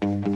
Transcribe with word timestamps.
Välkomna 0.00 0.30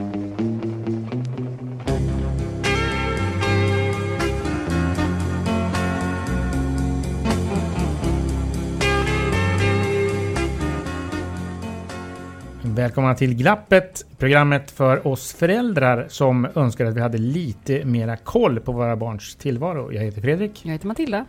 till 13.14 13.34
Glappet, 13.34 14.06
programmet 14.18 14.70
för 14.70 15.06
oss 15.06 15.32
föräldrar 15.32 16.06
som 16.08 16.48
önskar 16.54 16.86
att 16.86 16.94
vi 16.94 17.00
hade 17.00 17.18
lite 17.18 17.84
mera 17.84 18.16
koll 18.16 18.60
på 18.60 18.72
våra 18.72 18.96
barns 18.96 19.36
tillvaro. 19.36 19.92
Jag 19.92 20.02
heter 20.02 20.20
Fredrik. 20.20 20.60
Jag 20.64 20.72
heter 20.72 20.86
Matilda. 20.86 21.26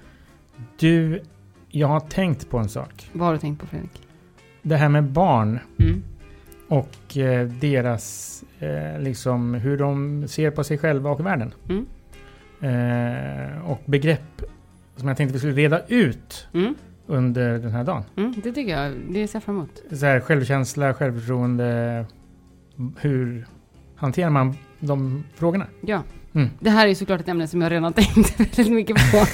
Du, 0.79 1.21
jag 1.69 1.87
har 1.87 1.99
tänkt 1.99 2.49
på 2.49 2.57
en 2.57 2.69
sak. 2.69 3.09
Vad 3.13 3.25
har 3.25 3.33
du 3.33 3.39
tänkt 3.39 3.61
på 3.61 3.67
Fredrik? 3.67 4.01
Det 4.61 4.75
här 4.75 4.89
med 4.89 5.03
barn 5.03 5.59
Mm. 5.79 6.03
Och 6.67 7.17
eh, 7.17 7.47
deras, 7.47 8.43
eh, 8.59 8.99
liksom 9.01 9.53
hur 9.53 9.77
de 9.77 10.27
ser 10.27 10.51
på 10.51 10.63
sig 10.63 10.77
själva 10.77 11.09
och 11.09 11.25
världen. 11.25 11.53
Mm. 11.69 11.85
Eh, 12.61 13.69
och 13.71 13.81
begrepp 13.85 14.41
som 14.95 15.07
jag 15.07 15.17
tänkte 15.17 15.33
vi 15.33 15.39
skulle 15.39 15.53
reda 15.53 15.81
ut 15.87 16.47
Mm. 16.53 16.75
under 17.07 17.59
den 17.59 17.71
här 17.71 17.83
dagen. 17.83 18.03
Mm. 18.17 18.33
Det 18.43 18.51
tycker 18.51 18.71
jag. 18.81 18.93
Det 19.09 19.27
ser 19.27 19.35
jag 19.35 19.43
fram 19.43 19.55
emot. 19.55 19.81
Så 19.91 20.05
här, 20.05 20.19
självkänsla, 20.19 20.93
självförtroende. 20.93 22.05
Hur 22.99 23.47
hanterar 23.95 24.29
man 24.29 24.55
de 24.79 25.23
frågorna? 25.35 25.65
Ja. 25.81 26.03
Mm. 26.33 26.49
Det 26.59 26.69
här 26.69 26.87
är 26.87 26.95
såklart 26.95 27.21
ett 27.21 27.27
ämne 27.27 27.47
som 27.47 27.61
jag 27.61 27.71
redan 27.71 27.93
tänkt 27.93 28.39
väldigt 28.39 28.73
mycket 28.73 28.97
på. 29.11 29.25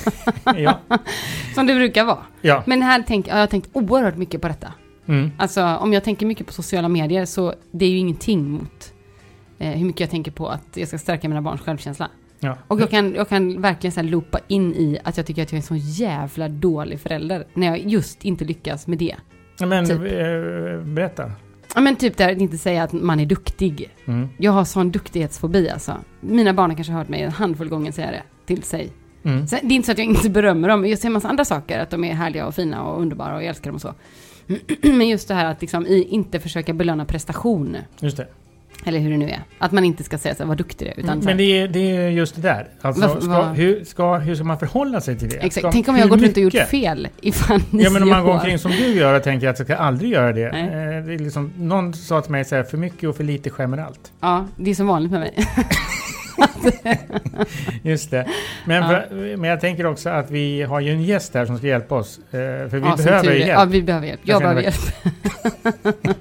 Ja. 0.58 0.80
som 1.56 1.68
det 1.68 1.76
brukar 1.76 2.06
vara. 2.06 2.20
ja. 2.42 2.64
Men 2.68 2.82
här 2.82 3.04
tänk, 3.08 3.28
jag 3.28 3.36
har 3.36 3.48
tänkt 3.48 3.70
oerhört 3.74 4.18
mycket 4.18 4.42
på 4.42 4.48
detta. 4.48 4.74
Mm. 5.12 5.32
Alltså 5.38 5.64
om 5.66 5.94
jag 5.94 6.04
tänker 6.04 6.26
mycket 6.26 6.48
på 6.48 6.54
sociala 6.54 6.90
medier 6.90 7.26
så 7.26 7.54
det 7.72 7.86
är 7.86 7.90
ju 7.90 7.98
ingenting 7.98 8.50
mot 8.50 8.94
eh, 9.60 9.70
hur 9.70 9.86
mycket 9.86 10.00
jag 10.00 10.10
tänker 10.10 10.32
på 10.32 10.48
att 10.48 10.68
jag 10.74 10.88
ska 10.88 10.98
stärka 10.98 11.30
mina 11.30 11.42
barns 11.42 11.62
självkänsla. 11.62 12.10
Ja. 12.40 12.58
Och 12.68 12.82
jag 12.82 12.90
kan, 12.90 13.14
jag 13.16 13.30
kan 13.30 13.62
verkligen 13.62 13.92
så 13.92 14.00
här 14.00 14.08
loopa 14.08 14.40
in 14.48 14.74
i 14.74 14.98
att 15.04 15.18
jag 15.18 15.26
tycker 15.26 15.44
att 15.44 15.52
jag 15.52 15.58
är 15.58 15.62
en 15.74 15.80
så 15.80 16.02
jävla 16.04 16.50
dålig 16.50 17.00
förälder. 17.00 17.48
När 17.54 17.68
jag 17.68 17.80
just 17.80 18.26
inte 18.26 18.46
lyckas 18.46 18.88
med 18.88 18.98
det. 18.98 19.16
Ja, 19.60 19.66
Men 19.66 19.86
Typ. 19.86 19.98
eh, 19.98 20.86
berätta. 20.94 21.32
Ja 21.76 21.82
men 21.82 21.96
typ 21.96 22.18
där 22.18 22.32
att 22.32 22.38
inte 22.38 22.58
säga 22.58 22.84
att 22.84 22.94
man 22.94 23.20
är 23.20 23.26
duktig. 23.26 23.90
Mm. 24.06 24.30
Jag 24.38 24.52
har 24.52 24.66
sån 24.66 24.92
duktighetsfobi 24.92 25.70
alltså. 25.70 25.98
Mina 26.20 26.54
barn 26.54 26.70
har 26.70 26.76
kanske 26.76 26.94
hört 26.94 27.10
mig 27.10 27.22
en 27.22 27.32
handfull 27.32 27.70
gånger 27.70 27.92
säga 27.92 28.12
det 28.12 28.24
till 28.46 28.64
sig. 28.64 28.92
Mm. 29.24 29.48
Så 29.48 29.56
det 29.62 29.68
är 29.68 29.76
inte 29.76 29.86
så 29.86 29.92
att 29.92 29.98
jag 29.98 30.08
inte 30.08 30.30
berömmer 30.30 30.68
dem, 30.68 30.86
jag 30.86 31.00
ser 31.00 31.08
en 31.08 31.14
massa 31.14 31.30
andra 31.30 31.46
saker. 31.46 31.80
Att 31.80 31.90
de 31.90 32.04
är 32.04 32.14
härliga 32.14 32.48
och 32.48 32.56
fina 32.56 32.84
och 32.84 33.02
underbara 33.02 33.36
och 33.36 33.42
jag 33.42 33.50
älskar 33.50 33.70
dem 33.70 33.76
och 33.76 33.82
så. 33.82 33.94
Men 34.82 35.08
just 35.10 35.28
det 35.28 35.34
här 35.34 35.46
att 35.46 35.62
liksom 35.62 35.88
i, 35.88 36.04
inte 36.10 36.40
försöka 36.40 36.74
belöna 36.74 37.06
prestation. 37.06 37.78
Just 38.00 38.18
det. 38.18 38.28
Eller 38.86 39.00
hur 39.00 39.12
det 39.12 39.18
nu 39.18 39.30
är. 39.30 39.40
Att 39.58 39.72
man 39.72 39.86
inte 39.86 40.04
ska 40.04 40.18
säga 40.18 40.36
så 40.36 40.44
här, 40.44 40.48
vad 40.48 40.58
duktig 40.58 40.88
du 40.88 40.92
är. 40.92 41.00
Utan 41.06 41.18
här, 41.20 41.26
Men 41.26 41.38
det 41.38 41.44
är, 41.44 41.68
det 41.68 41.80
är 41.96 42.10
just 42.10 42.36
det 42.36 42.42
där. 42.42 42.68
Alltså, 42.82 43.02
Varför- 43.02 43.22
ska, 43.22 43.30
vad- 43.30 43.56
hur, 43.56 43.84
ska, 43.86 44.18
hur 44.18 44.36
ska 44.36 44.44
man 44.44 44.60
förhålla 44.60 45.02
sig 45.02 45.18
till 45.20 45.30
det? 45.30 45.36
Exakt. 45.36 45.58
Ska, 45.58 45.72
Tänk 45.72 45.88
om 45.88 45.96
jag 45.96 46.04
har 46.04 46.10
gått 46.10 46.22
runt 46.22 46.38
och 46.38 46.44
gjort 46.44 46.54
fel 46.70 47.08
ifall 47.22 47.62
ni 47.70 47.84
Ja 47.84 47.90
men 47.90 48.04
om 48.04 48.10
man 48.10 48.24
går 48.24 48.30
år. 48.30 48.34
omkring 48.34 48.60
som 48.60 48.72
du 48.72 48.88
gör 48.94 49.18
och 49.18 49.24
tänker 49.24 49.48
att 49.48 49.60
jag 49.60 49.68
ska 49.68 49.76
aldrig 49.76 50.12
göra 50.12 50.34
det. 50.34 50.46
Eh, 50.46 51.06
det 51.08 51.18
liksom, 51.24 51.52
någon 51.58 51.94
sa 51.94 52.22
till 52.22 52.32
mig 52.32 52.46
så 52.46 52.56
här, 52.56 52.64
för 52.64 52.78
mycket 52.78 53.10
och 53.10 53.16
för 53.16 53.24
lite 53.24 53.50
skämmer 53.50 53.78
allt. 53.78 54.12
Ja, 54.20 54.46
det 54.56 54.70
är 54.72 54.76
som 54.76 54.88
vanligt 54.88 55.12
med 55.12 55.20
mig. 55.20 55.34
Just 57.82 58.12
det. 58.12 58.28
Men, 58.66 58.84
Ja. 58.84 58.88
för, 59.10 59.38
men 59.38 59.50
jag 59.50 59.60
tänker 59.60 59.86
också 59.86 60.10
att 60.10 60.32
vi 60.32 60.62
har 60.62 60.80
ju 60.80 60.92
en 60.92 61.04
gäst 61.04 61.34
här 61.34 61.46
som 61.46 61.58
ska 61.58 61.68
hjälpa 61.68 61.96
oss. 61.96 62.18
Eh, 62.18 62.32
för 62.70 62.80
vi 62.80 62.80
ja, 62.88 62.96
behöver 62.96 63.32
hjälp. 63.34 63.50
Ja, 63.50 63.66
vi 63.66 63.82
behöver 63.82 64.08
hjälp. 64.08 64.22
Jag 64.24 64.36
Jag 64.36 64.42
behöver 64.42 64.62
hjälp. 64.62 64.76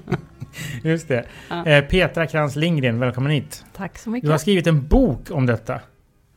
Just 0.83 1.07
det. 1.07 1.25
Ja. 1.49 1.65
Eh, 1.65 1.83
Petra 1.85 2.27
Krantz 2.27 2.55
Lindgren, 2.55 2.99
välkommen 2.99 3.31
hit. 3.31 3.65
Tack 3.75 3.97
så 3.97 4.09
Du 4.09 4.13
mycket. 4.13 4.29
har 4.29 4.37
skrivit 4.37 4.67
en 4.67 4.87
bok 4.87 5.31
om 5.31 5.45
detta. 5.45 5.79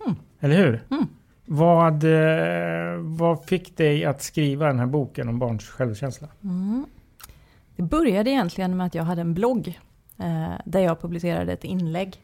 Mm. 0.06 0.16
Eller 0.40 0.56
hur? 0.56 0.82
Mm. 0.90 1.06
Vad, 1.46 2.04
eh, 2.04 2.96
vad 2.98 3.44
fick 3.44 3.76
dig 3.76 4.04
att 4.04 4.22
skriva 4.22 4.66
den 4.66 4.78
här 4.78 4.86
boken 4.86 5.28
om 5.28 5.38
barns 5.38 5.68
självkänsla? 5.68 6.28
Mm. 6.44 6.86
Det 7.76 7.82
började 7.82 8.30
egentligen 8.30 8.76
med 8.76 8.86
att 8.86 8.94
jag 8.94 9.04
hade 9.04 9.20
en 9.20 9.34
blogg 9.34 9.80
eh, 10.18 10.52
där 10.64 10.80
jag 10.80 11.00
publicerade 11.00 11.52
ett 11.52 11.64
inlägg 11.64 12.16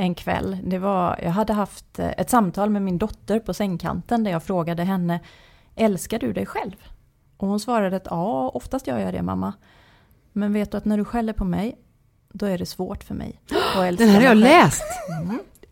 en 0.00 0.14
kväll. 0.14 0.58
Det 0.64 0.78
var, 0.78 1.18
jag 1.22 1.30
hade 1.30 1.52
haft 1.52 1.98
eh, 1.98 2.10
ett 2.16 2.30
samtal 2.30 2.70
med 2.70 2.82
min 2.82 2.98
dotter 2.98 3.38
på 3.38 3.54
sängkanten 3.54 4.24
där 4.24 4.30
jag 4.30 4.42
frågade 4.42 4.84
henne 4.84 5.20
Älskar 5.76 6.18
du 6.18 6.32
dig 6.32 6.46
själv? 6.46 6.72
Och 7.36 7.48
hon 7.48 7.60
svarade 7.60 7.96
att 7.96 8.06
ja, 8.10 8.48
oftast 8.48 8.86
gör 8.86 8.98
jag 8.98 9.14
det 9.14 9.22
mamma. 9.22 9.52
Men 10.32 10.52
vet 10.52 10.70
du 10.70 10.76
att 10.76 10.84
när 10.84 10.96
du 10.98 11.04
skäller 11.04 11.32
på 11.32 11.44
mig, 11.44 11.78
då 12.32 12.46
är 12.46 12.58
det 12.58 12.66
svårt 12.66 13.04
för 13.04 13.14
mig 13.14 13.40
att 13.76 13.84
älska 13.84 14.04
Den 14.04 14.12
här 14.14 14.20
har 14.20 14.28
jag 14.28 14.36
läst. 14.36 14.82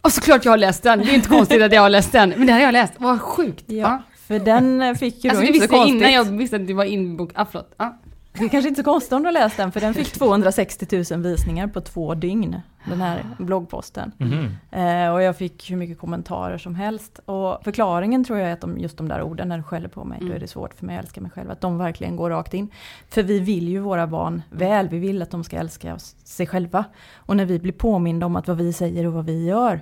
Och 0.03 0.13
såklart 0.13 0.45
jag 0.45 0.53
har 0.53 0.59
läst 0.59 0.83
den. 0.83 0.99
Det 0.99 1.11
är 1.11 1.15
inte 1.15 1.29
konstigt 1.29 1.63
att 1.63 1.73
jag 1.73 1.83
har 1.83 1.91
läst 1.91 2.13
den. 2.13 2.29
Men 2.29 2.39
den 2.39 2.49
här 2.49 2.55
har 2.55 2.63
jag 2.63 2.73
läst. 2.73 2.93
Vad 2.99 3.21
sjukt. 3.21 3.65
Ja, 3.67 4.03
för 4.27 4.39
den 4.39 4.83
eh, 4.83 4.95
fick 4.95 5.25
ju 5.25 5.31
Alltså 5.31 5.45
då 5.45 5.49
inte 5.53 5.67
så 5.67 5.75
konstigt. 5.75 5.97
innan 5.97 6.13
jag 6.13 6.25
visste 6.25 6.57
att 6.57 6.67
det 6.67 6.75
var 6.75 6.85
inbok. 6.85 7.31
Ah, 7.35 7.47
förlåt. 7.51 7.75
Ja. 7.77 7.99
Det 8.39 8.45
är 8.45 8.49
kanske 8.49 8.69
inte 8.69 8.81
så 8.81 8.85
konstigt 8.85 9.13
om 9.13 9.23
du 9.23 9.27
har 9.27 9.33
läst 9.33 9.57
den, 9.57 9.73
för 9.73 9.81
den 9.81 9.95
fick 9.95 10.13
260 10.13 11.05
000 11.15 11.23
visningar 11.23 11.67
på 11.67 11.81
två 11.81 12.15
dygn. 12.15 12.61
Den 12.89 13.01
här 13.01 13.25
bloggposten. 13.39 14.13
Mhm. 14.19 14.57
Eh, 14.71 15.13
och 15.13 15.23
jag 15.23 15.37
fick 15.37 15.71
hur 15.71 15.77
mycket 15.77 15.99
kommentarer 15.99 16.59
som 16.59 16.75
helst. 16.75 17.21
Och 17.25 17.65
förklaringen 17.65 18.25
tror 18.25 18.39
jag 18.39 18.49
är 18.49 18.53
att 18.53 18.61
de, 18.61 18.79
just 18.79 18.97
de 18.99 19.09
där 19.09 19.23
orden, 19.23 19.49
när 19.49 19.57
du 19.57 19.63
skäller 19.63 19.89
på 19.89 20.05
mig, 20.05 20.19
då 20.21 20.25
Mm. 20.27 20.37
är 20.37 20.41
det 20.41 20.47
svårt 20.49 20.75
för 20.75 20.87
mig 20.87 20.97
att 20.99 21.05
älska 21.05 21.21
mig 21.21 21.31
själv. 21.31 21.51
Att 21.51 21.61
de 21.61 21.79
verkligen 21.79 22.17
går 22.17 22.31
rakt 22.31 22.55
in. 22.55 22.69
För 23.09 23.23
vi 23.23 23.39
vill 23.41 23.69
ju 23.69 23.79
våra 23.81 24.07
barn 24.07 24.43
väl, 24.51 24.89
vi 24.89 24.99
vill 24.99 25.23
att 25.23 25.31
de 25.31 25.45
ska 25.45 25.57
älska 25.57 25.99
sig 26.25 26.47
själva. 26.47 26.85
Och 27.15 27.37
när 27.37 27.45
vi 27.45 27.59
blir 27.59 27.73
påminda 27.73 28.27
om 28.27 28.37
att 28.37 28.49
vad 28.49 28.57
vi 28.57 28.73
säger 28.73 29.07
och 29.07 29.13
vad 29.13 29.25
vi 29.25 29.45
gör 29.47 29.81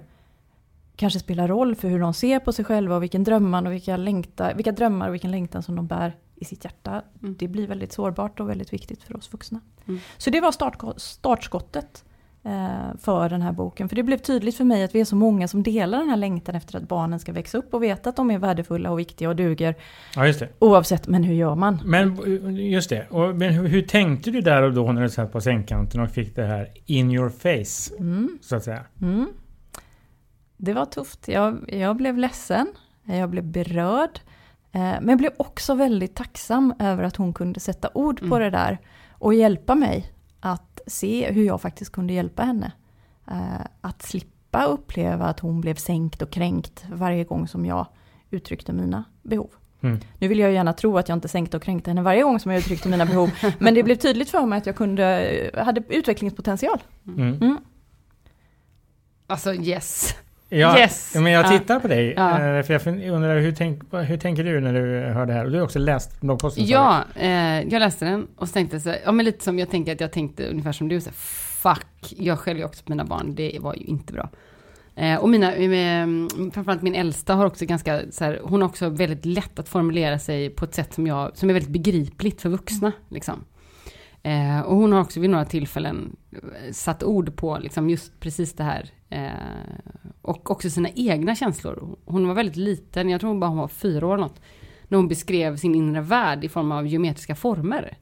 kanske 0.97 1.19
spelar 1.21 1.49
roll 1.49 1.75
för 1.75 1.89
hur 1.89 2.01
de 2.01 2.15
ser 2.15 2.39
på 2.39 2.53
sig 2.53 2.65
själva 2.65 2.97
och 2.97 3.03
vilken 3.03 3.25
drömmar 3.25 3.67
och 3.67 3.73
vilka, 3.73 3.97
längta, 3.97 4.55
vilka 4.55 4.73
drömmar 4.73 5.09
och 5.09 5.15
vilken 5.15 5.31
längtan 5.31 5.63
som 5.63 5.77
de 5.77 5.87
bär 5.87 6.13
i 6.37 6.45
sitt 6.45 6.65
hjärta. 6.65 7.03
Mm. 7.23 7.37
Det 7.39 7.49
blir 7.49 7.67
väldigt 7.67 7.93
sårbart 7.93 8.41
och 8.41 8.49
väldigt 8.51 8.73
viktigt 8.73 9.03
för 9.03 9.17
oss 9.17 9.33
vuxna. 9.33 9.61
Mm. 9.89 10.01
Så 10.19 10.31
det 10.31 10.41
var 10.41 10.53
start, 10.53 10.83
startskottet 10.97 12.05
eh, 12.45 12.97
för 12.99 13.29
den 13.29 13.43
här 13.43 13.53
boken. 13.53 13.89
För 13.89 13.97
det 13.97 14.03
blev 14.03 14.19
tydligt 14.19 14.57
för 14.57 14.65
mig 14.65 14.85
att 14.85 14.95
vi 14.95 15.01
är 15.01 15.05
så 15.05 15.17
många 15.17 15.49
som 15.49 15.63
delar 15.63 15.99
den 15.99 16.09
här 16.09 16.17
längtan 16.17 16.55
efter 16.55 16.77
att 16.77 16.89
barnen 16.89 17.21
ska 17.21 17.33
växa 17.33 17.59
upp 17.59 17.75
och 17.75 17.83
veta 17.83 18.11
att 18.11 18.17
de 18.17 18.31
är 18.31 18.39
värdefulla 18.39 18.91
och 18.91 18.99
viktiga 18.99 19.29
och 19.29 19.37
duger. 19.37 19.75
Ja, 20.17 20.27
just 20.27 20.41
det. 20.41 20.49
Oavsett, 20.59 21.09
men 21.09 21.25
hur 21.25 21.35
gör 21.35 21.55
man? 21.55 21.81
Men 21.85 22.17
just 22.57 22.91
det. 22.91 23.07
Och, 23.11 23.37
men 23.37 23.53
hur, 23.53 23.69
hur 23.69 23.83
tänkte 23.83 24.31
du 24.31 24.41
där 24.41 24.63
och 24.63 24.73
då 24.75 24.93
när 24.93 25.03
du 25.03 25.09
satt 25.11 25.33
på 25.33 25.41
sängkanten 25.41 26.01
och 26.01 26.11
fick 26.11 26.37
det 26.37 26.47
här 26.47 26.69
in 26.87 27.11
your 27.11 27.29
face, 27.29 27.97
Mm, 27.99 28.39
så 28.43 28.57
att 28.57 28.65
säga? 28.65 28.85
mm. 29.03 29.29
Det 30.59 30.73
var 30.73 30.85
tufft. 30.85 31.29
Jag, 31.29 31.65
jag 31.73 31.97
blev 31.97 32.19
ledsen, 32.19 32.67
jag 33.05 33.31
blev 33.31 33.45
berörd. 33.45 34.21
Eh, 34.77 34.81
men 35.01 35.09
jag 35.09 35.19
blev 35.19 35.33
också 35.37 35.75
väldigt 35.75 36.15
tacksam 36.15 36.75
över 36.79 37.03
att 37.05 37.17
hon 37.17 37.33
kunde 37.33 37.61
sätta 37.61 37.91
ord 37.95 38.19
på 38.19 38.25
Mm. 38.37 38.41
det 38.41 38.51
där 38.51 38.79
och 39.11 39.35
hjälpa 39.35 39.75
mig 39.75 40.13
att 40.41 40.81
se 40.87 41.33
hur 41.33 41.45
jag 41.45 41.61
faktiskt 41.61 41.93
kunde 41.93 42.13
hjälpa 42.13 42.43
henne. 42.43 42.73
Eh, 43.31 43.67
att 43.81 44.03
slippa 44.03 44.65
uppleva 44.65 45.25
att 45.27 45.41
hon 45.41 45.61
blev 45.61 45.75
sänkt 45.75 46.23
och 46.23 46.31
kränkt 46.31 46.85
varje 46.93 47.25
gång 47.25 47.49
som 47.49 47.67
jag 47.67 47.87
uttryckte 48.31 48.73
mina 48.73 49.05
behov. 49.23 49.51
Mm. 49.81 50.01
Nu 50.19 50.29
vill 50.29 50.39
jag 50.39 50.53
gärna 50.53 50.73
tro 50.73 50.99
att 50.99 51.09
jag 51.09 51.17
inte 51.17 51.29
sänkte 51.29 51.57
och 51.57 51.63
kränkte 51.63 51.91
henne 51.91 52.03
varje 52.03 52.23
gång 52.23 52.41
som 52.41 52.51
jag 52.53 52.59
uttryckte 52.59 52.89
mina 52.89 53.07
behov. 53.07 53.31
men 53.59 53.75
det 53.75 53.83
blev 53.83 53.97
tydligt 53.97 54.31
för 54.31 54.47
mig 54.47 54.59
att 54.59 54.67
jag 54.67 54.77
kunde, 54.77 55.51
hade 55.55 55.83
utvecklingspotential. 55.89 56.79
Mm. 57.07 57.35
Mm. 57.35 57.59
Alltså 59.27 59.55
yes. 59.55 60.15
Ja, 60.49 60.79
Yes. 60.79 61.13
ja, 61.15 61.21
men 61.21 61.33
jag 61.33 61.45
Ja. 61.47 61.59
tittar 61.59 61.81
på 61.81 61.89
dig. 61.89 62.15
Ja. 62.17 62.31
eh, 62.59 62.63
För 62.63 62.73
jag 62.73 63.15
undrar 63.15 63.41
hur, 63.41 63.53
tänk, 63.53 63.83
hur 63.93 64.17
tänker 64.17 64.45
du 64.45 64.61
när 64.61 64.73
du 64.73 65.13
hör 65.13 65.27
det 65.27 65.33
här? 65.33 65.45
Och 65.45 65.51
du 65.51 65.57
har 65.59 65.65
också 65.65 65.79
läst 65.79 66.21
bloggposten? 66.21 66.65
Ja, 66.67 67.05
eh, 67.15 67.61
jag 67.63 67.81
läste 67.81 68.05
den 68.05 68.27
och 68.37 68.49
så 68.49 68.53
tänkte 68.53 68.81
så 68.81 68.95
ja 69.05 69.13
men 69.13 69.25
lite 69.27 69.45
som 69.45 69.59
jag 69.59 69.71
tänker 69.71 69.93
att 69.93 70.01
jag 70.01 70.13
tänkte 70.13 70.47
ungefär 70.49 70.73
som 70.73 70.89
du, 70.89 71.01
så 71.01 71.11
fuck, 71.13 71.87
jag 72.17 72.39
skäller 72.39 72.61
ju 72.61 72.67
också 72.67 72.85
på 72.85 72.93
mina 72.93 73.05
barn, 73.05 73.35
det 73.35 73.57
var 73.61 73.75
ju 73.75 73.85
inte 73.85 74.13
bra. 74.13 74.29
Eh, 74.97 75.17
och 75.19 75.29
mina, 75.29 75.51
med, 75.59 76.09
framförallt 76.55 76.83
min 76.83 76.95
äldsta 76.95 77.35
har 77.35 77.47
också 77.47 77.65
ganska, 77.67 78.01
så 78.11 78.25
här, 78.25 78.41
hon 78.45 78.63
har 78.63 78.69
också 78.69 78.89
väldigt 78.89 79.25
lätt 79.25 79.59
att 79.59 79.69
formulera 79.69 80.19
sig 80.19 80.51
på 80.51 80.65
ett 80.65 80.75
sätt 80.75 80.95
som, 80.95 81.07
jag, 81.07 81.37
som 81.37 81.49
är 81.51 81.55
väldigt 81.55 81.73
begripligt 81.73 82.43
för 82.43 82.49
vuxna. 82.49 82.93
Liksom. 83.09 83.45
Eh, 84.27 84.61
och 84.61 84.77
hon 84.77 84.93
har 84.93 85.01
också 85.01 85.21
vid 85.21 85.31
några 85.31 85.45
tillfällen 85.45 86.17
eh, 86.33 86.73
satt 86.73 87.03
ord 87.03 87.37
på 87.37 87.59
liksom, 87.59 87.91
just 87.91 88.21
precis 88.21 88.53
det 88.53 88.65
här. 88.65 88.91
Eh, 89.09 89.31
och 90.23 90.51
också 90.51 90.71
sina 90.71 90.89
egna 90.95 91.35
känslor. 91.35 91.99
Hon 92.05 92.29
var 92.29 92.35
väldigt 92.35 92.57
liten, 92.57 93.11
jag 93.11 93.21
tror 93.21 93.39
bara 93.39 93.51
hon 93.51 93.59
var 93.59 93.69
fyra 93.69 94.07
år 94.07 94.15
eller 94.15 94.25
något 94.25 94.41
när 94.89 94.97
hon 94.99 95.09
beskrev 95.09 95.57
sin 95.57 95.75
inre 95.75 96.01
värld 96.01 96.45
i 96.45 96.49
form 96.49 96.73
av 96.73 96.87
geometriska 96.87 97.35
former. 97.35 97.97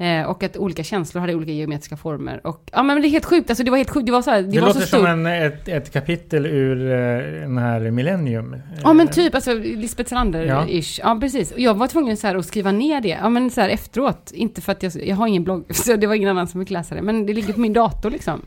Eh, 0.00 0.22
och 0.22 0.42
att 0.42 0.56
olika 0.56 0.82
känslor 0.84 1.20
hade 1.20 1.34
olika 1.34 1.52
geometriska 1.52 1.96
former. 1.96 2.40
Och, 2.46 2.70
ja 2.72 2.82
men 2.82 3.02
det 3.02 3.08
är 3.08 3.10
helt 3.10 3.24
sjukt, 3.24 3.50
alltså 3.50 3.64
det 3.64 3.70
var 3.70 3.78
helt 3.78 3.90
sjukt, 3.90 4.06
det 4.06 4.12
var 4.12 4.22
så 4.22 4.30
här, 4.30 4.42
det, 4.42 4.48
Det, 4.50 4.60
var 4.60 4.68
låter 4.68 4.80
så 4.80 4.86
som 4.86 5.06
en, 5.06 5.26
ett, 5.26 5.68
ett 5.68 5.92
kapitel 5.92 6.46
ur 6.46 6.90
eh, 6.92 7.40
den 7.40 7.58
här 7.58 7.90
Millennium. 7.90 8.56
Ja 8.82 8.92
men 8.92 9.08
typ, 9.08 9.34
alltså 9.34 9.54
Lisbeth 9.54 10.14
Salander-ish. 10.14 11.00
Ja. 11.02 11.18
precis. 11.20 11.52
Och 11.52 11.60
jag 11.60 11.74
var 11.74 11.86
tvungen 11.86 12.16
så 12.16 12.26
här 12.26 12.34
att 12.34 12.46
skriva 12.46 12.72
ner 12.72 13.00
det, 13.00 13.08
ja 13.08 13.28
men 13.28 13.50
så 13.50 13.60
här 13.60 13.68
efteråt. 13.68 14.30
Inte 14.34 14.60
för 14.60 14.72
att 14.72 14.82
jag, 14.82 14.92
jag 15.06 15.16
har 15.16 15.26
ingen 15.26 15.44
blogg, 15.44 15.64
så 15.76 15.96
det 15.96 16.06
var 16.06 16.14
ingen 16.14 16.28
annan 16.28 16.46
som 16.46 16.60
fick 16.60 16.70
läsa 16.70 16.94
det. 16.94 17.02
Men 17.02 17.26
det 17.26 17.32
ligger 17.32 17.52
på 17.52 17.60
min 17.60 17.72
dator 17.72 18.10
liksom. 18.10 18.42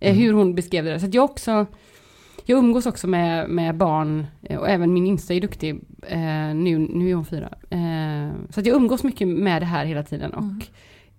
Eh, 0.00 0.10
Mm. 0.10 0.22
hur 0.22 0.32
hon 0.32 0.54
beskrev 0.54 0.84
det. 0.84 1.00
Så 1.00 1.06
att 1.06 1.14
jag 1.14 1.24
också, 1.24 1.66
jag 2.48 2.58
umgås 2.58 2.86
också 2.86 3.06
med, 3.06 3.48
med 3.50 3.76
barn, 3.76 4.26
eh, 4.42 4.58
och 4.58 4.68
även 4.68 4.92
min 4.92 5.06
yngsta 5.06 5.34
är 5.34 5.40
duktig. 5.40 5.80
Eh, 6.06 6.18
nu, 6.54 6.78
nu 6.78 7.10
är 7.10 7.14
hon 7.14 7.24
fyra. 7.24 7.48
Eh, 7.70 8.30
så 8.50 8.60
att 8.60 8.66
jag 8.66 8.76
umgås 8.76 9.02
mycket 9.04 9.28
med 9.28 9.62
det 9.62 9.66
här 9.66 9.84
hela 9.84 10.02
tiden. 10.02 10.34
Och 10.34 10.42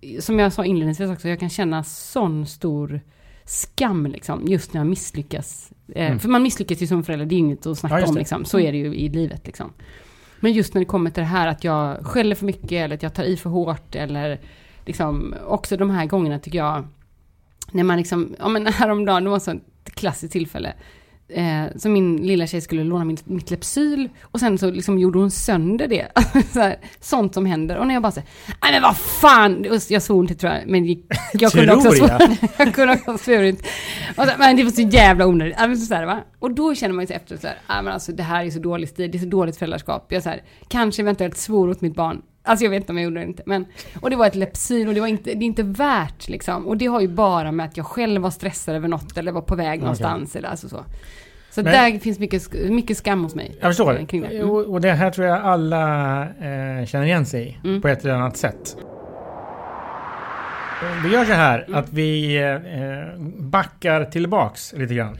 Mm. 0.02 0.20
som 0.20 0.38
jag 0.38 0.52
sa 0.52 0.64
inledningsvis 0.64 1.10
också, 1.10 1.28
jag 1.28 1.40
kan 1.40 1.48
känna 1.50 1.84
sån 1.84 2.46
stor 2.46 3.00
skam 3.44 4.06
liksom, 4.06 4.46
just 4.48 4.72
när 4.72 4.80
jag 4.80 4.86
misslyckas. 4.88 5.72
Eh, 5.94 6.06
Mm. 6.06 6.18
För 6.18 6.28
man 6.28 6.42
misslyckas 6.42 6.82
ju 6.82 6.86
som 6.86 7.02
förälder, 7.04 7.26
det 7.26 7.34
är 7.34 7.38
inget 7.38 7.66
att 7.66 7.78
snacka 7.78 8.00
Ja, 8.00 8.06
om 8.08 8.16
liksom. 8.16 8.44
Så 8.44 8.60
är 8.60 8.72
det 8.72 8.78
ju 8.78 8.94
i 8.94 9.08
livet 9.08 9.46
liksom. 9.46 9.72
Men 10.40 10.52
just 10.52 10.74
när 10.74 10.80
det 10.80 10.84
kommer 10.84 11.10
till 11.10 11.20
det 11.22 11.26
här 11.26 11.46
att 11.48 11.64
jag 11.64 12.06
skäller 12.06 12.34
för 12.34 12.46
mycket 12.46 12.72
eller 12.72 12.94
att 12.94 13.02
jag 13.02 13.14
tar 13.14 13.24
i 13.24 13.36
för 13.36 13.50
hårt 13.50 13.94
eller 13.94 14.40
liksom 14.86 15.34
också 15.46 15.76
de 15.76 15.90
här 15.90 16.06
gångerna 16.06 16.38
tycker 16.38 16.58
jag 16.58 16.84
när 17.72 17.84
man 17.84 17.96
liksom, 17.98 18.34
ja 18.38 18.48
men 18.48 18.66
häromdagen, 18.72 19.24
det 19.24 19.30
var 19.30 19.38
så 19.38 19.50
ett 19.50 19.94
klassiskt 19.94 20.32
tillfälle. 20.32 20.72
Eh, 21.34 21.64
så 21.76 21.88
min 21.88 22.16
lilla 22.16 22.46
tjej 22.46 22.60
skulle 22.60 22.84
låna 22.84 23.04
min, 23.04 23.18
mitt 23.24 23.50
Lypsyl 23.50 24.08
och 24.22 24.40
sen 24.40 24.58
så 24.58 24.70
liksom 24.70 24.98
gjorde 24.98 25.18
hon 25.18 25.30
sönder 25.30 25.88
det. 25.88 26.06
så 26.52 26.60
här, 26.60 26.76
sånt 27.00 27.34
som 27.34 27.46
händer. 27.46 27.76
Och 27.76 27.86
när 27.86 27.94
jag 27.94 28.02
bara 28.02 28.12
säger, 28.12 28.28
nej 28.62 28.72
men 28.72 28.82
vad 28.82 28.96
fan! 28.96 29.66
Och 29.70 29.76
Jag 29.88 30.02
svor 30.02 30.24
inte 30.24 30.34
tror 30.34 30.52
jag, 30.52 30.62
men 30.66 30.84
gick- 30.84 31.06
jag 31.32 31.52
kunde 31.52 31.74
också 31.74 31.90
svara. 31.90 32.18
jag. 32.58 32.74
kunde 32.74 32.94
också 32.94 33.10
ha 33.10 33.18
svurit. 33.18 33.66
Men 34.38 34.56
det 34.56 34.64
var 34.64 34.70
så 34.70 34.82
jävla 34.82 35.26
onödigt. 35.26 35.56
Men 35.58 35.76
så 35.76 35.94
här, 35.94 36.06
va? 36.06 36.20
Och 36.38 36.50
då 36.50 36.74
känner 36.74 36.94
man 36.94 37.02
ju 37.02 37.06
sig 37.06 37.16
efter 37.16 37.36
så 37.36 37.46
här, 37.46 37.56
ja, 37.66 37.82
men 37.82 37.92
alltså 37.92 38.12
det 38.12 38.22
här 38.22 38.44
är 38.44 38.50
så 38.50 38.58
dålig 38.58 38.88
stil, 38.88 39.10
det 39.10 39.18
är 39.18 39.20
så 39.20 39.26
dåligt 39.26 39.56
föräldraskap. 39.56 40.12
Jag 40.12 40.22
så 40.22 40.28
här, 40.28 40.42
kanske 40.68 41.02
eventuellt 41.02 41.36
svor 41.36 41.70
åt 41.70 41.80
mitt 41.80 41.94
barn. 41.94 42.22
Alltså 42.42 42.64
jag 42.64 42.70
vet 42.70 42.80
inte 42.80 42.92
om 42.92 42.98
jag 42.98 43.04
gjorde 43.04 43.20
det 43.20 43.26
inte. 43.26 43.42
Men, 43.46 43.66
och 44.00 44.10
det 44.10 44.16
var 44.16 44.26
ett 44.26 44.34
Lepsyl 44.34 44.88
och 44.88 44.94
det 44.94 45.00
var 45.00 45.06
inte, 45.06 45.34
det 45.34 45.44
är 45.44 45.46
inte 45.46 45.62
värt 45.62 46.28
liksom. 46.28 46.66
Och 46.66 46.76
det 46.76 46.86
har 46.86 47.00
ju 47.00 47.08
bara 47.08 47.52
med 47.52 47.66
att 47.66 47.76
jag 47.76 47.86
själv 47.86 48.22
var 48.22 48.30
stressad 48.30 48.74
över 48.74 48.88
något 48.88 49.18
eller 49.18 49.32
var 49.32 49.40
på 49.40 49.54
väg 49.56 49.80
någonstans 49.80 50.36
eller 50.36 50.48
alltså 50.48 50.68
så. 50.68 50.84
Så 51.50 51.62
Men- 51.62 51.72
där 51.72 51.98
finns 51.98 52.18
mycket, 52.18 52.52
mycket 52.70 52.96
skam 52.96 53.22
hos 53.24 53.34
mig. 53.34 53.56
Jag 53.60 53.70
förstår. 53.70 53.98
eh, 53.98 54.06
Kring 54.06 54.22
det. 54.22 54.28
Mm. 54.28 54.50
Och, 54.50 54.60
och 54.66 54.80
det 54.80 54.92
här 54.92 55.10
tror 55.10 55.26
jag 55.26 55.42
alla 55.42 56.22
eh, 56.22 56.86
känner 56.86 57.04
igen 57.04 57.26
sig 57.26 57.60
i 57.64 57.68
Mm. 57.68 57.82
på 57.82 57.88
ett 57.88 58.04
eller 58.04 58.14
annat 58.14 58.36
sätt. 58.36 58.76
Vi 61.04 61.12
gör 61.12 61.24
så 61.24 61.32
här 61.32 61.64
Mm. 61.68 61.78
att 61.80 61.92
vi 61.92 62.36
eh, 62.42 63.20
backar 63.42 64.04
tillbaks 64.04 64.72
lite 64.72 64.94
grann. 64.94 65.18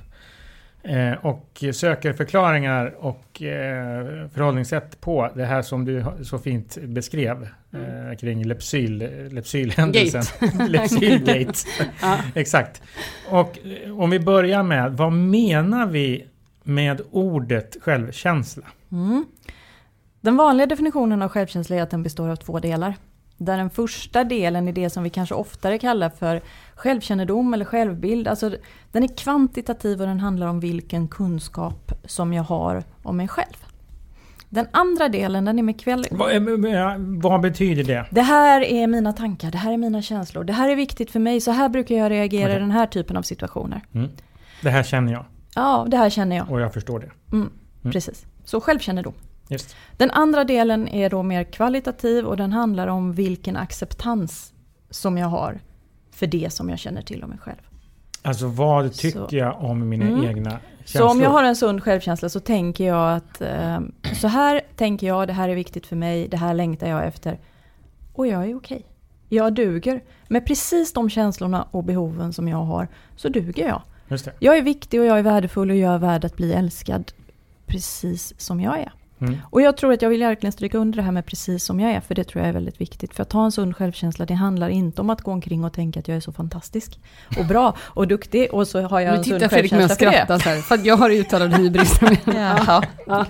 Eh, 0.83 1.13
och 1.27 1.65
söker 1.73 2.13
förklaringar 2.13 2.95
och 2.99 3.43
eh, 3.43 4.29
förhållningssätt 4.29 5.01
på 5.01 5.31
det 5.35 5.45
här 5.45 5.63
som 5.63 5.85
du 5.85 6.05
så 6.23 6.39
fint 6.39 6.79
beskrev 6.83 7.49
eh, 7.73 8.17
kring 8.17 8.45
Lepsyl, 8.45 9.29
Lepsylhändelsen. 9.31 10.23
Lepsylgate. 10.69 11.59
Ja. 12.03 12.19
Exakt. 12.35 12.83
Och 13.31 13.59
om 13.99 14.11
vi 14.11 14.21
börjar 14.21 14.63
med, 14.63 14.93
vad 14.93 15.13
menar 15.13 15.87
vi 15.87 16.27
med 16.63 17.01
ordet 17.11 17.77
självkänsla? 17.83 18.67
Mm. 18.93 19.25
Den 20.21 20.37
vanliga 20.37 20.67
definitionen 20.67 21.23
av 21.23 21.29
självkänsla 21.29 21.77
är 21.77 21.83
att 21.83 21.91
den 21.91 22.03
består 22.03 22.29
av 22.29 22.37
två 22.37 22.59
delar. 22.59 22.95
Där 23.37 23.57
den 23.57 23.71
första 23.71 24.25
delen 24.25 24.69
är 24.69 24.73
det 24.73 24.91
som 24.91 25.03
vi 25.03 25.11
kanske 25.11 25.35
oftare 25.35 25.79
kallar 25.79 26.11
för 26.11 26.41
självkännedom 26.81 27.55
eller 27.55 27.65
självbild. 27.65 28.29
Alltså 28.29 28.51
den 28.93 29.03
är 29.03 29.09
kvantitativ 29.17 30.01
och 30.01 30.07
den 30.07 30.21
handlar 30.21 30.47
om 30.47 30.61
vilken 30.61 31.09
kunskap 31.09 31.93
som 32.05 32.33
jag 32.33 32.43
har 32.43 32.85
om 33.03 33.17
mig 33.17 33.29
själv. 33.29 33.57
Den 34.49 34.67
andra 34.71 35.09
delen 35.09 35.45
den 35.45 35.59
är 35.59 35.63
med 35.63 35.81
kväll... 35.81 36.05
Vad, 36.11 36.31
vad 37.23 37.41
betyder 37.41 37.85
det? 37.85 38.07
Det 38.11 38.23
här 38.23 38.61
är 38.61 38.87
mina 38.87 39.13
tankar, 39.13 39.51
det 39.51 39.59
här 39.59 39.73
är 39.73 39.77
mina 39.77 40.03
känslor, 40.03 40.45
det 40.45 40.53
här 40.53 40.69
är 40.69 40.77
viktigt 40.77 41.11
för 41.11 41.21
mig, 41.21 41.41
så 41.41 41.51
här 41.51 41.69
brukar 41.69 41.95
jag 41.95 42.11
reagera 42.11 42.45
Okej. 42.45 42.57
i 42.57 42.61
den 42.61 42.71
här 42.71 42.87
typen 42.87 43.17
av 43.17 43.23
situationer. 43.23 43.81
Det 44.63 44.71
här 44.71 44.83
känner 44.83 45.13
jag 45.13 45.25
Ja, 45.55 45.87
det 45.91 45.97
här 45.97 46.11
känner 46.11 46.37
jag. 46.37 46.51
och 46.51 46.61
jag 46.61 46.73
förstår 46.75 46.99
det. 46.99 47.11
Mm, 47.37 47.51
Mm. 47.83 47.93
Precis. 47.93 48.27
Så 48.45 48.61
självkännedom. 48.61 49.13
Just. 49.49 49.77
Den 49.97 50.11
andra 50.11 50.45
delen 50.45 50.89
är 50.89 51.11
då 51.11 51.23
mer 51.23 51.45
kvalitativ 51.45 52.25
och 52.27 52.37
den 52.37 52.53
handlar 52.53 52.87
om 52.89 53.13
vilken 53.13 53.57
acceptans 53.57 54.53
som 54.91 55.19
jag 55.19 55.29
har 55.29 55.61
för 56.21 56.27
det 56.27 56.53
som 56.53 56.69
jag 56.71 56.79
känner 56.79 57.03
till 57.03 57.23
om 57.25 57.31
mig 57.31 57.39
själv. 57.39 57.59
Alltså 58.23 58.47
vad 58.47 58.93
tycker 58.95 59.27
Så- 59.29 59.37
jag 59.37 59.65
om 59.65 59.89
mina 59.89 60.07
Mm. 60.07 60.25
egna 60.25 60.51
känslor? 60.51 61.01
Så 61.01 61.09
om 61.11 61.21
jag 61.21 61.31
har 61.31 61.45
en 61.45 61.57
sund 61.57 61.83
självkänsla 61.83 62.29
så 62.29 62.41
tänker 62.41 62.87
jag 62.87 63.17
att 63.17 63.41
eh, 63.41 63.81
så 64.21 64.29
här 64.29 64.61
tänker 64.77 65.07
jag, 65.07 65.27
det 65.29 65.33
här 65.33 65.49
är 65.49 65.55
viktigt 65.55 65.87
för 65.87 65.97
mig, 65.97 66.29
det 66.29 66.37
här 66.37 66.55
längtar 66.55 66.87
jag 66.89 67.07
efter. 67.07 67.39
Och 68.15 68.27
jag 68.27 68.51
är 68.51 68.57
okej. 68.57 68.87
Jag 69.29 69.55
duger. 69.55 70.03
Med 70.29 70.47
precis 70.47 70.93
de 70.93 71.11
känslorna 71.11 71.63
och 71.71 71.85
behoven 71.85 72.33
som 72.33 72.49
jag 72.49 72.63
har 72.65 72.89
så 73.17 73.29
duger 73.29 73.67
jag. 73.69 73.83
Jag 74.39 74.59
är 74.59 74.63
viktig 74.63 75.01
och 75.01 75.07
jag 75.07 75.19
är 75.19 75.23
värdefull 75.23 75.71
och 75.71 75.77
jag 75.77 75.95
är 75.95 75.99
värd 75.99 76.25
att 76.25 76.37
bli 76.37 76.53
älskad 76.53 77.13
precis 77.67 78.41
som 78.41 78.61
jag 78.61 78.79
är. 78.79 78.93
Mm. 79.21 79.39
Och 79.43 79.63
jag 79.63 79.77
tror 79.77 79.93
att 79.93 80.03
jag 80.03 80.11
vill 80.11 80.21
verkligen 80.21 80.53
stryka 80.53 80.79
under 80.79 80.97
det 80.97 81.03
här 81.03 81.13
med 81.13 81.27
precis 81.27 81.65
som 81.65 81.81
jag 81.81 81.93
är, 81.93 82.01
för 82.01 82.15
det 82.15 82.25
tror 82.25 82.41
jag 82.43 82.49
är 82.49 82.53
väldigt 82.53 82.81
viktigt. 82.81 83.15
För 83.15 83.23
att 83.23 83.33
ha 83.33 83.45
en 83.45 83.53
sund 83.53 83.77
självkänsla, 83.77 84.27
det 84.27 84.35
handlar 84.35 84.69
inte 84.69 85.01
om 85.01 85.11
att 85.11 85.21
gå 85.21 85.31
omkring 85.31 85.65
och 85.65 85.73
tänka 85.73 86.01
att 86.01 86.09
jag 86.09 86.17
är 86.17 86.21
så 86.21 86.33
fantastisk 86.33 87.01
och 87.39 87.47
bra 87.47 87.77
och 87.81 88.09
duktig 88.09 88.55
och 88.55 88.69
så 88.69 88.83
har 88.83 89.01
jag 89.01 89.13
Nu 89.13 89.19
en 89.19 89.25
sund 89.25 89.41
tittar 89.41 89.49
Fredrik 89.49 89.73
med 89.73 89.85
och 89.85 89.91
självkänsla 89.91 90.11
för 90.11 90.19
det. 90.19 90.27
skrattar 90.27 90.39
så 90.39 90.49
här, 90.49 90.63
för 90.63 90.75
att 90.75 90.85
jag 90.85 90.97
har 90.97 91.11
uttalad 91.11 91.55
hybris. 91.55 92.01
Ja. 92.27 92.83
Ja. 93.07 93.27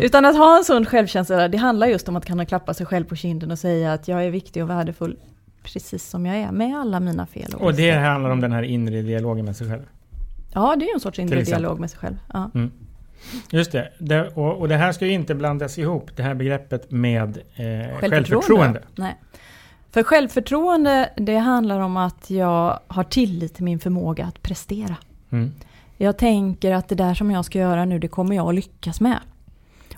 Utan 0.00 0.24
att 0.24 0.36
ha 0.36 0.58
en 0.58 0.64
sund 0.64 0.88
självkänsla, 0.88 1.48
det 1.48 1.58
handlar 1.58 1.86
just 1.86 2.08
om 2.08 2.16
att 2.16 2.26
kunna 2.26 2.44
klappa 2.44 2.74
sig 2.74 2.86
själv 2.86 3.04
på 3.04 3.16
kinden 3.16 3.50
och 3.50 3.58
säga 3.58 3.92
att 3.92 4.08
jag 4.08 4.24
är 4.24 4.30
viktig 4.30 4.62
och 4.62 4.70
värdefull 4.70 5.16
precis 5.62 6.08
som 6.10 6.26
jag 6.26 6.36
är, 6.36 6.52
med 6.52 6.78
alla 6.78 7.00
mina 7.00 7.26
fel. 7.26 7.54
Och 7.54 7.74
det 7.74 7.90
handlar 7.90 8.30
om 8.30 8.40
den 8.40 8.52
här 8.52 8.62
inre 8.62 9.02
dialogen 9.02 9.44
med 9.44 9.56
sig 9.56 9.68
själv. 9.70 9.82
Ja, 10.54 10.76
det 10.76 10.84
är 10.84 10.86
ju 10.86 10.94
en 10.94 11.00
sorts 11.00 11.18
inre 11.18 11.42
dialog 11.42 11.80
med 11.80 11.90
sig 11.90 11.98
själv. 11.98 12.16
Ja. 12.32 12.50
Just 13.50 13.72
det. 13.72 13.92
det 13.98 14.28
och, 14.28 14.56
och 14.56 14.68
det 14.68 14.76
här 14.76 14.92
ska 14.92 15.06
ju 15.06 15.12
inte 15.12 15.34
blandas 15.34 15.78
ihop, 15.78 16.16
det 16.16 16.22
här 16.22 16.34
begreppet 16.34 16.90
med 16.90 17.28
eh, 17.28 17.64
självförtroende. 17.64 18.00
Självförtroende. 18.00 18.82
Nej. 18.94 19.16
För 19.90 20.02
självförtroende, 20.02 21.10
det 21.16 21.36
handlar 21.36 21.80
om 21.80 21.96
att 21.96 22.30
jag 22.30 22.80
har 22.86 23.04
tillit 23.04 23.54
till 23.54 23.64
min 23.64 23.78
förmåga 23.78 24.24
att 24.24 24.42
prestera. 24.42 24.96
Mm. 25.30 25.52
Jag 25.96 26.18
tänker 26.18 26.72
att 26.72 26.88
det 26.88 26.94
där 26.94 27.14
som 27.14 27.30
jag 27.30 27.44
ska 27.44 27.58
göra 27.58 27.84
nu, 27.84 27.98
det 27.98 28.08
kommer 28.08 28.36
jag 28.36 28.48
att 28.48 28.54
lyckas 28.54 29.00
med. 29.00 29.18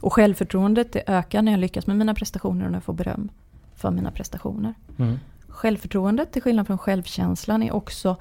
Och 0.00 0.12
självförtroendet 0.12 0.92
det 0.92 1.02
ökar 1.06 1.42
när 1.42 1.52
jag 1.52 1.60
lyckas 1.60 1.86
med 1.86 1.96
mina 1.96 2.14
prestationer 2.14 2.64
och 2.64 2.70
när 2.70 2.76
jag 2.76 2.84
får 2.84 2.92
beröm 2.92 3.28
för 3.76 3.90
mina 3.90 4.10
prestationer. 4.10 4.74
Mm. 4.98 5.18
Självförtroendet, 5.48 6.32
till 6.32 6.42
skillnad 6.42 6.66
från 6.66 6.78
självkänslan, 6.78 7.62
är 7.62 7.74
också 7.74 8.16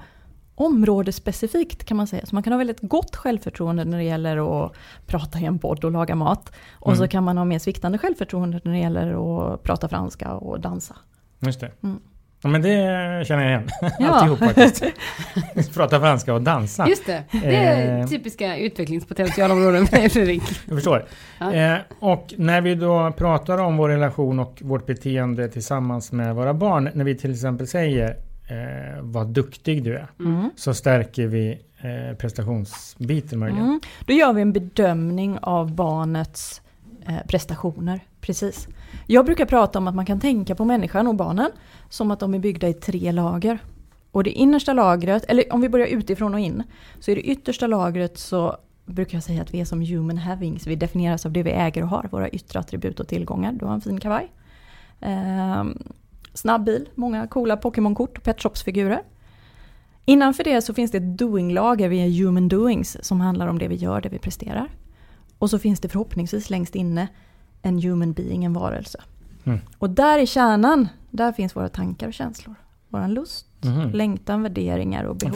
områdesspecifikt 0.56 1.84
kan 1.84 1.96
man 1.96 2.06
säga. 2.06 2.26
Så 2.26 2.34
man 2.34 2.42
kan 2.42 2.52
ha 2.52 2.58
väldigt 2.58 2.80
gott 2.80 3.16
självförtroende 3.16 3.84
när 3.84 3.98
det 3.98 4.04
gäller 4.04 4.64
att 4.66 4.72
prata 5.06 5.38
i 5.38 5.44
en 5.44 5.58
podd 5.58 5.84
och 5.84 5.90
laga 5.92 6.14
mat. 6.14 6.52
Och 6.72 6.88
Mm. 6.92 6.98
så 6.98 7.08
kan 7.08 7.24
man 7.24 7.38
ha 7.38 7.44
mer 7.44 7.58
sviktande 7.58 7.98
självförtroende 7.98 8.60
när 8.64 8.72
det 8.72 8.78
gäller 8.78 9.06
att 9.54 9.62
prata 9.62 9.88
franska 9.88 10.32
och 10.34 10.60
dansa. 10.60 10.96
Just 11.40 11.60
det. 11.60 11.70
Mm. 11.82 11.98
Ja, 12.42 12.48
men 12.48 12.62
det 12.62 12.70
känner 13.26 13.42
jag 13.42 13.50
igen. 13.50 13.68
Ja. 13.98 14.08
Alltihop 14.08 14.38
faktiskt. 14.38 14.84
Prata 15.74 16.00
franska 16.00 16.34
och 16.34 16.42
dansa. 16.42 16.88
Just 16.88 17.06
det, 17.06 17.22
det 17.32 17.56
är 17.56 18.00
Eh. 18.00 18.06
typiska 18.06 18.56
utvecklingspotentialområden 18.56 19.86
för 19.86 19.96
dig 19.96 20.08
Fredrik. 20.08 20.42
Jag 20.66 20.74
förstår. 20.76 21.04
Ja. 21.40 21.52
Eh, 21.52 21.78
och 22.00 22.34
när 22.36 22.60
vi 22.60 22.74
då 22.74 23.12
pratar 23.16 23.58
om 23.58 23.76
vår 23.76 23.88
relation 23.88 24.38
och 24.40 24.58
vårt 24.62 24.86
beteende 24.86 25.48
tillsammans 25.48 26.12
med 26.12 26.34
våra 26.34 26.54
barn. 26.54 26.90
När 26.94 27.04
vi 27.04 27.14
till 27.18 27.30
exempel 27.32 27.66
säger 27.66 28.16
eh, 28.48 29.02
vad 29.02 29.26
duktig 29.26 29.84
du 29.84 29.94
är. 29.94 30.10
Mm. 30.20 30.50
Så 30.56 30.74
stärker 30.74 31.26
vi 31.26 31.60
eh, 31.78 32.16
prestationsbiten 32.16 33.38
möjligen. 33.38 33.64
Mm. 33.64 33.80
Då 34.06 34.12
gör 34.12 34.32
vi 34.32 34.42
en 34.42 34.52
bedömning 34.52 35.38
av 35.42 35.74
barnets 35.74 36.62
eh, 37.06 37.26
prestationer. 37.28 38.00
Precis. 38.20 38.68
Jag 39.06 39.24
brukar 39.24 39.46
prata 39.46 39.78
om 39.78 39.88
att 39.88 39.94
man 39.94 40.06
kan 40.06 40.20
tänka 40.20 40.54
på 40.54 40.64
människan 40.64 41.06
och 41.06 41.14
barnen 41.14 41.50
som 41.88 42.10
att 42.10 42.20
de 42.20 42.34
är 42.34 42.38
byggda 42.38 42.68
i 42.68 42.74
tre 42.74 43.12
lager. 43.12 43.58
Och 44.10 44.24
det 44.24 44.30
innersta 44.30 44.72
lagret, 44.72 45.24
eller 45.28 45.52
om 45.52 45.60
vi 45.60 45.68
börjar 45.68 45.86
utifrån 45.86 46.34
och 46.34 46.40
in, 46.40 46.62
så 47.00 47.10
i 47.10 47.14
det 47.14 47.20
yttersta 47.20 47.66
lagret 47.66 48.18
så 48.18 48.56
brukar 48.84 49.16
jag 49.16 49.22
säga 49.22 49.42
att 49.42 49.54
vi 49.54 49.60
är 49.60 49.64
som 49.64 49.80
human 49.80 50.18
havings. 50.18 50.66
Vi 50.66 50.76
definieras 50.76 51.26
av 51.26 51.32
det 51.32 51.42
vi 51.42 51.50
äger 51.50 51.82
och 51.82 51.88
har, 51.88 52.08
våra 52.10 52.28
yttre 52.28 52.58
attribut 52.58 53.00
och 53.00 53.08
tillgångar. 53.08 53.52
Du 53.52 53.64
har 53.64 53.74
en 53.74 53.80
fin 53.80 54.00
kavaj. 54.00 54.32
Ehm, 55.00 55.78
snabb 56.36 56.64
bil, 56.64 56.88
många 56.94 57.26
coola 57.26 57.56
Pokémon-kort 57.56 58.18
och 58.18 58.24
Pet 58.24 58.42
Shops-figurer. 58.42 59.02
Innanför 60.04 60.44
det 60.44 60.62
så 60.62 60.74
finns 60.74 60.90
det 60.90 60.98
ett 60.98 61.18
doing-lager, 61.18 61.88
vi 61.88 61.98
är 62.00 62.24
human 62.24 62.48
doings, 62.48 63.04
som 63.04 63.20
handlar 63.20 63.46
om 63.46 63.58
det 63.58 63.68
vi 63.68 63.74
gör, 63.74 64.00
det 64.00 64.08
vi 64.08 64.18
presterar. 64.18 64.68
Och 65.38 65.50
så 65.50 65.58
finns 65.58 65.80
det 65.80 65.88
förhoppningsvis 65.88 66.50
längst 66.50 66.74
inne 66.74 67.08
en 67.62 67.82
human 67.82 68.12
being, 68.12 68.44
en 68.44 68.52
varelse. 68.52 69.02
Mm. 69.44 69.58
Och 69.78 69.90
där 69.90 70.18
i 70.18 70.26
kärnan, 70.26 70.88
där 71.10 71.32
finns 71.32 71.56
våra 71.56 71.68
tankar 71.68 72.06
och 72.08 72.14
känslor. 72.14 72.54
Våran 72.88 73.14
lust, 73.14 73.46
Mhm. 73.64 73.90
längtan, 73.90 74.42
värderingar 74.42 75.04
och 75.04 75.16
behov. 75.16 75.34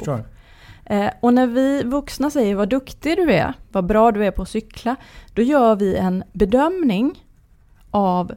Eh, 0.84 1.10
och 1.20 1.34
när 1.34 1.46
vi 1.46 1.82
vuxna 1.82 2.30
säger 2.30 2.54
vad 2.54 2.68
duktig 2.68 3.16
du 3.16 3.32
är, 3.32 3.54
vad 3.72 3.86
bra 3.86 4.12
du 4.12 4.24
är 4.26 4.30
på 4.30 4.42
att 4.42 4.48
cykla, 4.48 4.96
då 5.34 5.42
gör 5.42 5.76
vi 5.76 5.96
en 5.96 6.24
bedömning 6.32 7.24
av 7.90 8.32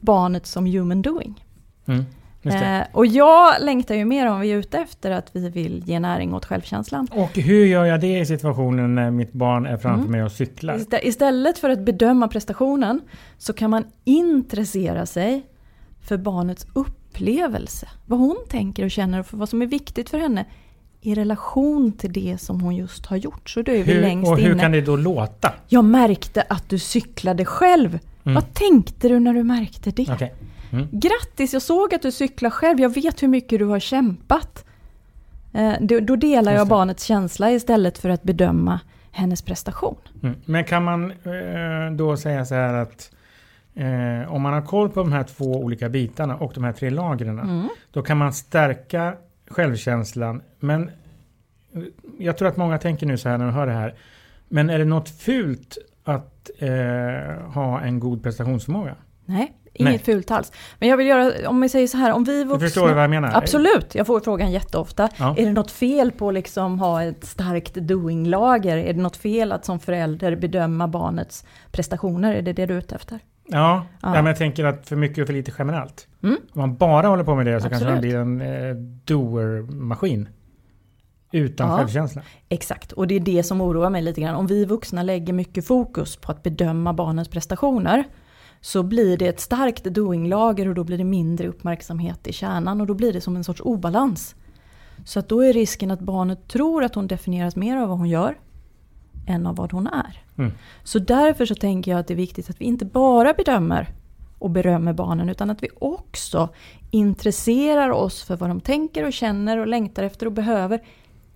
barnet 0.00 0.46
som 0.46 0.66
human 0.66 1.02
doing. 1.02 1.44
Mm. 1.86 2.04
Eh, 2.44 2.86
och 2.92 3.06
jag 3.06 3.54
längtar 3.62 3.94
ju 3.94 4.04
mer 4.04 4.26
om 4.26 4.40
vi 4.40 4.52
är 4.52 4.56
ute 4.56 4.78
efter 4.78 5.10
att 5.10 5.28
vi 5.32 5.48
vill 5.48 5.82
ge 5.86 6.00
näring 6.00 6.34
åt 6.34 6.44
självkänslan. 6.44 7.08
Och 7.12 7.30
hur 7.34 7.66
gör 7.66 7.84
jag 7.84 8.00
det 8.00 8.18
i 8.18 8.26
situationen 8.26 8.94
när 8.94 9.10
mitt 9.10 9.32
barn 9.32 9.66
är 9.66 9.76
framför 9.76 10.00
Mm. 10.00 10.10
mig 10.12 10.22
och 10.22 10.32
cyklar? 10.32 10.74
Istä- 10.78 11.00
Istället 11.02 11.58
för 11.58 11.70
att 11.70 11.78
bedöma 11.80 12.28
prestationen 12.28 13.00
så 13.38 13.52
kan 13.52 13.70
man 13.70 13.84
intressera 14.04 15.06
sig 15.06 15.46
för 16.00 16.16
barnets 16.16 16.66
upplevelse. 16.72 17.88
Vad 18.06 18.18
hon 18.18 18.36
tänker 18.48 18.84
och 18.84 18.90
känner 18.90 19.20
och 19.20 19.26
för 19.26 19.36
vad 19.36 19.48
som 19.48 19.62
är 19.62 19.66
viktigt 19.66 20.10
för 20.10 20.18
henne 20.18 20.44
i 21.00 21.14
relation 21.14 21.92
till 21.92 22.12
det 22.12 22.38
som 22.40 22.60
hon 22.60 22.76
just 22.76 23.06
har 23.06 23.16
gjort. 23.16 23.50
Så 23.50 23.62
då 23.62 23.72
är 23.72 23.82
vi 23.84 23.92
Hur, 23.92 24.00
längst 24.00 24.30
och 24.30 24.38
hur 24.38 24.50
inne. 24.52 24.60
kan 24.62 24.72
det 24.72 24.80
då 24.80 24.96
låta? 24.96 25.52
Jag 25.68 25.84
märkte 25.84 26.42
att 26.48 26.68
du 26.68 26.78
cyklade 26.78 27.44
själv. 27.44 27.98
Mm. 28.24 28.34
Vad 28.34 28.54
tänkte 28.54 29.08
du 29.08 29.20
när 29.20 29.34
du 29.34 29.42
märkte 29.42 29.90
det? 29.90 30.08
Okej. 30.12 30.34
Mm. 30.72 30.88
Grattis, 30.92 31.52
jag 31.52 31.62
såg 31.62 31.94
att 31.94 32.02
du 32.02 32.12
cyklar 32.12 32.50
själv. 32.50 32.80
Jag 32.80 32.94
vet 32.94 33.22
hur 33.22 33.28
mycket 33.28 33.58
du 33.58 33.64
har 33.64 33.80
kämpat. 33.80 34.64
Eh, 35.52 35.74
då, 35.80 36.00
då 36.00 36.16
delar 36.16 36.52
jag 36.52 36.68
barnets 36.68 37.04
känsla 37.04 37.50
istället 37.50 37.98
för 37.98 38.08
att 38.08 38.22
bedöma 38.22 38.80
hennes 39.10 39.42
prestation. 39.42 39.96
Mm. 40.22 40.36
Men 40.44 40.64
kan 40.64 40.84
man 40.84 41.10
eh, 41.10 41.92
då 41.96 42.16
säga 42.16 42.44
så 42.44 42.54
här 42.54 42.74
att 42.74 43.10
eh, 43.74 44.32
om 44.32 44.42
man 44.42 44.52
har 44.52 44.62
koll 44.62 44.88
på 44.88 45.00
de 45.00 45.12
här 45.12 45.24
två 45.24 45.44
olika 45.44 45.88
bitarna 45.88 46.36
och 46.36 46.52
de 46.54 46.64
här 46.64 46.72
tre 46.72 46.90
lagren. 46.90 47.38
Mm. 47.38 47.68
Då 47.90 48.02
kan 48.02 48.18
man 48.18 48.32
stärka 48.32 49.14
självkänslan. 49.50 50.42
Men 50.60 50.90
jag 52.18 52.38
tror 52.38 52.48
att 52.48 52.56
många 52.56 52.78
tänker 52.78 53.06
nu 53.06 53.18
så 53.18 53.28
här 53.28 53.38
när 53.38 53.44
de 53.44 53.54
hör 53.54 53.66
det 53.66 53.72
här. 53.72 53.94
Men 54.48 54.70
är 54.70 54.78
det 54.78 54.84
något 54.84 55.08
fult 55.08 55.78
att 56.04 56.50
eh, 56.58 56.70
ha 57.52 57.80
en 57.80 58.00
god 58.00 58.22
prestationsförmåga? 58.22 58.96
Nej, 59.24 59.52
inget 59.74 59.90
Nej. 59.92 59.98
fult 59.98 60.30
alls. 60.30 60.52
Men 60.78 60.88
jag 60.88 60.96
vill 60.96 61.06
göra, 61.06 61.48
om 61.48 61.60
vi 61.60 61.68
säger 61.68 61.86
så 61.86 61.96
här, 61.96 62.12
om 62.12 62.24
vi 62.24 62.38
Du 62.38 62.44
vuxna... 62.44 62.66
förstår 62.66 62.94
vad 62.94 63.02
jag 63.02 63.10
menar? 63.10 63.30
Absolut, 63.34 63.94
jag 63.94 64.06
får 64.06 64.20
frågan 64.20 64.50
jätteofta. 64.52 65.08
Ja. 65.18 65.34
Är 65.38 65.46
det 65.46 65.52
något 65.52 65.70
fel 65.70 66.12
på 66.12 66.28
att 66.28 66.34
liksom 66.34 66.78
ha 66.78 67.02
ett 67.02 67.24
starkt 67.24 67.74
doing-lager? 67.74 68.76
Är 68.76 68.92
det 68.92 69.00
något 69.00 69.16
fel 69.16 69.52
att 69.52 69.64
som 69.64 69.80
förälder 69.80 70.36
bedöma 70.36 70.88
barnets 70.88 71.44
prestationer? 71.70 72.34
Är 72.34 72.42
det 72.42 72.52
det 72.52 72.66
du 72.66 72.74
är 72.74 72.78
ute 72.78 72.94
efter? 72.94 73.18
Ja, 73.48 73.86
Ja. 74.02 74.12
men 74.12 74.26
jag 74.26 74.36
tänker 74.36 74.64
att 74.64 74.88
för 74.88 74.96
mycket 74.96 75.18
och 75.22 75.26
för 75.26 75.34
lite 75.34 75.52
generellt. 75.58 76.06
Mm. 76.22 76.36
Om 76.52 76.60
man 76.60 76.76
bara 76.76 77.06
håller 77.08 77.24
på 77.24 77.34
med 77.34 77.46
det 77.46 77.60
så 77.60 77.68
kanske 77.68 77.88
man 77.88 77.94
Absolut. 77.98 78.12
blir 78.12 78.20
en 78.20 78.40
eh, 78.40 78.74
doer-maskin. 79.04 80.28
Utan 81.32 81.68
Ja. 81.70 81.76
självkänsla. 81.76 82.22
Exakt, 82.48 82.92
och 82.92 83.06
det 83.06 83.14
är 83.14 83.20
det 83.20 83.42
som 83.42 83.60
oroar 83.60 83.90
mig 83.90 84.02
lite 84.02 84.20
grann. 84.20 84.34
Om 84.34 84.46
vi 84.46 84.64
vuxna 84.64 85.02
lägger 85.02 85.32
mycket 85.32 85.66
fokus 85.66 86.16
på 86.16 86.32
att 86.32 86.42
bedöma 86.42 86.92
barnens 86.92 87.28
prestationer 87.28 88.04
så 88.64 88.82
blir 88.82 89.16
det 89.16 89.28
ett 89.28 89.40
starkt 89.40 89.84
doing-lager 89.84 90.68
och 90.68 90.74
då 90.74 90.84
blir 90.84 90.98
det 90.98 91.04
mindre 91.04 91.48
uppmärksamhet 91.48 92.26
i 92.26 92.32
kärnan 92.32 92.80
och 92.80 92.86
då 92.86 92.94
blir 92.94 93.12
det 93.12 93.20
som 93.20 93.36
en 93.36 93.44
sorts 93.44 93.60
obalans. 93.64 94.34
Så 95.04 95.18
att 95.18 95.28
då 95.28 95.40
är 95.40 95.52
risken 95.52 95.90
att 95.90 96.00
barnet 96.00 96.48
tror 96.48 96.84
att 96.84 96.94
hon 96.94 97.06
definieras 97.06 97.56
mer 97.56 97.76
av 97.76 97.88
vad 97.88 97.98
hon 97.98 98.08
gör 98.08 98.38
än 99.26 99.46
av 99.46 99.56
vad 99.56 99.72
hon 99.72 99.86
är. 99.86 100.22
Mm. 100.38 100.52
Så 100.84 100.98
därför 100.98 101.46
så 101.46 101.54
tänker 101.54 101.90
jag 101.90 102.00
att 102.00 102.06
det 102.06 102.14
är 102.14 102.16
viktigt 102.16 102.50
att 102.50 102.60
vi 102.60 102.64
inte 102.64 102.84
bara 102.84 103.32
bedömer 103.32 103.88
och 104.38 104.50
berömmer 104.50 104.92
barnen 104.92 105.28
utan 105.28 105.50
att 105.50 105.62
vi 105.62 105.68
också 105.78 106.48
intresserar 106.90 107.90
oss 107.90 108.22
för 108.22 108.36
vad 108.36 108.50
de 108.50 108.60
tänker 108.60 109.06
och 109.06 109.12
känner 109.12 109.58
och 109.58 109.66
längtar 109.66 110.02
efter 110.02 110.26
och 110.26 110.32
behöver 110.32 110.82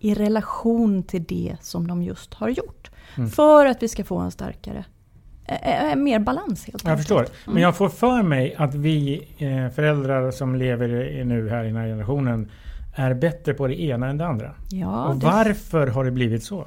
i 0.00 0.14
relation 0.14 1.02
till 1.02 1.24
det 1.24 1.56
som 1.60 1.86
de 1.86 2.02
just 2.02 2.34
har 2.34 2.48
gjort. 2.48 2.90
Mm. 3.16 3.30
För 3.30 3.66
att 3.66 3.82
vi 3.82 3.88
ska 3.88 4.04
få 4.04 4.18
en 4.18 4.30
starkare, 4.30 4.84
mer 5.96 6.18
balans 6.18 6.66
helt 6.66 6.84
Jag 6.84 6.98
förstår. 6.98 7.26
Men 7.44 7.62
jag 7.62 7.76
får 7.76 7.88
för 7.88 8.22
mig 8.22 8.54
att 8.58 8.74
vi 8.74 9.28
eh, 9.38 9.74
föräldrar 9.74 10.30
som 10.30 10.54
lever 10.54 11.24
nu 11.24 11.48
här 11.48 11.64
i 11.64 11.66
den 11.66 11.76
här 11.76 11.86
generationen 11.86 12.50
är 12.94 13.14
bättre 13.14 13.54
på 13.54 13.66
det 13.66 13.80
ena 13.80 14.08
än 14.08 14.18
det 14.18 14.26
andra. 14.26 14.54
Ja, 14.70 15.04
och 15.04 15.16
det, 15.16 15.26
varför 15.26 15.86
har 15.86 16.04
det 16.04 16.10
blivit 16.10 16.44
så? 16.44 16.66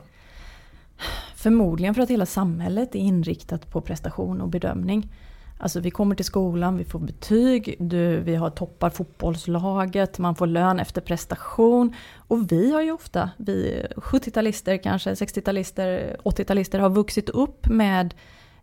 förmodligen 1.40 1.96
för 1.96 2.02
att 2.02 2.10
hela 2.10 2.26
samhället 2.26 2.96
är 2.96 3.00
inriktat 3.00 3.72
på 3.72 3.82
prestation 3.82 4.42
och 4.42 4.50
bedömning. 4.50 5.12
Alltså 5.58 5.80
vi 5.80 5.92
kommer 5.92 6.16
till 6.16 6.26
skolan, 6.26 6.78
vi 6.78 6.84
får 6.84 7.00
betyg, 7.00 7.76
du, 7.80 8.20
vi 8.20 8.36
har 8.36 8.50
toppar 8.50 8.90
fotbollslaget, 8.90 10.20
man 10.20 10.36
får 10.36 10.48
lön 10.48 10.80
efter 10.80 11.02
prestation. 11.02 11.96
Och 12.16 12.52
vi 12.52 12.74
har 12.74 12.82
ju 12.82 12.92
ofta, 12.92 13.30
vi 13.38 13.86
70-talister 13.96 14.78
kanske, 14.78 15.14
60-talister, 15.14 16.18
80-talister 16.24 16.80
har 16.80 16.90
vuxit 16.90 17.30
upp 17.30 17.68
med, 17.68 18.14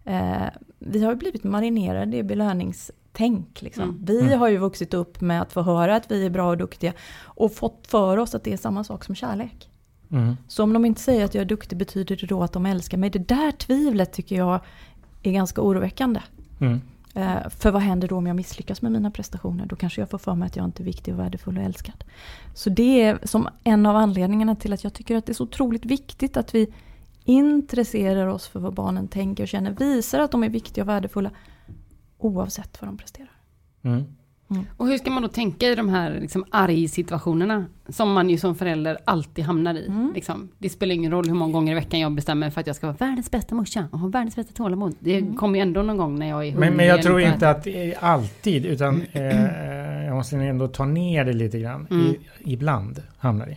eh, 0.07 0.47
vi 0.79 1.05
har 1.05 1.11
ju 1.13 1.17
blivit 1.17 1.45
marinerade 1.45 2.17
i 2.17 2.23
belöningstänk. 2.23 3.63
Liksom. 3.63 3.83
Mm. 3.83 4.05
Vi 4.05 4.21
Mm. 4.21 4.39
har 4.39 4.49
ju 4.49 4.57
vuxit 4.59 4.95
upp 4.95 5.21
med 5.21 5.43
att 5.43 5.53
få 5.53 5.63
höra 5.63 5.97
att 5.97 6.11
vi 6.11 6.27
är 6.27 6.31
bra 6.31 6.49
och 6.51 6.57
duktiga 6.57 6.93
och 7.25 7.53
fått 7.53 7.87
för 7.87 8.17
oss 8.17 8.35
att 8.35 8.45
det 8.45 8.53
är 8.53 8.57
samma 8.57 8.85
sak 8.85 9.05
som 9.05 9.15
kärlek. 9.15 9.71
Mm. 10.11 10.37
Så 10.49 10.63
om 10.63 10.73
de 10.73 10.85
inte 10.85 11.01
säger 11.01 11.25
att 11.25 11.35
jag 11.35 11.43
är 11.43 11.47
duktig 11.49 11.79
betyder 11.79 12.17
det 12.17 12.27
då 12.27 12.43
att 12.43 12.53
de 12.53 12.67
älskar 12.67 12.99
mig? 12.99 13.11
Det 13.11 13.29
där 13.29 13.51
tvivlet 13.53 14.13
tycker 14.13 14.37
jag 14.37 14.61
är 15.23 15.33
ganska 15.33 15.63
oroväckande. 15.63 16.21
Mm. 16.61 16.81
Eh, 17.15 17.49
för 17.49 17.71
vad 17.71 17.83
händer 17.83 18.09
då 18.09 18.17
om 18.17 18.27
jag 18.27 18.37
misslyckas 18.37 18.83
med 18.83 18.93
mina 18.93 19.11
prestationer? 19.11 19.67
Då 19.67 19.77
kanske 19.77 20.01
jag 20.01 20.11
får 20.11 20.19
för 20.19 20.35
mig 20.35 20.47
att 20.47 20.57
jag 20.57 20.65
inte 20.65 20.83
är 20.83 20.85
viktig 20.85 21.15
och 21.15 21.21
värdefull 21.21 21.59
och 21.59 21.65
älskad. 21.65 22.05
Så 22.55 22.71
det 22.71 23.03
är 23.03 23.19
som 23.23 23.49
en 23.65 23.87
av 23.87 23.97
anledningarna 23.97 24.57
till 24.57 24.73
att 24.73 24.85
jag 24.85 24.93
tycker 24.95 25.17
att 25.17 25.27
det 25.27 25.33
är 25.33 25.35
så 25.35 25.45
otroligt 25.45 25.85
viktigt 25.85 26.37
att 26.37 26.55
vi 26.55 26.73
intresserar 27.27 28.27
oss 28.27 28.49
för 28.49 28.61
vad 28.61 28.75
barnen 28.75 29.09
tänker 29.09 29.43
och 29.45 29.49
känner. 29.49 29.71
Visar 29.71 30.21
att 30.21 30.31
de 30.31 30.45
är 30.45 30.49
viktiga 30.49 30.85
och 30.85 30.89
värdefulla 30.89 31.31
oavsett 32.19 32.83
vad 32.83 32.89
de 32.89 32.97
presterar. 32.99 33.31
Mm. 33.83 34.05
Och 34.77 34.87
hur 34.87 34.99
ska 34.99 35.11
man 35.11 35.23
då 35.23 35.29
tänka 35.29 35.67
i 35.69 35.75
de 35.75 35.89
här 35.89 36.19
liksom, 36.21 36.45
arg-situationerna? 36.51 37.65
Som 37.89 38.13
man 38.13 38.31
ju 38.31 38.39
som 38.39 38.55
förälder 38.55 38.99
alltid 39.05 39.45
hamnar 39.45 39.75
i. 39.75 39.87
Mm. 39.87 40.13
Liksom. 40.15 40.49
Det 40.59 40.69
spelar 40.69 40.95
ingen 40.95 41.11
roll 41.13 41.27
hur 41.27 41.35
många 41.35 41.53
gånger 41.53 41.73
i 41.73 41.75
veckan 41.75 42.01
jag 42.01 42.13
bestämmer 42.13 42.51
för 42.51 42.61
att 42.61 42.67
jag 42.67 42.77
ska 42.77 42.87
vara 42.87 42.97
världens 42.97 43.31
bästa 43.31 43.55
morsa 43.55 43.89
och 43.93 43.99
ha 43.99 44.09
världens 44.09 44.37
bästa 44.37 44.53
tålamod. 44.53 44.95
Det 45.01 45.19
Mm. 45.19 45.37
kommer 45.37 45.59
ju 45.59 45.63
ändå 45.63 45.83
någon 45.83 45.97
gång 45.97 46.19
när 46.19 46.29
jag 46.29 46.47
är. 46.49 46.57
Men, 46.57 46.75
men 46.75 46.87
jag 46.87 47.03
tror 47.03 47.21
inte 47.21 47.51
att 47.51 47.65
det 47.65 47.93
är 47.95 47.99
alltid, 48.05 48.67
utan 48.67 49.03
eh, 49.13 50.05
jag 50.07 50.15
måste 50.17 50.37
ändå 50.37 50.69
ta 50.69 50.85
ner 50.85 51.25
det 51.25 51.33
lite 51.33 51.59
grann. 51.59 51.87
Mm. 51.91 52.07
I, 52.07 52.19
ibland 52.53 53.03
hamnar 53.19 53.47
det. 53.47 53.57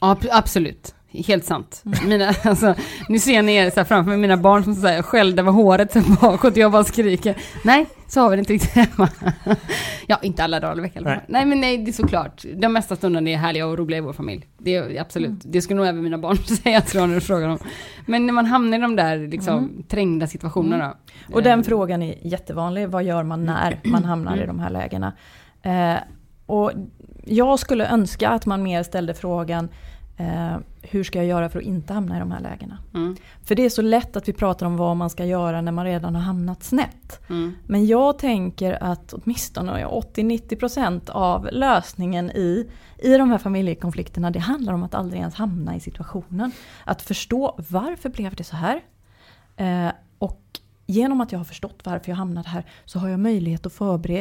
Ja, 0.00 0.10
ab- 0.14 0.28
absolut. 0.32 0.94
Helt 1.10 1.44
sant. 1.44 1.82
Mina, 2.06 2.28
alltså, 2.44 2.74
nu 3.08 3.18
ser 3.18 3.42
ni 3.42 3.54
er 3.54 3.70
så 3.70 3.84
framför 3.84 4.10
mig, 4.10 4.18
mina 4.18 4.36
barn 4.36 4.64
som 4.64 4.74
så 4.74 4.86
här, 4.86 5.02
skällde 5.02 5.42
över 5.42 5.52
håret 5.52 5.92
så 5.92 6.00
bakåt 6.20 6.52
och 6.52 6.58
jag 6.58 6.72
bara 6.72 6.84
skriker. 6.84 7.36
Nej, 7.64 7.86
så 8.08 8.20
har 8.20 8.30
vi 8.30 8.36
det 8.36 8.40
inte 8.40 8.52
riktigt 8.52 8.70
hemma. 8.70 9.08
ja, 10.06 10.18
inte 10.22 10.44
alla 10.44 10.60
dagar 10.60 10.78
i 10.78 10.80
veckan. 10.80 11.02
Nej. 11.04 11.20
Nej. 11.28 11.46
men 11.46 11.60
nej, 11.60 11.78
det 11.78 11.90
är 11.90 11.92
såklart. 11.92 12.44
De 12.56 12.72
mesta 12.72 12.96
stunderna 12.96 13.30
är 13.30 13.36
härliga 13.36 13.66
och 13.66 13.78
roliga 13.78 13.98
i 13.98 14.00
vår 14.00 14.12
familj. 14.12 14.46
Det 14.58 14.74
är 14.74 15.00
absolut. 15.00 15.28
Mm. 15.28 15.40
Det 15.44 15.62
skulle 15.62 15.76
nog 15.76 15.86
även 15.86 16.02
mina 16.02 16.18
barn 16.18 16.36
säga 16.62 16.80
tror 16.80 17.02
jag 17.02 17.08
när 17.08 17.14
du 17.14 17.20
frågar 17.20 17.48
dem. 17.48 17.58
Men 18.06 18.26
när 18.26 18.32
man 18.32 18.46
hamnar 18.46 18.78
i 18.78 18.80
de 18.80 18.96
där 18.96 19.18
liksom, 19.28 19.58
Mm. 19.58 19.82
trängda 19.82 20.26
situationerna. 20.26 20.96
Och 21.32 21.42
den 21.42 21.58
eh, 21.58 21.64
frågan 21.64 22.02
är 22.02 22.26
jättevanlig. 22.26 22.88
Vad 22.88 23.04
gör 23.04 23.22
man 23.22 23.44
när 23.44 23.80
man 23.84 24.04
hamnar 24.12 24.36
i 24.42 24.46
de 24.46 24.58
här 24.58 24.70
lägena? 24.70 25.12
Eh, 25.62 25.94
och 26.46 26.72
jag 27.24 27.58
skulle 27.58 27.88
önska 27.88 28.28
att 28.30 28.46
man 28.46 28.62
mer 28.62 28.82
ställde 28.82 29.14
frågan 29.14 29.68
eh, 30.18 30.56
hur 30.82 31.04
ska 31.04 31.18
jag 31.18 31.26
göra 31.26 31.48
för 31.48 31.58
att 31.58 31.64
inte 31.64 31.92
hamna 31.92 32.16
i 32.16 32.20
de 32.20 32.32
här 32.32 32.40
lägena? 32.40 32.78
Mm. 32.94 33.16
För 33.44 33.54
det 33.54 33.64
är 33.64 33.70
så 33.70 33.82
lätt 33.82 34.16
att 34.16 34.28
vi 34.28 34.32
pratar 34.32 34.66
om 34.66 34.76
vad 34.76 34.96
man 34.96 35.10
ska 35.10 35.24
göra 35.24 35.60
när 35.60 35.72
man 35.72 35.84
redan 35.84 36.14
har 36.14 36.22
hamnat 36.22 36.62
snett. 36.62 37.20
Mm. 37.30 37.54
Men 37.66 37.86
jag 37.86 38.18
tänker 38.18 38.82
att 38.82 39.12
åtminstone 39.12 39.86
80-90% 39.86 41.10
av 41.10 41.48
lösningen 41.52 42.30
i, 42.30 42.70
i 42.98 43.16
de 43.16 43.30
här 43.30 43.38
familjekonflikterna 43.38 44.30
det 44.30 44.38
handlar 44.38 44.72
om 44.72 44.82
att 44.82 44.94
aldrig 44.94 45.20
ens 45.20 45.34
hamna 45.34 45.76
i 45.76 45.80
situationen. 45.80 46.52
Att 46.84 47.02
förstå 47.02 47.54
varför 47.68 48.08
blev 48.08 48.34
det 48.34 48.44
så 48.44 48.56
här? 48.56 48.80
Eh, 49.56 49.92
och 50.18 50.42
genom 50.86 51.20
att 51.20 51.32
jag 51.32 51.38
har 51.38 51.44
förstått 51.44 51.80
varför 51.84 52.10
jag 52.10 52.16
hamnade 52.16 52.48
här 52.48 52.64
så 52.84 52.98
har 52.98 53.08
jag 53.08 53.20
möjlighet 53.20 53.66
att 53.66 53.72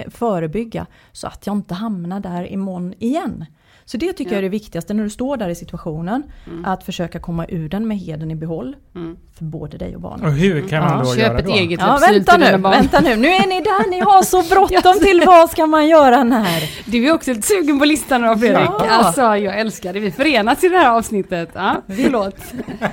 förebygga 0.10 0.86
så 1.12 1.28
att 1.28 1.48
jag 1.48 1.56
inte 1.56 1.74
hamnar 1.74 2.20
där 2.20 2.52
imorgon 2.52 2.94
igen. 3.00 3.46
Så 3.90 3.98
det 3.98 4.14
tycker 4.14 4.32
Ja. 4.32 4.36
jag 4.36 4.38
är 4.38 4.42
det 4.42 4.50
viktigaste 4.50 4.94
när 4.94 5.04
du 5.04 5.10
står 5.10 5.38
där 5.38 5.50
i 5.50 5.56
situationen. 5.56 6.24
Mm. 6.48 6.66
Att 6.66 6.84
försöka 6.84 7.20
komma 7.20 7.46
ur 7.50 7.70
den 7.70 7.88
med 7.88 7.98
heden 7.98 8.32
i 8.32 8.36
behåll. 8.36 8.76
Mm. 8.96 9.18
För 9.38 9.44
både 9.46 9.78
dig 9.78 9.96
och 9.96 10.02
barnen. 10.02 10.26
Och 10.26 10.32
hur 10.32 10.68
kan 10.68 10.84
man 10.84 10.98
Ja, 10.98 11.04
då 11.04 11.14
Köp 11.16 11.18
göra 11.24 11.40
ett 11.40 11.46
då? 11.46 11.52
eget 11.52 11.80
Ja, 11.80 11.98
vänta 12.02 12.38
nu, 12.38 12.58
barn. 12.58 12.72
vänta 12.74 13.00
nu. 13.00 13.16
Nu 13.16 13.28
är 13.28 13.48
ni 13.48 13.62
där, 13.62 13.90
ni 13.90 14.00
har 14.00 14.24
så 14.24 14.44
bråttom 14.56 15.00
till 15.02 15.24
vad 15.26 15.50
ska 15.50 15.66
man 15.68 15.88
göra 15.88 16.24
när? 16.24 16.92
Du 16.92 17.08
är 17.08 17.14
också 17.14 17.32
lite 17.34 17.48
sugen 17.48 17.80
på 17.80 17.86
listan 17.86 18.22
då 18.22 18.36
Fredrik. 18.38 18.70
Ja. 18.70 18.86
Alltså 18.90 19.22
jag 19.22 19.60
älskar 19.60 19.94
det. 19.94 20.00
Vi 20.00 20.12
förenas 20.12 20.64
i 20.64 20.70
det 20.70 20.78
här 20.78 20.90
avsnittet. 20.98 21.50
Ja, 21.54 21.76
förlåt. 21.88 22.36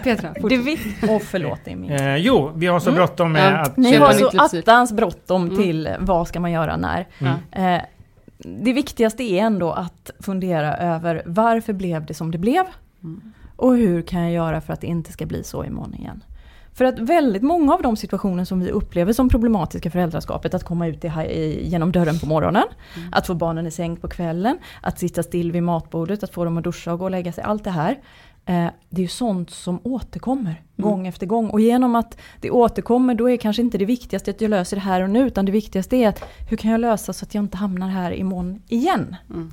Petra, 0.03 0.29
Det 0.35 0.41
fortsätt. 0.41 0.61
vitt, 0.65 1.11
och 1.11 1.23
förlåt 1.23 1.59
det 1.65 1.71
är 1.73 1.77
min. 1.77 1.91
Eh, 1.93 2.17
jo, 2.17 2.53
vi 2.57 2.67
har 2.67 2.81
så 2.81 2.89
Mm. 2.91 2.97
bråttom 2.99 3.33
med 3.33 3.53
Ja. 3.53 3.59
att... 3.61 3.77
Ni 3.77 3.93
köpa 3.93 4.05
har 4.07 4.13
så 4.13 4.59
attans 4.59 4.93
bråttom 4.93 5.45
Mm. 5.45 5.57
till 5.57 5.89
vad 5.99 6.29
ska 6.29 6.41
man 6.41 6.53
göra 6.53 6.77
när. 6.77 7.07
Ja. 7.19 7.61
Eh, 7.75 7.81
det 8.45 8.73
viktigaste 8.73 9.23
är 9.23 9.43
ändå 9.43 9.71
att 9.71 10.11
fundera 10.21 10.77
över 10.77 11.23
varför 11.27 11.73
blev 11.73 12.07
det 12.07 12.15
som 12.15 12.31
det 12.31 12.39
blev? 12.39 12.65
Mm. 13.03 13.33
Och 13.57 13.77
hur 13.77 14.03
kan 14.03 14.23
jag 14.23 14.33
göra 14.33 14.61
för 14.61 14.73
att 14.73 14.81
det 14.81 14.87
inte 14.87 15.13
ska 15.13 15.27
bli 15.27 15.45
så 15.45 15.65
imorgon 15.65 15.95
igen? 15.95 16.25
För 16.73 16.85
att 16.85 16.99
väldigt 16.99 17.43
många 17.43 17.75
av 17.75 17.83
de 17.83 17.97
situationer 17.97 18.45
som 18.45 18.61
vi 18.61 18.71
upplever 18.71 19.13
som 19.13 19.29
problematiska 19.29 19.91
föräldraskapet, 19.91 20.55
att 20.55 20.65
komma 20.65 20.87
ut 20.87 21.05
i, 21.05 21.61
genom 21.63 21.93
dörren 21.93 22.19
på 22.19 22.27
morgonen, 22.27 22.65
Mm. 22.97 23.09
att 23.13 23.27
få 23.27 23.35
barnen 23.35 23.67
i 23.67 23.71
säng 23.71 23.97
på 23.97 24.09
kvällen, 24.09 24.59
att 24.83 24.99
sitta 24.99 25.23
still 25.23 25.53
vid 25.53 25.63
matbordet, 25.63 26.23
att 26.23 26.31
få 26.31 26.45
dem 26.45 26.59
att 26.59 26.65
duscha 26.65 26.93
och 26.93 26.99
gå 26.99 27.05
och 27.05 27.11
lägga 27.11 27.33
sig. 27.33 27.45
Allt 27.45 27.65
det 27.65 27.71
här, 27.71 27.99
det 28.45 28.97
är 29.01 29.01
ju 29.03 29.09
sånt 29.09 29.51
som 29.51 29.81
återkommer 29.83 30.63
gång 30.77 31.07
efter 31.07 31.27
gång. 31.27 31.51
Och 31.51 31.61
genom 31.61 31.95
att 31.95 32.19
det 32.41 32.51
återkommer, 32.51 33.15
då 33.15 33.31
är 33.31 33.37
kanske 33.37 33.63
inte 33.63 33.79
det 33.79 33.85
viktigaste 33.85 34.31
att 34.31 34.41
jag 34.41 34.49
löser 34.49 34.77
det 34.77 34.81
här 34.83 35.03
och 35.03 35.11
nu, 35.11 35.27
utan 35.27 35.45
det 35.45 35.53
viktigaste 35.53 35.97
är 35.97 36.09
att 36.09 36.25
hur 36.51 36.57
kan 36.57 36.71
jag 36.71 36.81
lösa 36.81 37.13
så 37.13 37.25
att 37.25 37.35
jag 37.35 37.45
inte 37.45 37.57
hamnar 37.57 37.89
här 37.89 38.13
imorgon 38.13 38.63
igen? 38.69 39.17
Mm. 39.31 39.51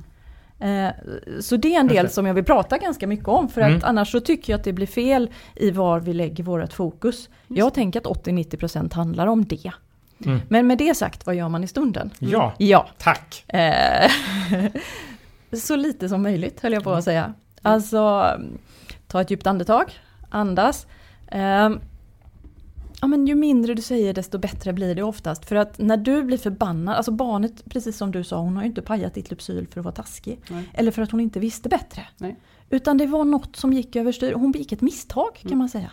Eh, 0.58 0.92
Så 1.40 1.56
det 1.56 1.74
är 1.74 1.80
en 1.80 1.88
del 1.88 2.10
som 2.10 2.26
jag 2.26 2.34
vill 2.34 2.44
prata 2.44 2.78
ganska 2.78 3.06
mycket 3.06 3.28
om 3.28 3.48
för 3.48 3.60
Mm. 3.60 3.76
att 3.76 3.84
annars 3.84 4.12
så 4.12 4.20
tycker 4.20 4.52
jag 4.52 4.58
att 4.58 4.64
det 4.64 4.72
blir 4.72 4.86
fel 4.86 5.30
i 5.56 5.70
var 5.70 6.00
vi 6.00 6.12
lägger 6.12 6.44
vårt 6.44 6.72
fokus. 6.72 7.28
Jag 7.48 7.74
tänker 7.74 8.00
att 8.00 8.06
80-90% 8.06 8.92
handlar 8.94 9.26
om 9.26 9.44
det. 9.44 9.70
Mm. 10.26 10.40
Men 10.48 10.66
med 10.66 10.78
det 10.78 10.94
sagt, 10.94 11.26
vad 11.26 11.34
gör 11.34 11.48
man 11.48 11.64
i 11.64 11.66
stunden? 11.66 12.10
Ja, 12.18 12.52
Ja, 12.58 12.86
tack. 12.98 13.44
eh, 13.48 14.10
så 15.52 15.76
lite 15.76 16.08
som 16.08 16.22
möjligt 16.22 16.60
höll 16.62 16.72
jag 16.72 16.84
på 16.84 16.90
att 16.92 17.04
säga. 17.04 17.34
Alltså, 17.62 18.30
ta 19.06 19.20
ett 19.20 19.30
djupt 19.30 19.46
andetag, 19.46 19.92
andas. 20.30 20.86
Eh, 21.28 21.70
Ja 23.04 23.08
men 23.08 23.26
ju 23.26 23.34
mindre 23.34 23.74
du 23.74 23.82
säger 23.82 24.14
desto 24.14 24.38
bättre 24.38 24.72
blir 24.72 24.94
det 24.94 25.02
oftast. 25.02 25.44
För 25.44 25.56
att 25.56 25.78
när 25.78 25.96
du 25.96 26.22
blir 26.22 26.38
förbannad, 26.38 26.96
alltså 26.96 27.10
barnet 27.12 27.64
precis 27.64 27.96
som 27.96 28.10
du 28.12 28.24
sa, 28.24 28.38
hon 28.40 28.56
har 28.56 28.62
ju 28.62 28.68
inte 28.68 28.82
pajat 28.82 29.14
ditt 29.14 29.30
Lypsyl 29.30 29.66
för 29.66 29.80
att 29.80 29.84
vara 29.84 29.94
taskig. 29.94 30.40
Nej. 30.50 30.70
Eller 30.74 30.90
för 30.90 31.02
att 31.02 31.10
hon 31.10 31.20
inte 31.20 31.40
visste 31.40 31.68
bättre. 31.68 32.06
Nej. 32.18 32.36
Utan 32.70 32.98
det 32.98 33.06
var 33.06 33.24
något 33.24 33.56
som 33.56 33.72
gick 33.72 33.96
överstyr. 33.96 34.32
Hon 34.32 34.52
begick 34.52 34.72
ett 34.72 34.80
misstag 34.80 35.34
kan 35.34 35.46
Mm. 35.48 35.58
man 35.58 35.68
säga. 35.68 35.90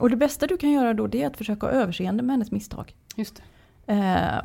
Och 0.00 0.10
det 0.10 0.16
bästa 0.16 0.46
du 0.46 0.56
kan 0.56 0.70
göra 0.70 0.94
då 0.94 1.06
det 1.06 1.22
är 1.22 1.26
att 1.26 1.36
försöka 1.36 1.66
ha 1.66 1.72
överseende 1.72 2.22
med 2.22 2.34
hennes 2.34 2.50
misstag. 2.50 2.94
Just 3.16 3.42
det. 3.86 3.92
Eh, 3.92 4.44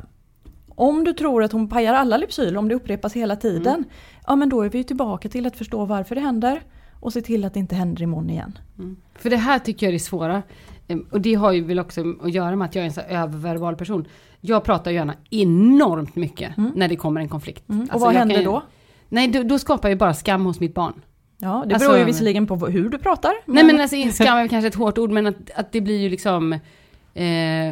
om 0.80 1.04
du 1.04 1.12
tror 1.12 1.42
att 1.42 1.52
hon 1.52 1.68
pajar 1.68 1.94
alla 1.94 2.16
Lypsyl, 2.16 2.56
om 2.56 2.68
det 2.68 2.74
upprepas 2.74 3.12
hela 3.16 3.36
tiden. 3.36 3.74
Mm. 3.74 3.84
Ja 4.26 4.36
men 4.36 4.48
då 4.48 4.62
är 4.62 4.68
vi 4.68 4.78
ju 4.78 4.84
tillbaka 4.84 5.28
till 5.28 5.46
att 5.46 5.56
förstå 5.56 5.84
varför 5.84 6.14
det 6.14 6.20
händer. 6.20 6.60
Och 7.00 7.12
se 7.12 7.20
till 7.22 7.44
att 7.44 7.54
det 7.54 7.60
inte 7.60 7.74
händer 7.74 8.02
imorgon 8.02 8.30
igen. 8.30 8.58
Mm. 8.78 8.96
För 9.18 9.30
det 9.30 9.36
här 9.36 9.58
tycker 9.58 9.86
jag 9.86 9.88
är 9.88 9.92
det 9.92 9.98
svåra. 9.98 10.42
Ehm, 10.88 11.06
Och 11.10 11.20
det 11.20 11.34
har 11.34 11.52
ju 11.52 11.64
väl 11.64 11.78
också 11.78 12.04
att 12.22 12.32
göra 12.34 12.56
med 12.56 12.64
att 12.64 12.74
jag 12.74 12.82
är 12.82 12.86
en 12.86 12.92
så 12.92 13.00
öververbal 13.00 13.76
person. 13.76 14.04
Jag 14.40 14.64
pratar 14.64 14.90
gärna 14.90 15.14
enormt 15.30 16.16
mycket 16.16 16.58
Mm. 16.58 16.72
när 16.74 16.88
det 16.88 16.96
kommer 16.96 17.20
en 17.20 17.28
konflikt. 17.28 17.68
Mm. 17.68 17.80
Och 17.82 17.92
Alltså, 17.92 18.06
vad 18.06 18.14
händer 18.14 18.38
ju- 18.38 18.44
då? 18.44 18.62
Nej, 19.08 19.28
då, 19.28 19.42
då 19.42 19.58
skapar 19.58 19.88
jag 19.88 19.98
bara 19.98 20.14
skam 20.14 20.44
hos 20.46 20.60
mitt 20.60 20.74
barn. 20.74 20.92
Ja, 21.38 21.64
det 21.66 21.74
Alltså- 21.74 21.88
beror 21.88 21.98
ju 22.00 22.04
visserligen 22.04 22.46
på 22.46 22.54
hur 22.56 22.88
du 22.88 22.98
pratar. 22.98 23.32
Nej 23.46 23.64
men 23.64 23.80
alltså 23.80 23.96
skam 24.12 24.38
är 24.38 24.48
kanske 24.48 24.68
ett 24.68 24.74
hårt 24.74 24.98
ord 24.98 25.10
men 25.10 25.26
att, 25.26 25.36
att 25.56 25.72
det 25.72 25.80
blir 25.80 25.98
ju 25.98 26.08
liksom... 26.08 26.52
Eh, 26.52 27.20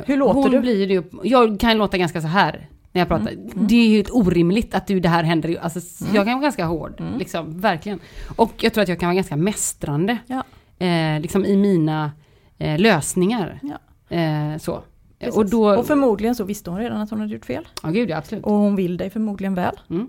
Hur 0.06 0.16
låter 0.16 0.40
hon 0.40 0.50
du? 0.50 0.60
Blir 0.60 0.90
ju, 0.90 1.02
jag 1.22 1.60
kan 1.60 1.78
låta 1.78 1.98
ganska 1.98 2.20
så 2.20 2.26
här 2.26 2.68
när 2.96 3.00
jag 3.00 3.08
pratar. 3.08 3.32
Det 3.54 3.74
är 3.74 3.88
ju 3.88 4.04
orimligt 4.12 4.74
att 4.74 4.86
du, 4.86 5.00
det 5.00 5.08
här 5.08 5.22
händer. 5.22 5.58
Alltså, 5.60 5.80
Jag 6.14 6.24
kan 6.26 6.34
vara 6.34 6.42
ganska 6.42 6.64
hård, 6.64 7.00
Mm. 7.00 7.18
liksom, 7.18 7.60
verkligen. 7.60 8.00
Och 8.36 8.52
jag 8.60 8.72
tror 8.72 8.82
att 8.82 8.88
jag 8.88 9.00
kan 9.00 9.06
vara 9.06 9.14
ganska 9.14 9.36
mästrande. 9.36 10.18
Ja. 10.26 10.44
Eh, 10.86 11.20
liksom 11.20 11.44
i 11.44 11.56
mina 11.56 12.12
eh, 12.58 12.78
lösningar. 12.78 13.60
Ja. 13.62 14.16
Eh, 14.16 14.58
så. 14.58 14.82
Precis. 15.18 15.36
Och 15.36 15.50
då... 15.50 15.74
och 15.76 15.86
förmodligen 15.86 16.34
så 16.34 16.44
visste 16.44 16.70
hon 16.70 16.78
redan 16.78 17.00
att 17.00 17.10
hon 17.10 17.20
hade 17.20 17.32
gjort 17.32 17.44
fel. 17.44 17.68
Ja 17.82 17.88
gud 17.90 18.10
ja, 18.10 18.16
absolut. 18.16 18.44
Och 18.44 18.52
hon 18.52 18.76
vill 18.76 18.96
dig 18.96 19.10
förmodligen 19.10 19.54
väl. 19.54 19.74
Mm. 19.90 20.06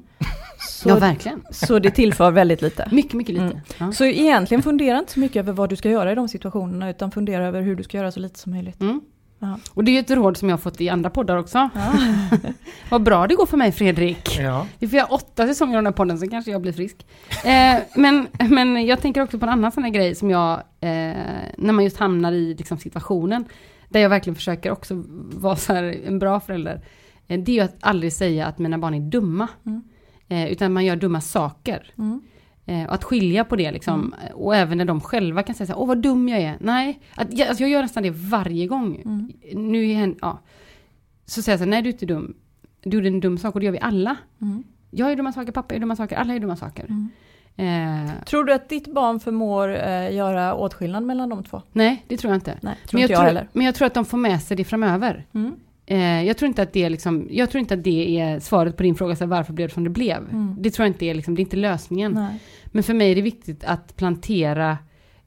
Så, 0.70 0.90
Ja 0.90 0.96
verkligen. 1.00 1.42
så 1.52 1.80
det 1.80 1.92
tillför 1.92 2.32
väldigt 2.32 2.62
lite. 2.62 2.90
Mycket, 2.92 3.14
mycket 3.14 3.34
lite. 3.34 3.46
Mm. 3.46 3.60
Ja. 3.78 3.92
Så 3.92 4.06
egentligen 4.06 4.64
fundera 4.64 5.00
inte 5.00 5.12
så 5.12 5.20
mycket 5.20 5.40
över 5.40 5.54
vad 5.54 5.70
du 5.70 5.76
ska 5.76 5.90
göra 5.90 6.12
i 6.12 6.16
de 6.16 6.28
situationerna 6.28 6.90
utan 6.90 7.12
fundera 7.12 7.46
över 7.46 7.62
hur 7.62 7.76
du 7.76 7.84
ska 7.84 7.98
göra 7.98 8.12
så 8.12 8.20
lite 8.20 8.40
som 8.40 8.52
möjligt. 8.52 8.82
Mm. 8.82 9.02
Ja. 9.40 9.60
Och 9.74 9.84
det 9.84 9.92
är 9.92 9.94
ju 9.94 10.00
ett 10.00 10.12
råd 10.12 10.38
som 10.38 10.50
jag 10.50 10.54
har 10.54 10.62
fått 10.62 10.82
i 10.82 10.90
andra 10.90 11.10
poddar 11.10 11.38
också. 11.38 11.70
Ja. 11.76 11.94
Vad 12.90 13.04
bra 13.04 13.28
det 13.28 13.36
går 13.36 13.46
för 13.46 13.58
mig 13.58 13.72
Fredrik. 13.72 14.40
Ja. 14.40 14.68
Vi 14.80 14.88
får 14.88 14.98
göra 14.98 15.08
åtta 15.08 15.48
säsonger 15.48 15.78
av 15.78 15.84
den 15.84 15.86
här 15.86 15.94
podden 15.94 16.20
så 16.20 16.30
kanske 16.30 16.52
jag 16.52 16.62
blir 16.62 16.74
frisk. 16.74 17.06
Eh, 17.46 17.80
men, 17.96 18.28
men 18.50 18.86
jag 18.86 19.02
tänker 19.02 19.22
också 19.22 19.40
på 19.40 19.46
en 19.46 19.52
annan 19.52 19.72
sån 19.72 19.84
här 19.84 19.92
grej 19.92 20.16
som 20.16 20.30
jag, 20.30 20.54
eh, 20.80 21.14
när 21.58 21.72
man 21.72 21.84
just 21.84 21.98
hamnar 21.98 22.32
i 22.32 22.54
liksom, 22.54 22.78
situationen, 22.78 23.46
där 23.90 24.00
jag 24.00 24.10
verkligen 24.10 24.36
försöker 24.36 24.72
också 24.72 25.04
vara 25.34 25.56
så 25.56 25.74
här, 25.74 25.84
en 26.06 26.20
bra 26.20 26.40
förälder. 26.40 26.82
Eh, 27.28 27.40
det 27.40 27.52
är 27.52 27.56
ju 27.56 27.62
att 27.62 27.78
aldrig 27.80 28.14
säga 28.14 28.46
att 28.46 28.60
mina 28.60 28.78
barn 28.78 28.94
är 28.94 29.00
dumma. 29.00 29.48
Mm. 29.66 29.84
Eh, 30.28 30.52
utan 30.52 30.74
man 30.74 30.86
gör 30.86 30.96
dumma 30.96 31.22
saker. 31.22 31.92
Mm. 31.98 32.22
Eh, 32.70 32.86
att 32.90 33.04
skilja 33.04 33.44
på 33.44 33.56
det 33.56 33.72
liksom. 33.72 34.16
Och 34.34 34.56
även 34.56 34.78
när 34.78 34.86
de 34.86 35.02
själva 35.02 35.44
kan 35.44 35.56
säga 35.56 35.68
så 35.68 35.74
här, 35.74 35.80
åh 35.80 35.88
vad 35.88 36.02
dum 36.02 36.30
jag 36.30 36.40
är. 36.40 36.58
Nej, 36.60 37.00
att, 37.16 37.34
jag, 37.34 37.48
alltså, 37.48 37.64
jag 37.64 37.70
gör 37.70 37.82
nästan 37.82 38.04
det 38.04 38.10
varje 38.10 38.68
gång. 38.68 39.02
Mm. 39.06 39.32
Nu 39.54 39.92
är 39.92 40.16
ja. 40.22 40.40
Så 41.26 41.42
säger 41.42 41.54
jag 41.54 41.60
så 41.60 41.64
här, 41.64 41.70
nej 41.70 41.82
du 41.82 41.90
är 41.90 41.94
inte 41.94 42.06
dum. 42.06 42.34
Du 42.84 42.98
gjorde 42.98 43.08
en 43.08 43.20
dum 43.20 43.38
sak 43.38 43.54
och 43.54 43.60
det 43.60 43.66
gör 43.66 43.72
vi 43.72 43.80
alla. 43.80 44.16
Mm. 44.42 44.64
Jag 44.92 45.10
gör 45.10 45.16
dumma 45.16 45.34
saker, 45.34 45.52
pappa 45.52 45.74
gör 45.74 45.82
dumma 45.82 45.96
saker, 45.96 46.16
alla 46.16 46.34
gör 46.34 46.40
dumma 46.40 46.56
saker. 46.56 46.86
Mm. 46.86 47.10
Eh, 47.56 48.24
Tror 48.26 48.44
du 48.44 48.54
att 48.54 48.70
ditt 48.70 48.88
barn 48.88 49.20
förmår 49.20 49.70
eh, 49.70 50.16
göra 50.16 50.56
åtskillnad 50.56 51.04
mellan 51.04 51.30
de 51.30 51.44
två? 51.44 51.62
nej, 51.72 52.06
det 52.08 52.18
tror 52.18 52.32
jag 52.32 52.38
inte. 52.38 52.58
Nej, 52.62 52.76
tror 52.88 52.98
Men 52.98 53.02
jag, 53.02 53.06
inte 53.10 53.14
jag 53.14 53.32
tror, 53.32 53.48
men 53.54 53.66
jag 53.66 53.76
tror 53.76 53.86
att 53.86 53.94
de 53.94 54.06
får 54.06 54.18
med 54.18 54.42
sig 54.42 54.58
det 54.58 54.64
framöver. 54.64 55.26
Eh, 55.90 56.24
jag, 56.24 56.38
tror 56.38 56.48
inte 56.48 56.62
att 56.62 56.74
det 56.74 56.84
är 56.84 56.90
liksom, 56.90 57.28
jag 57.32 57.50
tror 57.50 57.60
inte 57.60 57.74
att 57.74 57.84
det 57.84 58.20
är 58.20 58.40
svaret 58.40 58.78
på 58.78 58.84
din 58.84 58.96
fråga, 58.96 59.16
så 59.16 59.24
här, 59.24 59.30
varför 59.30 59.54
blev 59.54 59.68
det 59.68 59.74
som 59.74 59.84
det 59.84 59.90
blev? 59.90 60.18
Mm. 60.32 60.56
Det 60.60 60.72
tror 60.72 60.86
jag 60.86 60.90
inte 60.94 61.06
är, 61.06 61.14
liksom, 61.14 61.36
det 61.36 61.40
är 61.40 61.44
inte 61.44 61.56
lösningen. 61.58 62.12
Nej. 62.12 62.40
Men 62.66 62.84
för 62.84 62.94
mig 62.94 63.12
är 63.12 63.16
det 63.16 63.22
viktigt 63.22 63.64
att 63.64 63.96
plantera 63.96 64.78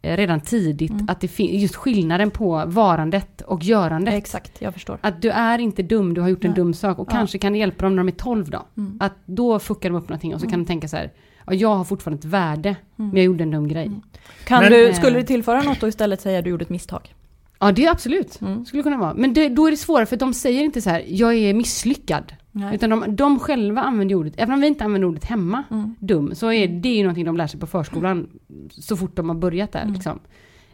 eh, 0.03 0.16
redan 0.16 0.40
tidigt 0.40 0.90
Mm. 0.90 1.07
att 1.09 1.20
det 1.20 1.29
finns 1.29 1.62
just 1.62 1.77
skillnaden 1.77 2.31
på 2.31 2.62
varandet 2.66 3.40
och 3.40 3.62
görandet. 3.64 4.14
Exakt, 4.14 4.53
jag 4.62 4.75
förstår. 4.75 4.99
Att 5.01 5.23
du 5.23 5.31
är 5.31 5.59
inte 5.59 5.83
dum, 5.83 6.14
du 6.14 6.20
har 6.20 6.29
gjort 6.29 6.44
en 6.44 6.51
Nej. 6.51 6.57
dum 6.57 6.75
sak 6.75 6.99
och 6.99 7.09
Ja. 7.09 7.12
kanske 7.12 7.38
kan 7.38 7.53
det 7.53 7.59
hjälpa 7.59 7.85
dem 7.85 7.96
när 7.96 8.03
de 8.05 8.09
är 8.09 8.12
12 8.16 8.51
då. 8.51 8.66
Mm. 8.77 8.96
Att 9.01 9.14
då 9.27 9.59
fuckar 9.59 9.90
de 9.90 9.96
upp 9.96 10.09
någonting 10.09 10.35
och 10.35 10.40
så 10.40 10.46
Mm. 10.46 10.51
kan 10.53 10.61
de 10.61 10.66
tänka 10.66 10.88
så 10.88 10.96
här, 10.96 11.11
ja, 11.46 11.55
jag 11.55 11.75
har 11.77 11.85
fortfarande 11.85 12.18
ett 12.18 12.25
värde, 12.25 12.68
Mm. 12.68 13.09
men 13.11 13.16
jag 13.16 13.25
gjorde 13.25 13.42
en 13.42 13.51
dum 13.51 13.68
grej. 13.68 13.87
Mm. 13.87 14.01
Kan 14.44 14.62
Men- 14.62 14.73
du, 14.73 14.94
skulle 14.94 15.18
det 15.18 15.25
tillföra 15.27 15.62
något 15.62 15.83
och 15.83 15.88
istället 15.88 16.20
säga 16.20 16.38
att 16.38 16.44
du 16.44 16.51
gjorde 16.51 16.62
ett 16.62 16.70
misstag? 16.70 17.14
Ja, 17.61 17.73
det 17.73 17.85
är 17.85 17.90
absolut. 17.90 18.40
Mm. 18.40 18.64
Skulle 18.64 18.83
kunna 18.83 18.96
vara. 18.99 19.14
Men 19.14 19.33
det, 19.33 19.49
då 19.49 19.66
är 19.66 19.70
det 19.70 19.77
svårare 19.77 20.07
för 20.07 20.16
de 20.16 20.35
säger 20.35 20.64
inte 20.64 20.81
så 20.83 20.90
här, 20.90 21.05
jag 21.09 21.35
är 21.35 21.55
misslyckad. 21.55 22.33
Nej. 22.53 22.75
Utan 22.75 22.90
de, 22.90 23.16
de 23.16 23.38
själva 23.38 23.81
använder 23.83 24.14
ordet, 24.14 24.35
även 24.37 24.55
om 24.55 24.61
vi 24.61 24.66
inte 24.66 24.85
använder 24.85 25.09
ordet 25.09 25.25
hemma, 25.25 25.62
Mm. 25.70 25.94
dum, 26.01 26.35
så 26.35 26.53
är 26.53 26.68
det 26.68 26.88
ju 26.88 27.03
någonting 27.03 27.25
de 27.25 27.37
lär 27.37 27.46
sig 27.46 27.61
på 27.61 27.66
förskolan 27.66 28.29
så 28.70 28.96
fort 28.96 29.16
de 29.16 29.29
har 29.29 29.37
börjat 29.37 29.73
där. 29.73 29.83
Mm. 29.83 29.94
Liksom. 29.94 30.18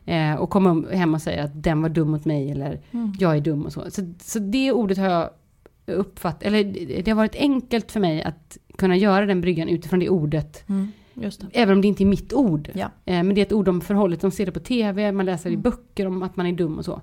Eh, 0.04 0.34
och 0.34 0.50
kommer 0.50 0.92
hem 0.94 1.14
och 1.14 1.22
säger 1.22 1.44
att 1.44 1.62
den 1.62 1.82
var 1.82 1.88
dum 1.88 2.10
mot 2.10 2.24
mig 2.24 2.50
eller 2.50 2.80
Mm. 2.90 3.12
jag 3.18 3.36
är 3.36 3.40
dum 3.40 3.62
och 3.66 3.72
så. 3.72 3.82
Så, 3.90 4.12
så 4.22 4.38
det 4.38 4.72
ordet 4.72 4.98
har 4.98 5.06
jag 5.06 5.30
uppfattat, 5.86 6.42
eller 6.42 6.64
det- 6.64 7.02
det 7.04 7.10
har 7.10 7.16
varit 7.16 7.36
enkelt 7.36 7.92
för 7.92 8.00
mig 8.00 8.22
att 8.22 8.58
kunna 8.78 8.96
göra 8.96 9.26
den 9.26 9.40
bryggan 9.40 9.68
utifrån 9.68 9.98
det 10.00 10.08
ordet. 10.08 10.64
Just 11.20 11.40
det. 11.40 11.46
Även 11.52 11.74
om 11.74 11.80
det 11.80 11.88
inte 11.88 12.02
är 12.02 12.06
mitt 12.06 12.32
ord. 12.32 12.68
Ja. 12.74 12.84
Eh, 13.04 13.22
men 13.22 13.34
det 13.34 13.40
är 13.40 13.46
ett 13.46 13.52
ord 13.52 13.64
de 13.64 13.80
förhållit, 13.80 14.20
de 14.20 14.30
ser 14.30 14.46
det 14.46 14.52
på 14.52 14.60
tv, 14.60 15.12
man 15.12 15.26
läser 15.26 15.50
i 15.50 15.52
Mm. 15.52 15.62
böcker 15.62 16.06
om 16.06 16.22
att 16.22 16.36
man 16.36 16.46
är 16.46 16.52
dum 16.52 16.78
och 16.78 16.84
så. 16.84 17.00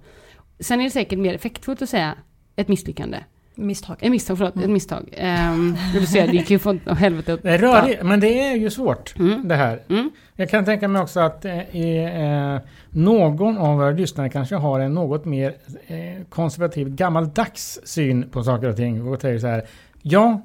Sen 0.60 0.80
är 0.80 0.84
det 0.84 0.90
säkert 0.90 1.20
mer 1.20 1.34
effektfullt 1.34 1.82
att 1.82 1.90
säga 1.90 2.16
ett 2.56 2.68
misslyckande. 2.68 3.18
Misstag. 3.56 3.98
Ett 4.02 4.12
misstag, 4.12 4.38
förlåt. 4.38 4.56
Mm. 4.56 4.66
Ett 4.66 4.74
misstag. 4.74 5.10
Um, 5.54 5.78
du 5.94 6.06
ser, 6.06 6.28
det 6.28 6.34
gick 6.34 6.50
ju 6.52 6.60
från 6.60 6.80
helvete 6.80 7.38
Det 7.42 7.50
är 7.50 7.58
rörigt, 7.58 8.04
men 8.04 8.20
det 8.20 8.40
är 8.42 8.56
ju 8.56 8.70
svårt 8.70 9.16
Mm. 9.20 9.48
det 9.48 9.56
här. 9.56 9.82
Mm. 9.90 10.12
Jag 10.36 10.50
kan 10.50 10.66
tänka 10.66 10.88
mig 10.88 11.02
också 11.02 11.20
att 11.20 11.46
eh, 11.46 11.76
eh, 11.76 12.60
någon 12.90 13.58
av 13.58 13.78
våra 13.78 13.92
lyssnare 13.92 14.30
kanske 14.30 14.56
har 14.56 14.80
en 14.80 14.94
något 14.94 15.26
mer 15.26 15.56
eh, 15.88 16.24
konservativ, 16.30 16.90
gammaldags 16.96 17.80
syn 17.84 18.30
på 18.30 18.44
saker 18.44 18.70
och 18.70 18.76
ting. 18.76 19.08
Och 19.08 19.22
säger 19.22 19.40
så 19.40 19.48
här. 19.48 19.64
Ja, 20.02 20.42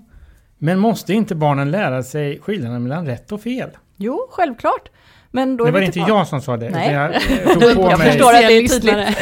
men 0.59 0.79
måste 0.79 1.15
inte 1.15 1.35
barnen 1.35 1.71
lära 1.71 2.03
sig 2.03 2.41
skillnaden 2.41 2.83
mellan 2.83 3.07
rätt 3.07 3.33
och 3.33 3.41
fel? 3.41 3.71
Jo, 3.97 4.29
självklart. 4.31 4.89
Men 5.31 5.57
då 5.57 5.65
det 5.65 5.71
var 5.71 5.81
inte 5.81 5.99
jag 5.99 6.27
som 6.27 6.41
sa 6.41 6.57
det. 6.57 6.71
Nej. 6.71 6.93
Jag, 6.93 7.13
tog 7.53 7.63
på 7.75 7.91
Jag 7.91 7.99
mig. 7.99 8.11
förstår 8.13 8.35
att 8.35 8.41
det 8.41 8.57
är 8.57 8.63
Lyssnare. 8.63 9.15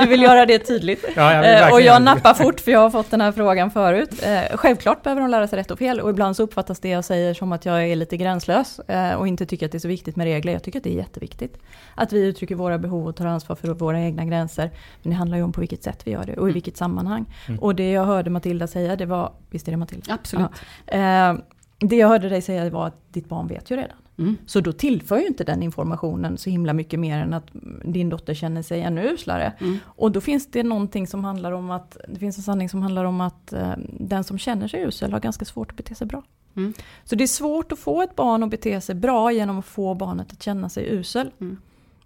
Du 0.00 0.10
vill 0.10 0.22
göra 0.22 0.46
det 0.46 0.58
tydligt. 0.58 1.04
Ja, 1.16 1.32
jag 1.34 1.42
vill 1.42 1.50
Eh, 1.66 1.72
och 1.72 1.80
jag 1.80 2.02
nappar 2.02 2.34
fort 2.34 2.60
för 2.60 2.70
jag 2.70 2.80
har 2.80 2.90
fått 2.90 3.10
den 3.10 3.20
här 3.20 3.32
frågan 3.32 3.70
förut. 3.70 4.22
Eh, 4.26 4.56
självklart 4.56 5.02
behöver 5.02 5.22
de 5.22 5.30
lära 5.30 5.48
sig 5.48 5.58
rätt 5.58 5.70
och 5.70 5.78
fel 5.78 6.00
och 6.00 6.10
ibland 6.10 6.36
så 6.36 6.42
uppfattas 6.42 6.80
det 6.80 6.88
jag 6.88 7.04
säger 7.04 7.34
som 7.34 7.52
att 7.52 7.66
jag 7.66 7.88
är 7.88 7.96
lite 7.96 8.16
gränslös 8.16 8.78
eh, 8.78 9.14
och 9.14 9.28
inte 9.28 9.46
tycker 9.46 9.66
att 9.66 9.72
det 9.72 9.78
är 9.78 9.80
så 9.80 9.88
viktigt 9.88 10.16
med 10.16 10.24
regler. 10.24 10.52
Jag 10.52 10.62
tycker 10.62 10.78
att 10.78 10.84
det 10.84 10.90
är 10.92 10.96
jätteviktigt. 10.96 11.58
Att 11.94 12.12
vi 12.12 12.24
uttrycker 12.26 12.54
våra 12.54 12.78
behov 12.78 13.06
och 13.08 13.16
tar 13.16 13.26
ansvar 13.26 13.56
för 13.56 13.68
våra 13.68 14.00
egna 14.00 14.24
gränser. 14.24 14.70
Men 15.02 15.10
det 15.10 15.16
handlar 15.16 15.36
ju 15.36 15.42
om 15.44 15.52
på 15.52 15.60
vilket 15.60 15.82
sätt 15.82 16.02
vi 16.04 16.10
gör 16.10 16.24
det 16.24 16.36
och 16.36 16.50
i 16.50 16.52
vilket 16.52 16.76
sammanhang. 16.76 17.24
Mm. 17.48 17.60
Och 17.60 17.74
det 17.74 17.90
jag 17.90 18.04
hörde 18.04 18.30
Matilda 18.30 18.66
säga 18.66 18.96
det 18.96 19.06
var, 19.06 19.32
visst 19.50 19.68
är 19.68 19.72
det 19.72 19.76
Matilda? 19.78 20.14
Absolut. 20.14 20.46
Eh, 20.86 21.34
det 21.78 21.96
jag 21.96 22.08
hörde 22.08 22.28
dig 22.28 22.42
säga 22.42 22.70
var 22.70 22.86
att 22.86 23.12
ditt 23.12 23.28
barn 23.28 23.46
vet 23.46 23.70
ju 23.70 23.76
redan. 23.76 23.96
Mm. 24.18 24.36
Så 24.46 24.60
då 24.60 24.72
tillför 24.72 25.18
ju 25.18 25.26
inte 25.26 25.44
den 25.44 25.62
informationen 25.62 26.38
så 26.38 26.50
himla 26.50 26.72
mycket 26.72 27.00
mer 27.00 27.18
än 27.18 27.34
att 27.34 27.46
din 27.84 28.08
dotter 28.08 28.34
känner 28.34 28.62
sig 28.62 28.80
ännu 28.80 29.12
uslare. 29.12 29.52
Mm. 29.58 29.78
Och 29.84 30.12
då 30.12 30.20
finns 30.20 30.50
det 30.50 30.62
någonting 30.62 31.06
som 31.06 31.24
handlar 31.24 31.52
om 31.52 31.70
att, 31.70 31.96
det 32.08 32.18
finns 32.18 32.36
en 32.36 32.42
sanning 32.42 32.68
som 32.68 32.82
handlar 32.82 33.04
om 33.04 33.20
att 33.20 33.52
eh, 33.52 33.72
den 33.90 34.24
som 34.24 34.38
känner 34.38 34.68
sig 34.68 34.82
usel 34.82 35.12
har 35.12 35.20
ganska 35.20 35.44
svårt 35.44 35.70
att 35.70 35.76
bete 35.76 35.94
sig 35.94 36.06
bra. 36.06 36.22
Mm. 36.56 36.74
Så 37.04 37.14
det 37.14 37.24
är 37.24 37.28
svårt 37.28 37.72
att 37.72 37.78
få 37.78 38.02
ett 38.02 38.16
barn 38.16 38.42
att 38.42 38.50
bete 38.50 38.80
sig 38.80 38.94
bra 38.94 39.32
genom 39.32 39.58
att 39.58 39.66
få 39.66 39.94
barnet 39.94 40.32
att 40.32 40.42
känna 40.42 40.68
sig 40.68 40.94
usel. 40.94 41.30
Mm. 41.40 41.56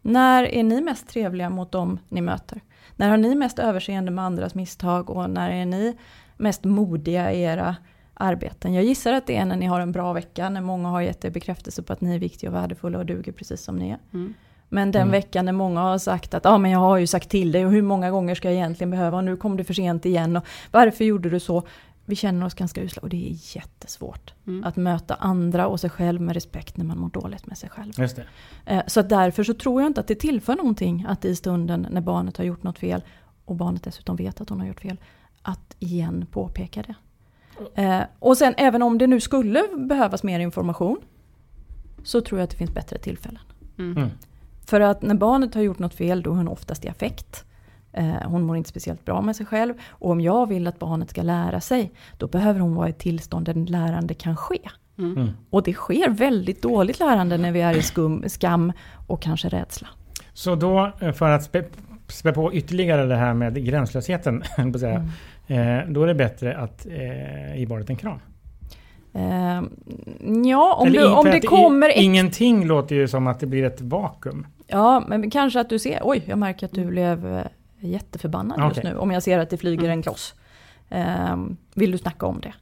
När 0.02 0.44
är 0.44 0.62
ni 0.62 0.80
mest 0.80 1.08
trevliga 1.08 1.50
mot 1.50 1.72
dem 1.72 1.98
ni 2.08 2.20
möter? 2.20 2.60
När 2.96 3.08
har 3.08 3.16
ni 3.16 3.34
mest 3.34 3.58
överseende 3.58 4.10
med 4.10 4.24
andras 4.24 4.54
misstag 4.54 5.10
och 5.10 5.30
när 5.30 5.50
är 5.50 5.66
ni 5.66 5.96
mest 6.36 6.64
modiga 6.64 7.32
i 7.32 7.42
era 7.42 7.76
arbeten? 8.20 8.74
Jag 8.74 8.84
gissar 8.84 9.12
att 9.12 9.26
det 9.26 9.36
är 9.36 9.44
när 9.44 9.56
ni 9.56 9.66
har 9.66 9.80
en 9.80 9.92
bra 9.92 10.12
vecka, 10.12 10.48
när 10.48 10.60
många 10.60 10.88
har 10.88 11.00
gett 11.00 11.24
er 11.24 11.30
bekräftelse 11.30 11.82
på 11.82 11.92
att 11.92 12.00
ni 12.00 12.14
är 12.14 12.18
viktiga 12.18 12.50
och 12.50 12.56
värdefulla 12.56 12.98
och 12.98 13.06
duger 13.06 13.32
precis 13.32 13.62
som 13.62 13.76
ni 13.76 13.90
är. 13.90 13.98
Mm. 14.12 14.34
Men 14.68 14.90
den 14.90 15.02
Mm. 15.02 15.12
veckan 15.12 15.44
när 15.44 15.52
många 15.52 15.80
har 15.80 15.98
sagt 15.98 16.34
att 16.34 16.46
ah, 16.46 16.58
men 16.58 16.70
jag 16.70 16.78
har 16.78 16.96
ju 16.96 17.06
sagt 17.06 17.28
till 17.30 17.52
dig 17.52 17.66
och 17.66 17.72
hur 17.72 17.82
många 17.82 18.10
gånger 18.10 18.34
ska 18.34 18.48
jag 18.48 18.54
egentligen 18.54 18.90
behöva 18.90 19.16
och 19.16 19.24
nu 19.24 19.36
kom 19.36 19.56
du 19.56 19.64
för 19.64 19.74
sent 19.74 20.06
igen 20.06 20.36
och 20.36 20.44
varför 20.70 21.04
gjorde 21.04 21.30
du 21.30 21.40
så? 21.40 21.62
Vi 22.04 22.16
känner 22.16 22.46
oss 22.46 22.54
ganska 22.54 22.82
usla 22.82 23.02
och 23.02 23.08
det 23.08 23.30
är 23.30 23.56
jättesvårt 23.56 24.34
Mm. 24.46 24.64
att 24.64 24.76
möta 24.76 25.14
andra 25.14 25.66
och 25.66 25.80
sig 25.80 25.90
själv 25.90 26.20
med 26.20 26.34
respekt 26.34 26.76
när 26.76 26.84
man 26.84 26.98
mår 26.98 27.08
dåligt 27.08 27.46
med 27.46 27.58
sig 27.58 27.70
själv. 27.70 27.92
Just 27.98 28.16
det. 28.16 28.24
Eh, 28.66 28.82
Så 28.86 29.02
därför 29.02 29.44
så 29.44 29.54
tror 29.54 29.82
jag 29.82 29.88
inte 29.90 30.00
att 30.00 30.06
det 30.06 30.14
tillför 30.14 30.56
någonting 30.56 31.04
att 31.08 31.24
i 31.24 31.36
stunden 31.36 31.86
när 31.90 32.00
barnet 32.00 32.36
har 32.36 32.44
gjort 32.44 32.62
något 32.62 32.78
fel 32.78 33.02
och 33.44 33.56
barnet 33.56 33.82
dessutom 33.82 34.16
vet 34.16 34.40
att 34.40 34.48
hon 34.48 34.60
har 34.60 34.66
gjort 34.66 34.80
fel, 34.80 34.96
att 35.42 35.76
igen 35.78 36.26
påpeka 36.30 36.82
det. 36.82 36.94
Eh, 37.74 38.00
Och 38.18 38.36
sen 38.36 38.54
även 38.56 38.82
om 38.82 38.98
det 38.98 39.06
nu 39.06 39.20
skulle 39.20 39.62
behövas 39.88 40.22
mer 40.22 40.40
information 40.40 40.96
så 42.02 42.20
tror 42.20 42.40
jag 42.40 42.44
att 42.44 42.50
det 42.50 42.56
finns 42.56 42.74
bättre 42.74 42.98
tillfällen. 42.98 43.42
Mm. 43.78 43.96
Mm. 43.96 44.10
För 44.66 44.80
att 44.80 45.02
när 45.02 45.14
barnet 45.14 45.54
har 45.54 45.62
gjort 45.62 45.78
något 45.78 45.94
fel 45.94 46.22
då 46.22 46.30
är 46.32 46.34
hon 46.36 46.48
oftast 46.48 46.84
i 46.84 46.88
affekt. 46.88 47.44
Eh, 47.92 48.12
Hon 48.24 48.42
mår 48.42 48.56
inte 48.56 48.68
speciellt 48.70 49.04
bra 49.04 49.20
med 49.20 49.36
sig 49.36 49.46
själv. 49.46 49.74
Och 49.88 50.10
om 50.10 50.20
jag 50.20 50.48
vill 50.48 50.66
att 50.66 50.78
barnet 50.78 51.10
ska 51.10 51.22
lära 51.22 51.60
sig, 51.60 51.92
då 52.18 52.26
behöver 52.26 52.60
hon 52.60 52.74
vara 52.74 52.86
i 52.86 52.90
ett 52.90 52.98
tillstånd 52.98 53.46
där 53.46 53.54
lärande 53.54 54.14
kan 54.14 54.36
ske. 54.36 54.58
Mm. 54.98 55.16
Mm. 55.16 55.28
Och 55.50 55.62
det 55.62 55.72
sker 55.72 56.10
väldigt 56.10 56.62
dåligt 56.62 57.00
lärande 57.00 57.38
när 57.38 57.52
vi 57.52 57.60
är 57.60 57.76
i 57.76 57.82
skum, 57.82 58.24
skam 58.28 58.72
och 59.06 59.22
kanske 59.22 59.48
rädsla. 59.48 59.88
Så 60.32 60.54
då, 60.54 60.92
eh, 61.00 61.12
för 61.12 61.30
att 61.30 61.42
spä, 61.44 61.64
spä 62.08 62.32
på 62.32 62.54
ytterligare 62.54 63.06
det 63.06 63.16
här 63.16 63.34
med 63.34 63.64
gränslösheten, 63.64 64.42
Mm. 64.58 64.72
Eh, 65.50 65.88
då 65.88 66.02
är 66.02 66.06
det 66.06 66.14
bättre 66.14 66.56
att 66.56 66.86
eh, 66.86 67.56
ge 67.58 67.66
barnet 67.66 67.90
en 67.90 67.96
kram. 67.96 68.18
Eh, 69.14 69.62
ja, 70.44 70.74
om, 70.74 70.86
Eller 70.88 71.00
du, 71.00 71.12
om 71.14 71.24
det 71.24 71.40
kommer... 71.40 71.88
i- 71.88 71.92
ett- 71.92 71.98
Ingenting 72.02 72.66
låter 72.66 72.94
ju 72.94 73.08
som 73.08 73.26
att 73.26 73.40
det 73.40 73.46
blir 73.46 73.64
ett 73.64 73.80
vakuum. 73.80 74.46
Ja, 74.66 75.04
men 75.08 75.30
kanske 75.30 75.60
att 75.60 75.68
du 75.68 75.78
ser... 75.78 76.00
Oj, 76.02 76.22
jag 76.26 76.38
märker 76.38 76.66
att 76.66 76.72
du 76.72 76.84
blev 76.84 77.26
eh, 77.36 77.44
jätteförbannad 77.80 78.68
just 78.68 78.78
Okej. 78.78 78.90
nu. 78.92 78.98
Om 78.98 79.10
jag 79.10 79.22
ser 79.22 79.38
att 79.38 79.50
det 79.50 79.56
flyger 79.56 79.84
Mm. 79.84 79.90
en 79.92 80.02
kloss. 80.02 80.34
Eh, 80.88 81.36
vill 81.74 81.90
du 81.92 81.98
snacka 81.98 82.26
om 82.26 82.40
det? 82.40 82.52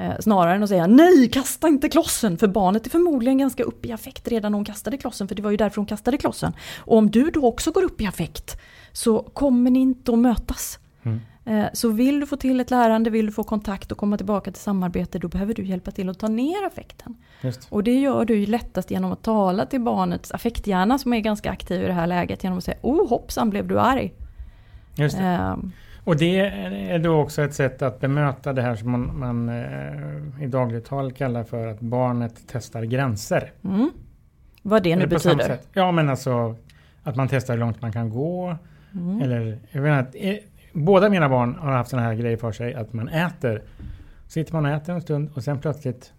Eh, 0.00 0.12
snarare 0.20 0.54
än 0.54 0.62
att 0.62 0.68
säga 0.68 0.86
nej, 0.86 1.28
kasta 1.32 1.68
inte 1.68 1.88
klossen. 1.88 2.38
För 2.38 2.46
barnet 2.48 2.86
är 2.86 2.90
förmodligen 2.90 3.38
ganska 3.38 3.62
upp 3.62 3.86
i 3.86 3.92
affekt 3.92 4.28
redan 4.28 4.52
när 4.52 4.56
hon 4.56 4.64
kastade 4.64 4.96
klossen. 4.98 5.28
För 5.28 5.34
det 5.34 5.42
var 5.42 5.50
ju 5.50 5.56
därför 5.56 5.76
hon 5.76 5.86
kastade 5.86 6.18
klossen. 6.18 6.52
Och 6.78 6.96
om 6.96 7.10
du 7.10 7.30
då 7.30 7.46
också 7.46 7.70
går 7.70 7.82
upp 7.82 8.00
i 8.00 8.06
affekt 8.06 8.60
så 8.92 9.18
kommer 9.22 9.70
ni 9.70 9.78
inte 9.78 10.12
att 10.12 10.18
mötas. 10.18 10.78
Mm. 11.02 11.20
Eh, 11.48 11.66
Så 11.72 11.88
vill 11.88 12.20
du 12.20 12.26
få 12.26 12.36
till 12.36 12.60
ett 12.60 12.70
lärande, 12.70 13.10
vill 13.10 13.26
du 13.26 13.32
få 13.32 13.42
kontakt 13.44 13.92
och 13.92 13.98
komma 13.98 14.16
tillbaka 14.16 14.50
till 14.50 14.60
samarbete, 14.62 15.18
då 15.18 15.28
behöver 15.28 15.54
du 15.54 15.64
hjälpa 15.64 15.90
till 15.90 16.08
att 16.08 16.18
ta 16.18 16.28
ner 16.28 16.66
affekten. 16.66 17.14
Just. 17.40 17.72
Och 17.72 17.84
det 17.84 17.94
gör 18.00 18.24
du 18.24 18.36
ju 18.36 18.46
lättast 18.46 18.90
genom 18.90 19.12
att 19.12 19.22
tala 19.22 19.66
till 19.66 19.80
barnets 19.80 20.32
affekthjärna 20.32 20.98
som 20.98 21.12
är 21.12 21.20
ganska 21.20 21.50
aktiv 21.50 21.82
i 21.82 21.86
det 21.86 21.92
här 21.92 22.06
läget 22.06 22.44
genom 22.44 22.58
att 22.58 22.64
säga 22.64 22.76
oh 22.82 23.08
hoppsan 23.08 23.50
blev 23.50 23.68
du 23.68 23.80
arg. 23.80 24.12
Just 24.94 25.16
det. 25.18 25.24
Ehm, 25.24 25.72
Och 26.04 26.16
det 26.16 26.38
är 26.90 26.98
då 26.98 27.20
också 27.20 27.42
ett 27.42 27.54
sätt 27.54 27.82
att 27.82 28.00
bemöta 28.00 28.52
det 28.52 28.62
här 28.62 28.76
som 28.76 28.90
man, 28.90 29.18
man 29.18 29.48
eh, 29.48 30.42
i 30.42 30.46
dagligt 30.46 30.84
tal 30.84 31.12
kallar 31.12 31.44
för 31.44 31.66
att 31.66 31.80
barnet 31.80 32.34
testar 32.52 32.82
gränser. 32.82 33.52
mm. 33.64 33.90
Vad 34.62 34.82
det 34.82 34.96
nu 34.96 35.02
Eller 35.02 35.10
betyder. 35.10 35.58
Ja 35.72 35.92
men 35.92 36.08
alltså 36.08 36.56
att 37.02 37.16
man 37.16 37.28
testar 37.28 37.54
hur 37.54 37.60
långt 37.60 37.82
man 37.82 37.92
kan 37.92 38.10
gå. 38.10 38.56
Mm. 38.94 39.22
Eller, 39.22 39.58
jag 39.72 39.98
inte, 39.98 40.18
eh, 40.18 40.36
båda 40.78 41.08
mina 41.10 41.28
barn 41.28 41.54
har 41.54 41.72
haft 41.72 41.90
sådana 41.90 42.08
här 42.08 42.14
grejer 42.14 42.36
för 42.36 42.52
sig 42.52 42.74
att 42.74 42.92
man 42.92 43.08
äter. 43.08 43.62
Sitter 44.28 44.52
man 44.52 44.64
och 44.66 44.70
äter 44.72 44.94
en 44.94 45.02
stund 45.02 45.30
och 45.34 45.44
sen 45.44 45.58
plötsligt 45.60 46.12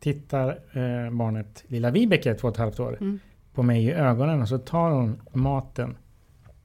tittar 0.00 0.48
eh, 0.48 1.10
barnet, 1.12 1.64
lilla 1.66 1.90
Vibeke, 1.90 2.34
två 2.34 2.48
och 2.48 2.54
ett 2.54 2.58
halvt 2.60 2.80
år, 2.80 2.96
Mm. 3.00 3.18
på 3.54 3.62
mig 3.62 3.84
i 3.84 3.92
ögonen 3.92 4.42
och 4.42 4.48
så 4.48 4.58
tar 4.58 4.90
hon 4.90 5.20
maten 5.32 5.96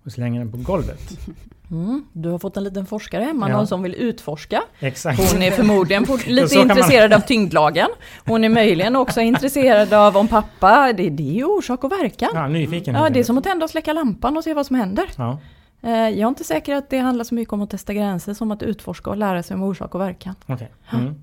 och 0.05 0.11
slänger 0.11 0.39
den 0.39 0.51
på 0.51 0.57
golvet. 0.57 1.19
Mm. 1.71 2.05
Du 2.13 2.29
har 2.29 2.39
fått 2.39 2.57
en 2.57 2.63
liten 2.63 2.85
forskare 2.85 3.23
hemma, 3.23 3.49
Ja. 3.49 3.57
någon 3.57 3.67
som 3.67 3.83
vill 3.83 3.95
utforska. 3.95 4.61
Exakt. 4.79 5.33
Hon 5.33 5.41
är 5.41 5.51
förmodligen 5.51 6.03
lite 6.27 6.55
kan 6.55 6.67
man- 6.67 6.77
intresserad 6.77 7.13
av 7.13 7.19
tyngdlagen. 7.19 7.87
Hon 8.25 8.43
är 8.43 8.49
möjligen 8.49 8.95
också 8.95 9.21
intresserad 9.21 9.93
av 9.93 10.17
om 10.17 10.27
pappa, 10.27 10.93
det, 10.93 11.09
det 11.09 11.29
är 11.29 11.33
ju 11.33 11.43
orsak 11.45 11.83
och 11.83 11.91
verkan. 11.91 12.29
Ja, 12.33 12.47
nyfiken. 12.47 12.95
Ja, 12.95 13.09
det 13.09 13.19
är 13.19 13.23
som 13.23 13.37
att 13.37 13.43
tända 13.43 13.63
och 13.63 13.69
släcka 13.69 13.93
lampan 13.93 14.37
och 14.37 14.43
se 14.43 14.53
vad 14.53 14.65
som 14.65 14.75
händer. 14.75 15.05
Ja. 15.17 15.39
Eh, 15.81 15.91
Jag 15.91 16.19
är 16.19 16.27
inte 16.27 16.43
säker 16.43 16.75
att 16.75 16.89
det 16.89 16.97
handlar 16.97 17.23
så 17.23 17.35
mycket 17.35 17.53
om 17.53 17.61
att 17.61 17.69
testa 17.69 17.93
gränser 17.93 18.33
som 18.33 18.51
att 18.51 18.63
utforska 18.63 19.09
och 19.09 19.17
lära 19.17 19.43
sig 19.43 19.55
om 19.55 19.63
orsak 19.63 19.95
och 19.95 20.01
verkan. 20.01 20.35
Okej. 20.47 20.71
Mm. 20.93 21.13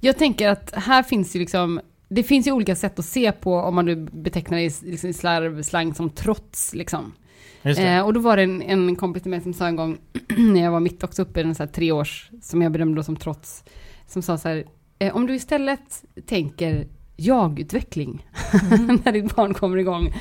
Jag 0.00 0.18
tänker 0.18 0.48
att 0.48 0.74
här 0.74 1.02
finns 1.02 1.36
ju 1.36 1.40
liksom, 1.40 1.80
det 2.08 2.22
finns 2.22 2.46
ju 2.46 2.52
olika 2.52 2.76
sätt 2.76 2.98
att 2.98 3.04
se 3.04 3.32
på 3.32 3.54
om 3.54 3.74
man 3.74 3.84
nu 3.86 3.96
betecknar 3.96 4.58
det 4.58 4.64
i 4.64 4.70
liksom 4.82 5.10
i 5.10 5.12
slarv, 5.12 5.62
slang 5.62 5.94
som 5.94 6.10
trots 6.10 6.74
liksom. 6.74 7.12
Eh, 7.62 8.00
och 8.00 8.12
då 8.12 8.20
var 8.20 8.36
det 8.36 8.42
en, 8.42 8.62
en 8.62 8.96
kompis 8.96 9.22
till 9.22 9.30
mig 9.30 9.40
som 9.40 9.52
sa 9.54 9.66
en 9.66 9.76
gång, 9.76 9.98
när 10.36 10.62
jag 10.64 10.70
var 10.70 10.80
mitt 10.80 11.04
också 11.04 11.22
uppe 11.22 11.40
i 11.40 11.42
en 11.42 11.54
så 11.54 11.62
här 11.62 11.70
tre 11.70 11.92
års, 11.92 12.30
som 12.42 12.62
jag 12.62 12.72
bedömde 12.72 12.96
då 12.96 13.02
som 13.02 13.16
trots, 13.16 13.64
som 14.06 14.22
sa 14.22 14.38
så 14.38 14.48
här, 14.48 14.64
eh, 14.98 15.16
om 15.16 15.26
du 15.26 15.34
istället 15.34 16.04
tänker 16.26 16.86
jag-utveckling, 17.16 18.26
när 19.04 19.12
ditt 19.12 19.36
barn 19.36 19.54
kommer 19.54 19.76
igång, 19.76 20.14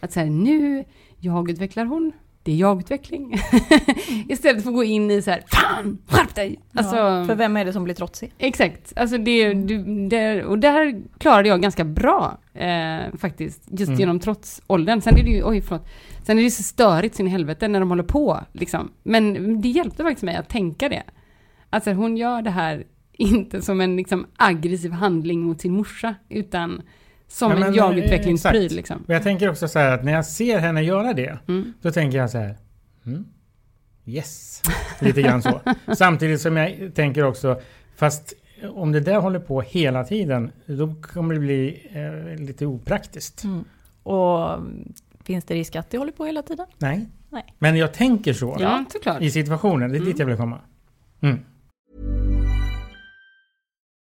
att 0.00 0.12
så 0.12 0.20
här, 0.20 0.26
nu 0.26 0.84
jag-utvecklar 1.18 1.84
hon, 1.84 2.12
det 2.42 2.52
är 2.52 2.56
jag-utveckling. 2.56 3.34
istället 4.28 4.62
för 4.62 4.70
att 4.70 4.76
gå 4.76 4.84
in 4.84 5.10
i 5.10 5.22
så 5.22 5.30
här, 5.30 5.42
fan, 5.46 5.98
skärp 6.06 6.34
dig! 6.34 6.60
Alltså, 6.74 6.96
ja, 6.96 7.24
för 7.24 7.34
vem 7.34 7.56
är 7.56 7.64
det 7.64 7.72
som 7.72 7.84
blir 7.84 7.94
trotsig? 7.94 8.32
Exakt, 8.38 8.92
alltså 8.96 9.18
det, 9.18 9.54
du, 9.54 10.08
det, 10.08 10.44
och 10.44 10.58
där 10.58 11.02
klarade 11.18 11.48
jag 11.48 11.62
ganska 11.62 11.84
bra 11.84 12.38
eh, 12.54 13.14
faktiskt, 13.18 13.62
just 13.70 13.88
Mm. 13.88 14.00
genom 14.00 14.20
trots 14.20 14.62
åldern. 14.66 15.00
Sen 15.00 15.16
är 15.16 15.22
det 15.22 15.30
ju, 15.30 15.44
oj 15.44 15.60
förlåt, 15.60 15.86
sen 16.22 16.38
är 16.38 16.42
det 16.42 16.50
så 16.50 16.62
störigt 16.62 17.14
sin 17.14 17.26
helvete 17.26 17.68
när 17.68 17.80
de 17.80 17.88
håller 17.88 18.02
på 18.02 18.40
liksom. 18.52 18.90
Men 19.02 19.60
det 19.60 19.68
hjälpte 19.68 20.02
faktiskt 20.02 20.22
mig 20.22 20.36
att 20.36 20.48
tänka 20.48 20.88
det. 20.88 21.02
Alltså 21.70 21.92
hon 21.92 22.16
gör 22.16 22.42
det 22.42 22.50
här 22.50 22.84
inte 23.12 23.62
som 23.62 23.80
en 23.80 23.96
liksom, 23.96 24.26
aggressiv 24.36 24.92
handling 24.92 25.40
mot 25.40 25.60
sin 25.60 25.72
morsa, 25.72 26.14
utan 26.28 26.82
som 27.32 27.50
Ja, 27.50 27.56
men, 27.58 27.68
en 27.68 27.74
eh, 27.74 27.76
jag-utvecklingspryl 27.76 28.56
exakt. 28.62 28.72
liksom. 28.76 29.04
Och 29.08 29.14
jag 29.14 29.22
tänker 29.22 29.50
också 29.50 29.68
så 29.68 29.78
här 29.78 29.92
att 29.92 30.04
när 30.04 30.12
jag 30.12 30.26
ser 30.26 30.58
henne 30.58 30.82
göra 30.82 31.12
det, 31.12 31.38
Mm. 31.48 31.72
då 31.82 31.90
tänker 31.90 32.18
jag 32.18 32.30
så 32.30 32.38
här. 32.38 32.56
Mm, 33.06 33.24
yes, 34.04 34.62
lite 35.00 35.22
grann 35.22 35.42
så. 35.42 35.60
Samtidigt 35.96 36.40
som 36.40 36.56
jag 36.56 36.92
tänker 36.94 37.24
också, 37.24 37.60
fast 37.96 38.32
om 38.74 38.92
det 38.92 39.00
där 39.00 39.20
håller 39.20 39.38
på 39.38 39.60
hela 39.60 40.04
tiden, 40.04 40.52
då 40.66 40.94
kommer 41.02 41.34
det 41.34 41.40
bli 41.40 41.86
eh, 41.92 42.40
lite 42.44 42.66
opraktiskt. 42.66 43.44
Mm. 43.44 43.64
Och 44.02 44.58
finns 45.24 45.44
det 45.44 45.54
risk 45.54 45.76
att 45.76 45.90
det 45.90 45.98
håller 45.98 46.12
på 46.12 46.24
hela 46.24 46.42
tiden? 46.42 46.66
Nej. 46.78 47.06
Nej. 47.30 47.54
Men 47.58 47.76
jag 47.76 47.92
tänker 47.94 48.32
så 48.32 48.56
Ja, 48.60 48.84
såklart. 48.92 49.22
i 49.22 49.30
situationen, 49.30 49.90
det 49.92 49.96
är 49.98 50.00
dit 50.00 50.06
Mm. 50.08 50.18
jag 50.18 50.26
vill 50.26 50.36
komma. 50.36 50.58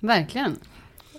Verkligen. 0.00 0.56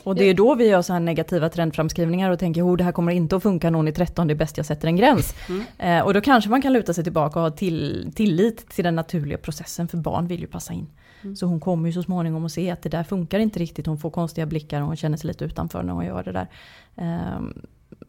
Och 0.04 0.16
det 0.16 0.24
är 0.24 0.34
då 0.34 0.56
vi 0.56 0.68
gör 0.68 0.82
så 0.82 0.94
här 0.94 1.00
negativa 1.00 1.50
trendframskrivningar 1.50 2.32
och 2.32 2.40
tänker, 2.40 2.68
oh 2.68 2.78
det 2.78 2.84
här 2.84 2.92
kommer 2.92 3.12
inte 3.12 3.36
att 3.36 3.44
funka, 3.44 3.70
någon 3.70 3.88
i 3.88 3.92
13, 3.92 4.28
det 4.28 4.34
är 4.34 4.36
bäst 4.36 4.58
jag 4.58 4.66
sätter 4.66 4.88
en 4.88 4.96
gräns. 4.96 5.36
Eh, 5.78 6.00
och 6.00 6.14
då 6.14 6.22
kanske 6.22 6.50
man 6.50 6.62
kan 6.62 6.74
luta 6.74 6.94
sig 6.94 7.04
tillbaka 7.04 7.40
och 7.40 7.44
ha 7.44 7.52
till, 7.52 8.12
tillit 8.16 8.70
till 8.70 8.84
den 8.84 8.96
naturliga 8.96 9.38
processen, 9.38 9.88
för 9.88 9.98
barn 9.98 10.28
vill 10.28 10.42
ju 10.42 10.48
passa 10.48 10.74
in. 10.74 10.88
Så 11.36 11.46
hon 11.46 11.60
kommer 11.60 11.88
ju 11.88 11.94
så 11.94 12.04
småningom 12.04 12.46
att 12.46 12.52
se 12.52 12.72
att 12.72 12.82
det 12.82 12.90
där 12.90 13.04
funkar 13.04 13.40
inte 13.40 13.60
riktigt, 13.60 13.86
hon 13.86 13.98
får 13.98 14.10
konstiga 14.10 14.46
blickar 14.46 14.82
och 14.82 14.88
hon 14.88 14.96
känner 14.96 15.18
sig 15.18 15.28
lite 15.28 15.46
utanför 15.46 15.84
när 15.84 15.94
hon 15.94 16.06
gör 16.06 16.24
det 16.24 16.32
där. 16.32 16.48
Ehm, 16.96 17.54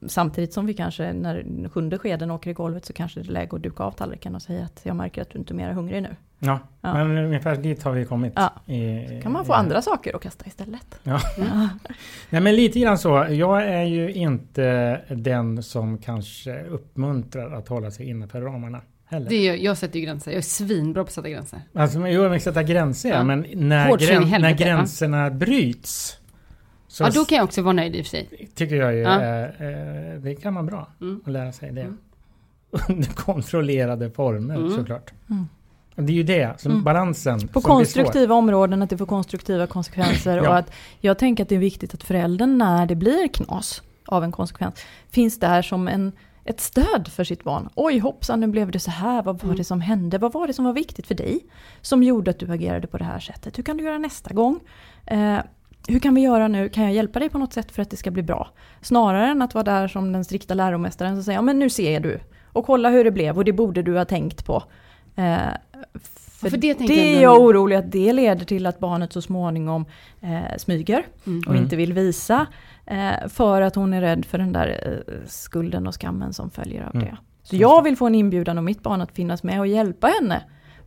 samtidigt 0.07 0.53
som 0.53 0.67
vi 0.67 0.75
kanske, 0.75 1.13
när 1.13 1.69
sjunde 1.69 1.99
skeden 1.99 2.31
åker 2.31 2.51
i 2.51 2.53
golvet 2.53 2.85
så 2.85 2.93
kanske 2.93 3.21
det 3.21 3.29
är 3.29 3.33
läge 3.33 3.57
att 3.57 3.63
duka 3.63 3.83
av 3.83 3.93
tallriken 3.93 4.35
och 4.35 4.43
säga 4.43 4.65
att 4.65 4.81
jag 4.83 4.97
märker 4.97 5.23
att 5.23 5.31
du 5.31 5.39
inte 5.39 5.55
är 5.55 5.57
mer 5.57 5.73
hungrig 5.73 6.03
nu. 6.03 6.17
Ja, 6.39 6.59
Ja. 6.81 6.95
men 7.05 7.19
ungefär 7.19 7.57
dit 7.57 7.83
har 7.83 7.93
vi 7.93 8.05
kommit. 8.05 8.33
Ja. 8.37 8.73
I, 8.75 9.21
kan 9.23 9.33
man 9.33 9.45
få 9.45 9.53
i- 9.53 9.57
andra 9.57 9.83
saker 9.83 10.17
att 10.17 10.23
kasta 10.23 10.47
istället. 10.47 10.99
Ja. 11.03 11.21
Nej 12.31 12.41
men 12.41 12.57
lite 12.57 12.81
grann 12.81 12.99
så. 12.99 13.27
Jag 13.31 13.65
är 13.69 13.83
ju 13.85 14.13
inte 14.13 15.01
den 15.09 15.63
som 15.63 15.99
kanske 15.99 16.63
uppmuntrar 16.65 17.53
att 17.53 17.69
hålla 17.69 17.91
sig 17.91 18.09
innanför 18.09 18.41
ramarna. 18.41 18.81
Heller. 19.05 19.29
Det 19.31 19.49
är, 19.49 19.57
jag 19.57 19.77
sätter 19.79 19.99
ju 19.99 20.05
gränser. 20.07 20.31
Jag 20.31 20.39
är 20.39 20.43
svinbra 20.43 21.05
på 21.05 21.09
att 21.09 21.13
sätta 21.15 21.29
gränser. 21.29 21.61
Alltså, 21.75 22.09
jo, 22.09 22.29
men 22.29 22.41
sätta 22.41 22.63
gränser 22.63 23.09
ja. 23.09 23.15
Ja. 23.17 23.25
Men 23.25 23.47
när, 23.55 23.89
så 23.91 23.97
grän, 23.97 24.21
när 24.23 24.29
helvete, 24.29 24.65
va? 24.65 24.71
gränserna 24.71 25.31
bryts. 25.31 26.19
Så 26.93 27.05
Ja, 27.05 27.11
då 27.11 27.25
kan 27.25 27.37
jag 27.37 27.45
också 27.45 27.63
vara 27.63 27.73
nöjd 27.73 27.97
i 27.97 28.01
och 28.01 28.05
för 28.07 28.11
sig. 28.11 28.49
tycker 28.55 28.77
jag 28.77 28.95
ju, 28.95 29.01
Ja. 29.01 29.21
eh, 29.23 29.43
eh, 29.45 30.21
det 30.21 30.35
kan 30.35 30.55
vara 30.55 30.65
bra 30.65 30.87
Mm. 31.01 31.21
att 31.27 31.33
lära 31.33 31.53
sig 31.53 31.73
det. 31.73 31.81
Mm. 31.81 31.99
Under 32.89 33.09
kontrollerade 33.09 34.11
former 34.11 34.55
Mm. 34.57 34.71
såklart. 34.71 35.13
Mm. 35.31 35.49
Det 35.95 36.13
är 36.13 36.17
ju 36.17 36.23
det, 36.23 36.61
som 36.61 36.73
Mm. 36.73 36.85
balansen. 36.85 37.49
På 37.49 37.61
som 37.61 37.71
konstruktiva 37.71 38.35
områden, 38.35 38.83
att 38.83 38.91
det 38.91 38.99
får 38.99 39.07
konstruktiva 39.07 39.67
konsekvenser. 39.67 40.37
Ja. 40.45 40.49
Och 40.49 40.57
att 40.57 40.73
jag 41.01 41.19
tänker 41.19 41.43
att 41.43 41.49
det 41.49 41.55
är 41.55 41.59
viktigt 41.59 41.95
att 41.95 42.03
föräldern 42.03 42.59
när 42.59 42.87
det 42.87 42.95
blir 42.95 43.29
knas 43.29 43.83
av 44.07 44.25
en 44.25 44.33
konsekvens, 44.33 44.75
finns 45.11 45.39
där 45.41 45.63
som 45.63 45.89
en, 45.89 46.13
ett 46.45 46.61
stöd 46.61 47.09
för 47.09 47.25
sitt 47.25 47.45
barn. 47.45 47.69
Oj 47.75 47.99
hoppsan, 47.99 48.41
nu 48.41 48.47
blev 48.47 48.71
det 48.71 48.79
så 48.79 48.91
här. 48.91 49.23
Vad 49.23 49.39
var 49.39 49.45
Mm. 49.45 49.57
det 49.57 49.65
som 49.65 49.81
hände? 49.81 50.19
Vad 50.19 50.33
var 50.33 50.47
det 50.47 50.53
som 50.53 50.65
var 50.65 50.73
viktigt 50.73 51.07
för 51.07 51.15
dig? 51.15 51.41
Som 51.81 52.03
gjorde 52.03 52.31
att 52.31 52.39
du 52.39 52.53
agerade 52.53 52.87
på 52.87 52.99
det 52.99 53.05
här 53.05 53.19
sättet. 53.21 53.59
Hur 53.59 53.63
kan 53.63 53.77
du 53.77 53.85
göra 53.85 53.99
nästa 53.99 54.35
gång? 54.35 54.61
Eh, 55.07 55.39
hur 55.89 55.99
kan 55.99 56.15
vi 56.15 56.21
göra 56.21 56.49
nu? 56.49 56.69
Kan 56.69 56.85
jag 56.85 56.93
hjälpa 56.93 57.19
dig 57.19 57.29
på 57.29 57.39
något 57.39 57.53
sätt 57.53 57.73
för 57.73 57.83
att 57.83 57.91
det 57.91 57.97
ska 57.97 58.11
bli 58.11 58.23
bra? 58.23 58.49
Snarare 58.81 59.27
än 59.31 59.43
att 59.43 59.55
vara 59.55 59.65
där 59.65 59.89
som 59.89 60.13
den 60.13 60.25
strikta 60.25 60.55
läromästaren 60.55 61.15
som 61.17 61.25
säger, 61.25 61.39
ja 61.39 61.43
men 61.43 61.59
nu 61.59 61.71
ser 61.71 62.01
du. 62.01 62.21
Och 62.53 62.67
kolla 62.67 62.91
hur 62.91 63.05
det 63.05 63.11
blev 63.11 63.37
och 63.37 63.45
det 63.45 63.53
borde 63.53 63.83
du 63.83 63.97
ha 63.99 64.05
tänkt 64.05 64.47
på. 64.47 64.63
Eh, 65.17 65.37
för 66.41 66.51
för 66.51 66.57
det 66.57 66.75
det, 66.79 66.85
jag 66.85 67.17
är 67.19 67.23
jag 67.23 67.41
orolig 67.41 67.77
att 67.77 67.93
det 67.93 68.13
leder 68.13 68.45
till 68.45 68.67
att 68.67 68.79
barnet 68.79 69.13
så 69.13 69.23
småningom 69.23 69.85
eh, 70.21 70.57
smyger 70.59 71.07
Mm. 71.27 71.39
och 71.47 71.53
Mm. 71.53 71.63
inte 71.63 71.77
vill 71.77 71.93
visa. 71.93 72.47
Eh, 72.87 73.29
för 73.29 73.61
att 73.63 73.75
hon 73.75 73.95
är 73.95 74.01
rädd 74.01 74.25
för 74.25 74.39
den 74.39 74.53
där 74.53 74.69
eh, 75.09 75.15
skulden 75.27 75.87
och 75.87 75.95
skammen 76.01 76.33
som 76.33 76.51
följer 76.51 76.83
av 76.85 76.95
Mm. 76.95 77.07
det. 77.07 77.17
Så 77.43 77.57
jag 77.57 77.83
vill 77.83 77.97
få 77.97 78.07
en 78.07 78.15
inbjudan 78.15 78.59
av 78.59 78.65
mitt 78.65 78.83
barn 78.83 79.01
att 79.01 79.13
finnas 79.13 79.43
med 79.43 79.61
och 79.61 79.67
hjälpa 79.67 80.07
henne 80.07 80.43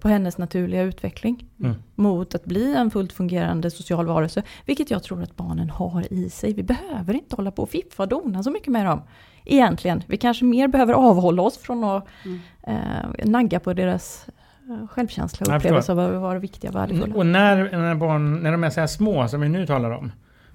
på 0.05 0.09
hennes 0.09 0.37
naturliga 0.37 0.81
utveckling. 0.81 1.45
Mm. 1.59 1.75
Mot 1.95 2.35
att 2.35 2.45
bli 2.45 2.75
en 2.75 2.91
fullt 2.91 3.13
fungerande 3.13 3.71
social 3.71 4.05
varelse. 4.05 4.43
Vilket 4.65 4.91
jag 4.91 5.03
tror 5.03 5.23
att 5.23 5.35
barnen 5.35 5.69
har 5.69 6.13
i 6.13 6.29
sig. 6.29 6.53
Vi 6.53 6.63
behöver 6.63 7.13
inte 7.13 7.35
hålla 7.35 7.51
på 7.51 7.61
och 7.63 7.69
fiffa 7.69 8.03
och 8.03 8.09
dona 8.09 8.43
så 8.43 8.51
mycket 8.51 8.67
med 8.67 8.85
dem. 8.85 9.01
Egentligen. 9.45 10.03
Vi 10.07 10.17
kanske 10.17 10.45
mer 10.45 10.67
behöver 10.67 10.93
avhålla 10.93 11.41
oss 11.41 11.57
från 11.57 11.83
att 11.83 12.05
Mm. 12.25 12.39
eh, 12.63 13.25
nagga 13.29 13.59
på 13.59 13.73
deras 13.73 14.27
eh, 14.69 14.87
självkänsla 14.87 15.45
och 15.53 15.57
upplevelse 15.57 15.91
av 15.91 15.99
att 15.99 16.21
vara 16.21 16.39
viktiga 16.39 16.69
och 16.71 16.75
värdefulla. 16.75 17.15
Och 17.15 17.25
när, 17.25 17.71
när, 17.77 17.95
barn, 17.95 18.35
när 18.39 18.51
de 18.51 18.63
är 18.63 18.69
så 18.69 18.79
här 18.79 18.87
små 18.87 19.27
som 19.27 19.41
vi 19.41 19.49
nu 19.49 19.65
talar 19.65 19.91
om. 19.91 20.11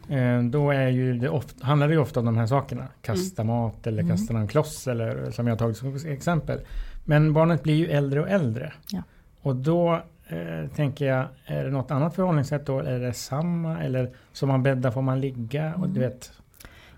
eh, 0.08 0.42
Då 0.42 0.70
är 0.70 0.88
ju 0.88 1.18
det 1.18 1.28
ofta, 1.28 1.66
handlar 1.66 1.88
det 1.88 1.94
ju 1.94 2.00
ofta 2.00 2.20
om 2.20 2.26
de 2.26 2.36
här 2.36 2.46
sakerna. 2.46 2.86
Kasta 3.02 3.44
mat 3.44 3.86
eller 3.86 4.02
Mm. 4.02 4.16
kasta 4.16 4.32
någon 4.32 4.48
kloss 4.48 4.88
eller 4.88 5.30
som 5.30 5.46
jag 5.46 5.52
har 5.54 5.58
tagit 5.58 5.76
som 5.76 5.96
exempel. 6.06 6.60
Men 7.04 7.32
barnet 7.32 7.62
blir 7.62 7.74
ju 7.74 7.86
äldre 7.86 8.20
och 8.20 8.28
äldre. 8.28 8.72
Ja. 8.90 9.02
Och 9.42 9.56
då 9.56 10.02
eh, 10.28 10.70
tänker 10.76 11.04
jag, 11.06 11.26
är 11.46 11.64
det 11.64 11.70
något 11.70 11.90
annat 11.90 12.14
förhållningssätt 12.14 12.66
då? 12.66 12.78
Är 12.78 12.98
det 13.00 13.12
samma? 13.12 13.82
Eller 13.82 14.10
som 14.32 14.48
man 14.48 14.62
bäddar 14.62 14.90
får 14.90 15.02
man 15.02 15.20
ligga? 15.20 15.74
Och 15.74 15.88
du 15.88 16.00
Mm. 16.00 16.10
vet, 16.10 16.32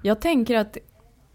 Jag 0.02 0.20
tänker 0.20 0.56
att 0.58 0.76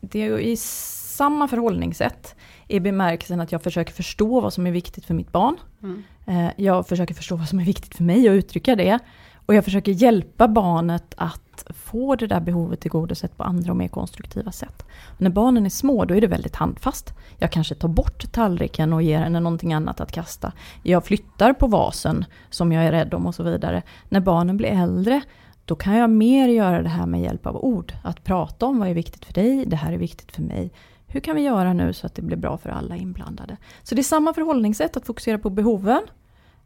det 0.02 0.22
är 0.22 0.38
i 0.40 0.56
samma 0.58 1.48
förhållningssätt 1.48 2.36
i 2.68 2.80
bemärkelsen 2.80 3.42
att 3.42 3.52
jag 3.52 3.62
försöker 3.64 3.94
förstå 3.94 4.40
vad 4.42 4.54
som 4.54 4.68
är 4.68 4.72
viktigt 4.72 5.06
för 5.06 5.14
mitt 5.14 5.32
barn. 5.32 5.56
Mm. 5.84 6.04
Eh, 6.28 6.52
Jag 6.58 6.88
försöker 6.88 7.14
förstå 7.14 7.36
vad 7.36 7.48
som 7.48 7.60
är 7.60 7.64
viktigt 7.66 7.96
för 7.96 8.04
mig 8.04 8.30
och 8.30 8.34
uttrycka 8.34 8.76
det. 8.76 9.00
Och 9.48 9.56
jag 9.56 9.66
försöker 9.66 9.92
hjälpa 9.92 10.48
barnet 10.48 11.14
att 11.18 11.66
få 11.70 12.16
det 12.16 12.28
där 12.28 12.40
behovet 12.40 12.80
tillgodosett 12.80 13.38
på 13.38 13.44
andra 13.44 13.72
och 13.72 13.78
mer 13.78 13.88
konstruktiva 13.88 14.52
sätt. 14.52 14.86
Och 15.06 15.22
när 15.22 15.30
barnen 15.30 15.66
är 15.66 15.70
små 15.70 16.06
då 16.06 16.16
är 16.16 16.22
det 16.22 16.28
väldigt 16.28 16.56
handfast. 16.56 17.14
Jag 17.38 17.52
kanske 17.52 17.76
tar 17.76 17.88
bort 17.88 18.32
tallriken 18.32 18.94
och 18.94 19.02
ger 19.02 19.20
henne 19.20 19.40
någonting 19.40 19.74
annat 19.74 20.02
att 20.02 20.12
kasta. 20.12 20.52
Jag 20.84 21.06
flyttar 21.06 21.54
på 21.54 21.68
vasen 21.68 22.26
som 22.50 22.72
jag 22.72 22.86
är 22.86 22.92
rädd 22.92 23.14
om 23.14 23.26
och 23.26 23.36
så 23.36 23.44
vidare. 23.44 23.84
När 24.10 24.20
barnen 24.20 24.58
blir 24.58 24.70
äldre 24.70 25.22
då 25.66 25.76
kan 25.76 25.96
jag 25.96 26.10
mer 26.10 26.48
göra 26.48 26.82
det 26.82 26.90
här 26.90 27.06
med 27.06 27.22
hjälp 27.22 27.46
av 27.46 27.56
ord. 27.56 27.94
Att 28.04 28.24
prata 28.24 28.66
om 28.66 28.80
vad 28.80 28.90
är 28.90 28.94
viktigt 28.94 29.26
för 29.26 29.34
dig, 29.34 29.66
det 29.66 29.76
här 29.76 29.94
är 29.94 29.98
viktigt 29.98 30.32
för 30.32 30.42
mig. 30.42 30.72
Hur 31.08 31.20
kan 31.20 31.36
vi 31.36 31.42
göra 31.42 31.74
nu 31.74 31.94
så 31.94 32.08
att 32.08 32.16
det 32.16 32.22
blir 32.22 32.38
bra 32.38 32.58
för 32.58 32.70
alla 32.70 32.96
inblandade? 32.96 33.58
Så 33.84 33.96
det 33.96 34.02
är 34.02 34.04
samma 34.04 34.34
förhållningssätt 34.34 34.98
att 34.98 35.06
fokusera 35.06 35.38
på 35.38 35.50
behoven 35.50 36.02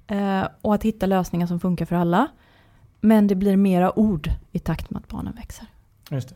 eh, 0.07 0.43
och 0.61 0.75
att 0.75 0.83
hitta 0.83 1.05
lösningar 1.05 1.47
som 1.47 1.59
funkar 1.59 1.85
för 1.85 1.95
alla. 1.95 2.27
Men 3.01 3.27
det 3.27 3.35
blir 3.35 3.57
mera 3.57 3.99
ord 3.99 4.29
i 4.51 4.59
takt 4.59 4.89
med 4.89 4.99
att 5.01 5.07
barnen 5.07 5.33
växer. 5.35 5.67
just 6.09 6.29
det. 6.29 6.35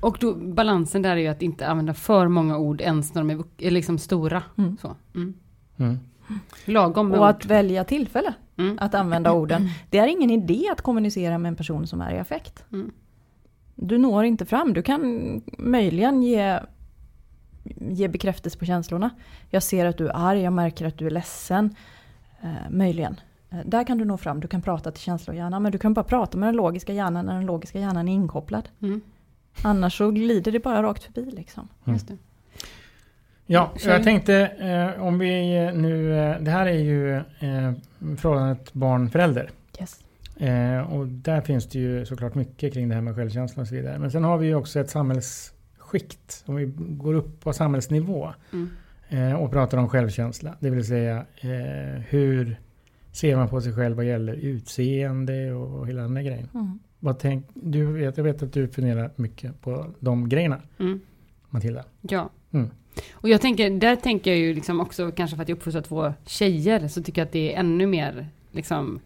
Och 0.00 0.16
då, 0.20 0.34
balansen 0.34 1.02
där 1.02 1.10
är 1.10 1.16
ju 1.16 1.26
att 1.26 1.42
inte 1.42 1.66
använda 1.66 1.94
för 1.94 2.28
många 2.28 2.58
ord 2.58 2.80
ens 2.80 3.14
när 3.14 3.22
de 3.22 3.30
är, 3.30 3.44
är 3.58 3.70
liksom 3.70 3.98
stora. 3.98 4.42
Mm. 4.58 4.76
Så. 4.82 4.96
Mm. 5.14 5.34
Mm. 5.76 5.98
Lagom 6.64 7.08
med 7.08 7.18
Och 7.18 7.24
ord. 7.24 7.30
att 7.30 7.46
välja 7.46 7.84
tillfälle 7.84 8.34
Mm. 8.58 8.78
att 8.80 8.94
använda 8.94 9.32
orden. 9.32 9.68
Det 9.90 9.98
är 9.98 10.06
ingen 10.06 10.30
idé 10.30 10.68
att 10.72 10.80
kommunicera 10.80 11.38
med 11.38 11.48
en 11.48 11.56
person 11.56 11.86
som 11.86 12.00
är 12.00 12.14
i 12.14 12.18
affekt. 12.18 12.64
Mm. 12.72 12.90
Du 13.74 13.98
når 13.98 14.24
inte 14.24 14.46
fram. 14.46 14.72
Du 14.72 14.82
kan 14.82 15.42
möjligen 15.58 16.22
ge, 16.22 16.60
ge 17.90 18.08
bekräftelse 18.08 18.58
på 18.58 18.64
känslorna. 18.64 19.10
Jag 19.50 19.62
ser 19.62 19.86
att 19.86 19.98
du 19.98 20.08
är 20.08 20.12
arg, 20.16 20.40
jag 20.40 20.52
märker 20.52 20.86
att 20.86 20.98
du 20.98 21.06
är 21.06 21.10
ledsen. 21.10 21.74
Eh, 22.42 22.70
möjligen. 22.70 23.16
Eh, 23.58 23.66
där 23.66 23.84
kan 23.84 23.98
du 23.98 24.04
nå 24.04 24.16
fram. 24.16 24.40
Du 24.40 24.48
kan 24.48 24.62
prata 24.62 24.90
till 24.90 25.02
känslohjärnan. 25.02 25.62
Men 25.62 25.72
du 25.72 25.78
kan 25.78 25.94
bara 25.94 26.04
prata 26.04 26.38
med 26.38 26.48
den 26.48 26.56
logiska 26.56 26.92
hjärnan 26.92 27.26
när 27.26 27.34
den 27.34 27.46
logiska 27.46 27.78
hjärnan 27.78 28.08
är 28.08 28.12
inkopplad. 28.12 28.68
Mm. 28.82 29.00
Annars 29.62 29.98
så 29.98 30.10
glider 30.10 30.52
det 30.52 30.60
bara 30.60 30.82
rakt 30.82 31.02
förbi 31.02 31.30
liksom. 31.30 31.68
Just 31.84 32.08
det. 32.08 32.16
Ja, 33.46 33.72
jag 33.84 34.02
tänkte 34.04 34.34
eh, 34.46 35.02
om 35.02 35.18
vi 35.18 35.56
eh, 35.66 35.74
nu... 35.74 36.18
Eh, 36.18 36.40
det 36.40 36.50
här 36.50 36.66
är 36.66 36.78
ju 36.78 37.16
eh, 37.16 37.72
förhållandet 38.16 38.72
barn-förälder. 38.72 39.50
Yes. 39.80 40.00
Eh, 40.36 40.92
och 40.92 41.06
där 41.08 41.40
finns 41.40 41.68
det 41.68 41.78
ju 41.78 42.06
såklart 42.06 42.34
mycket 42.34 42.72
kring 42.72 42.88
det 42.88 42.94
här 42.94 43.02
med 43.02 43.14
självkänsla 43.16 43.60
och 43.62 43.68
så 43.68 43.74
vidare. 43.74 43.98
Men 43.98 44.10
sen 44.10 44.24
har 44.24 44.38
vi 44.38 44.46
ju 44.46 44.54
också 44.54 44.80
ett 44.80 44.90
samhällsskikt. 44.90 46.42
Om 46.46 46.56
vi 46.56 46.72
går 46.76 47.14
upp 47.14 47.40
på 47.40 47.52
samhällsnivå 47.52 48.32
Mm. 48.52 48.68
eh, 49.08 49.32
och 49.34 49.50
pratar 49.50 49.78
om 49.78 49.88
självkänsla. 49.88 50.54
Det 50.60 50.70
vill 50.70 50.86
säga 50.86 51.16
eh, 51.40 52.00
hur 52.08 52.56
ser 53.16 53.36
man 53.36 53.48
på 53.48 53.60
sig 53.60 53.72
själv 53.72 53.96
vad 53.96 54.04
gäller 54.04 54.34
utseende 54.34 55.52
och 55.52 55.88
hela 55.88 56.02
den 56.02 56.14
där 56.14 56.22
grejen. 56.22 56.48
Mm. 56.54 56.78
Vad 57.00 57.18
tänk, 57.18 57.46
du 57.54 57.86
vet, 57.92 58.16
jag 58.16 58.24
vet 58.24 58.42
att 58.42 58.52
du 58.52 58.68
funderar 58.68 59.10
mycket 59.16 59.60
på 59.60 59.86
de 60.00 60.28
grejerna, 60.28 60.60
Mm. 60.78 61.00
Matilda. 61.48 61.84
Ja. 62.00 62.30
Mm. 62.52 62.70
Och 63.12 63.28
jag 63.28 63.40
tänker, 63.40 63.70
där 63.70 63.96
tänker 63.96 64.30
jag 64.30 64.40
ju 64.40 64.54
liksom 64.54 64.80
också, 64.80 65.10
kanske 65.10 65.36
för 65.36 65.42
att 65.42 65.48
jag 65.48 65.56
uppfostrar 65.56 65.82
två 65.82 66.12
tjejer, 66.26 66.88
så 66.88 67.02
tycker 67.02 67.20
jag 67.20 67.26
att 67.26 67.32
det 67.32 67.54
är 67.54 67.60
ännu 67.60 67.86
mer 67.86 68.28
liksom 68.50 69.00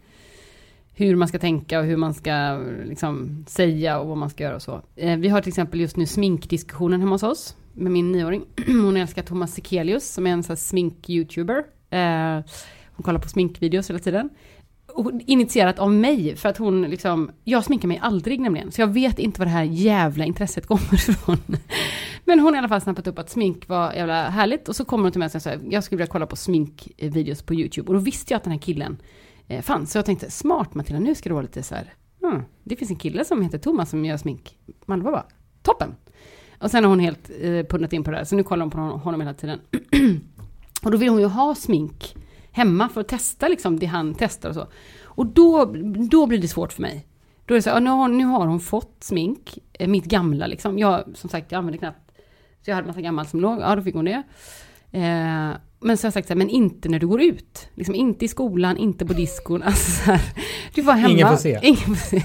hur 0.93 1.15
man 1.15 1.27
ska 1.27 1.39
tänka 1.39 1.79
och 1.79 1.85
hur 1.85 1.97
man 1.97 2.13
ska 2.13 2.61
liksom 2.85 3.45
säga 3.47 3.99
och 3.99 4.07
vad 4.07 4.17
man 4.17 4.29
ska 4.29 4.43
göra 4.43 4.55
och 4.55 4.61
så. 4.61 4.81
Eh, 4.95 5.17
vi 5.17 5.29
har 5.29 5.41
till 5.41 5.49
exempel 5.49 5.79
just 5.79 5.97
nu 5.97 6.05
sminkdiskussionen 6.05 6.99
hemma 6.99 7.11
hos 7.11 7.23
oss 7.23 7.55
med 7.73 7.91
min 7.91 8.11
nioåring. 8.11 8.43
Hon 8.67 8.97
älskar 8.97 9.23
Thomas 9.23 9.53
Sekelius 9.53 10.13
som 10.13 10.27
är 10.27 10.31
en 10.31 10.43
sån 10.43 10.55
smink-youtuber. 10.55 11.63
Eh, 11.89 12.43
hon 13.01 13.03
kollar 13.03 13.19
på 13.19 13.29
sminkvideos 13.29 13.89
hela 13.89 13.99
tiden. 13.99 14.29
Och 14.93 15.11
initierat 15.27 15.79
av 15.79 15.93
mig, 15.93 16.35
för 16.35 16.49
att 16.49 16.57
hon 16.57 16.81
liksom, 16.81 17.31
jag 17.43 17.63
sminkar 17.63 17.87
mig 17.87 17.99
aldrig 18.01 18.39
nämligen, 18.39 18.71
så 18.71 18.81
jag 18.81 18.87
vet 18.87 19.19
inte 19.19 19.39
var 19.39 19.45
det 19.45 19.51
här 19.51 19.63
jävla 19.63 20.25
intresset 20.25 20.65
kommer 20.67 20.93
ifrån. 20.93 21.37
Men 22.25 22.39
hon 22.39 22.47
har 22.47 22.55
i 22.55 22.57
alla 22.57 22.69
fall 22.69 22.81
snappat 22.81 23.07
upp 23.07 23.19
att 23.19 23.29
smink 23.29 23.67
var 23.67 23.93
jävla 23.93 24.29
härligt, 24.29 24.69
och 24.69 24.75
så 24.75 24.85
kommer 24.85 25.03
hon 25.03 25.11
till 25.11 25.19
mig 25.19 25.29
och 25.35 25.41
säger 25.41 25.59
jag 25.69 25.83
skulle 25.83 25.97
vilja 25.97 26.11
kolla 26.11 26.25
på 26.25 26.35
sminkvideos 26.35 27.43
på 27.43 27.53
YouTube, 27.53 27.87
och 27.87 27.93
då 27.93 27.99
visste 27.99 28.33
jag 28.33 28.37
att 28.37 28.43
den 28.43 28.53
här 28.53 28.59
killen 28.59 28.97
eh, 29.47 29.61
fanns, 29.61 29.91
så 29.91 29.97
jag 29.97 30.05
tänkte, 30.05 30.31
smart 30.31 30.73
Matilda, 30.73 30.99
nu 30.99 31.15
ska 31.15 31.29
det 31.29 31.33
vara 31.33 31.43
lite 31.43 31.63
så 31.63 31.75
här, 31.75 31.93
hmm, 32.21 32.43
det 32.63 32.75
finns 32.75 32.91
en 32.91 32.97
kille 32.97 33.25
som 33.25 33.41
heter 33.41 33.57
Thomas 33.57 33.89
som 33.89 34.05
gör 34.05 34.17
smink. 34.17 34.57
Man 34.85 35.03
bara, 35.03 35.23
toppen! 35.61 35.95
Och 36.59 36.71
sen 36.71 36.83
har 36.83 36.89
hon 36.89 36.99
helt 36.99 37.29
eh, 37.41 37.65
pundat 37.65 37.93
in 37.93 38.03
på 38.03 38.11
det 38.11 38.17
här, 38.17 38.23
så 38.23 38.35
nu 38.35 38.43
kollar 38.43 38.65
hon 38.65 38.71
på 38.71 38.77
honom 38.77 39.21
hela 39.21 39.33
tiden. 39.33 39.59
och 40.83 40.91
då 40.91 40.97
vill 40.97 41.09
hon 41.09 41.19
ju 41.19 41.25
ha 41.25 41.55
smink 41.55 42.15
hemma 42.51 42.89
för 42.89 43.01
att 43.01 43.07
testa 43.07 43.47
liksom 43.47 43.79
det 43.79 43.85
han 43.85 44.15
testar 44.19 44.49
och 44.49 44.55
så. 44.55 44.67
Och 45.03 45.25
då, 45.25 45.65
då 46.09 46.25
blir 46.25 46.39
det 46.39 46.47
svårt 46.47 46.73
för 46.73 46.81
mig. 46.81 47.07
Då 47.45 47.53
är 47.53 47.55
det 47.55 47.61
så 47.61 47.69
här, 47.69 47.79
nu, 47.79 47.89
har, 47.89 48.07
nu 48.07 48.25
har 48.25 48.47
hon 48.47 48.59
fått 48.59 48.97
smink, 48.99 49.59
eh, 49.73 49.87
mitt 49.87 50.05
gamla 50.05 50.47
liksom. 50.47 50.79
Jag, 50.79 51.03
som 51.13 51.29
sagt, 51.29 51.51
jag 51.51 51.59
använder 51.59 51.79
knappt, 51.79 52.11
så 52.65 52.69
jag 52.71 52.75
hade 52.75 52.87
massa 52.87 53.01
gammalt 53.01 53.29
som 53.29 53.39
låg, 53.39 53.59
ja 53.61 53.75
då 53.75 53.81
fick 53.81 53.95
hon 53.95 54.05
det. 54.05 54.23
Eh, 54.91 55.51
men 55.83 55.97
så 55.97 56.03
har 56.03 56.07
jag 56.07 56.13
sagt 56.13 56.27
så 56.27 56.33
här, 56.33 56.37
men 56.37 56.49
inte 56.49 56.89
när 56.89 56.99
du 56.99 57.07
går 57.07 57.21
ut. 57.21 57.67
Liksom 57.75 57.95
inte 57.95 58.25
i 58.25 58.27
skolan, 58.27 58.77
inte 58.77 59.05
på 59.05 59.13
diskon. 59.13 59.63
Alltså 59.71 59.91
så 59.91 60.11
här, 60.11 60.21
du 60.73 60.83
får 60.83 60.91
hemma. 60.91 61.13
Ingen 61.13 61.27
får 61.29 61.35
se. 61.35 61.59
Ingen 61.63 61.95
får 61.95 61.95
se. 61.95 62.23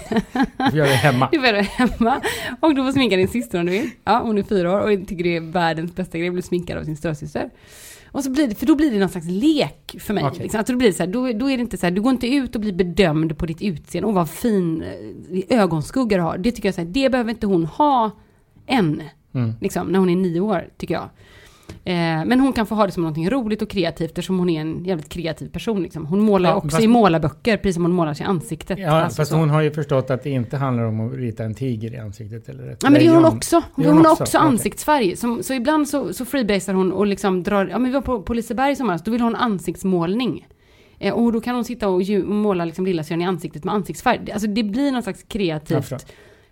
Du 0.57 0.71
får 0.71 0.79
göra 0.79 0.89
det 0.89 0.95
hemma. 0.95 1.29
Du 1.33 1.39
får 1.39 1.47
göra 1.47 1.57
det 1.57 1.63
hemma. 1.63 2.21
Och 2.61 2.75
du 2.75 2.85
får 2.85 2.93
sminka 2.93 3.17
din 3.17 3.29
syster 3.29 3.61
om 3.61 3.67
du 3.67 3.73
vill. 3.73 3.91
Ja, 4.05 4.21
hon 4.25 4.39
är 4.39 4.43
fyra 4.43 4.73
år 4.73 4.81
och 4.81 5.09
tycker 5.09 5.25
det 5.25 5.37
är 5.37 5.41
världens 5.41 5.95
bästa 5.95 6.19
grej 6.19 6.29
att 6.29 6.35
bli 6.35 6.43
sminkad 6.43 6.79
av 6.79 6.85
sin 6.85 6.97
storasyster. 6.97 7.51
Och 8.17 8.25
så 8.25 8.31
blir 8.31 8.49
det, 8.49 8.55
för 8.55 8.67
då 8.67 8.75
blir 8.75 8.91
det 8.91 8.99
någon 8.99 9.09
slags 9.09 9.27
lek 9.27 9.97
för 10.01 10.15
mig. 10.15 10.25
Okej. 10.25 10.43
Liksom. 10.43 10.61
Att 10.61 10.67
då 10.67 10.77
blir 10.77 10.89
det 10.89 10.95
så 10.95 11.03
här, 11.03 11.11
då, 11.11 11.33
då 11.33 11.51
är 11.51 11.57
det 11.57 11.61
inte 11.61 11.77
så 11.77 11.87
här, 11.87 11.91
du 11.91 12.01
går 12.01 12.13
inte 12.13 12.27
ut 12.27 12.55
och 12.55 12.61
blir 12.61 12.73
bedömd 12.73 13.39
på 13.39 13.47
ditt 13.47 13.63
utseende 13.63 14.09
och 14.09 14.15
vad 14.15 14.31
fin 14.31 14.83
eh, 15.31 15.59
ögonskugga 15.59 16.17
du 16.17 16.23
har. 16.23 16.39
Det 16.39 16.53
tycker 16.53 16.69
jag 16.69 16.75
så 16.75 16.81
här, 16.81 16.89
det 16.89 17.11
behöver 17.11 17.31
inte 17.31 17.47
hon 17.47 17.65
ha 17.65 18.11
än. 18.67 19.03
Mm. 19.35 19.53
Liksom, 19.61 19.89
när 19.89 19.99
hon 19.99 20.11
är 20.11 20.17
nio 20.17 20.41
år, 20.41 20.69
tycker 20.77 20.95
jag. 20.95 21.09
Eh, 21.87 21.95
men 22.27 22.41
hon 22.41 22.53
kan 22.53 22.67
få 22.67 22.75
ha 22.75 22.87
det 22.87 22.93
som 22.93 23.03
någonting 23.03 23.31
roligt 23.31 23.63
och 23.63 23.71
kreativt 23.71 24.09
eftersom 24.11 24.39
hon 24.39 24.51
är 24.51 24.61
en 24.61 24.85
jävligt 24.85 25.09
kreativ 25.09 25.49
person. 25.49 25.83
Liksom. 25.83 26.07
Hon 26.07 26.21
målar 26.21 26.51
Ja, 26.51 26.57
också 26.57 26.69
fast- 26.69 26.83
i 26.85 26.89
målarböcker, 26.89 27.57
precis 27.57 27.75
som 27.75 27.85
hon 27.85 27.93
målar 27.93 28.15
sig 28.15 28.25
i 28.27 28.29
ansiktet. 28.29 28.79
Ja, 28.79 28.91
Alltså 28.91 29.17
fast 29.17 29.31
så. 29.31 29.37
hon 29.37 29.51
har 29.51 29.63
ju 29.63 29.71
förstått 29.71 30.11
att 30.11 30.23
det 30.23 30.31
inte 30.31 30.57
handlar 30.57 30.85
om 30.85 31.01
att 31.01 31.15
rita 31.15 31.45
en 31.45 31.55
tiger 31.55 31.95
i 31.95 31.99
ansiktet 31.99 32.49
eller 32.49 32.69
ett 32.69 32.83
Ja 32.83 32.91
men 32.91 32.99
det 33.01 33.07
gör 33.07 33.15
hon 33.15 33.25
också. 33.25 33.63
Hon, 33.75 33.85
hon 33.85 33.97
har 34.05 34.13
också, 34.13 34.23
också 34.23 34.39
ansiktsfärg. 34.39 35.17
Som, 35.17 35.43
så 35.43 35.55
ibland 35.55 35.89
så, 35.89 36.13
så 36.13 36.25
freebasar 36.25 36.75
hon 36.75 36.93
och 36.93 37.07
liksom 37.07 37.43
drar, 37.43 37.67
ja 37.67 37.79
men 37.79 37.91
vi 37.91 37.95
var 37.95 38.01
på, 38.03 38.23
på 38.23 38.35
Liseberg 38.35 38.73
i 38.73 38.77
somras, 38.77 39.05
då 39.05 39.11
vill 39.11 39.21
hon 39.21 39.37
ansiktsmålning. 39.37 40.47
Eh, 40.99 41.15
och 41.15 41.33
då 41.33 41.41
kan 41.41 41.55
hon 41.55 41.65
sitta 41.65 41.89
och 41.89 42.03
måla 42.25 42.65
liksom 42.65 42.85
lillasyrran 42.87 43.23
i 43.23 43.25
ansiktet 43.25 43.65
med 43.65 43.75
ansiktsfärg. 43.75 44.33
Alltså 44.33 44.49
det 44.49 44.63
blir 44.63 44.93
någon 44.93 45.03
slags 45.03 45.23
kreativt. 45.23 46.07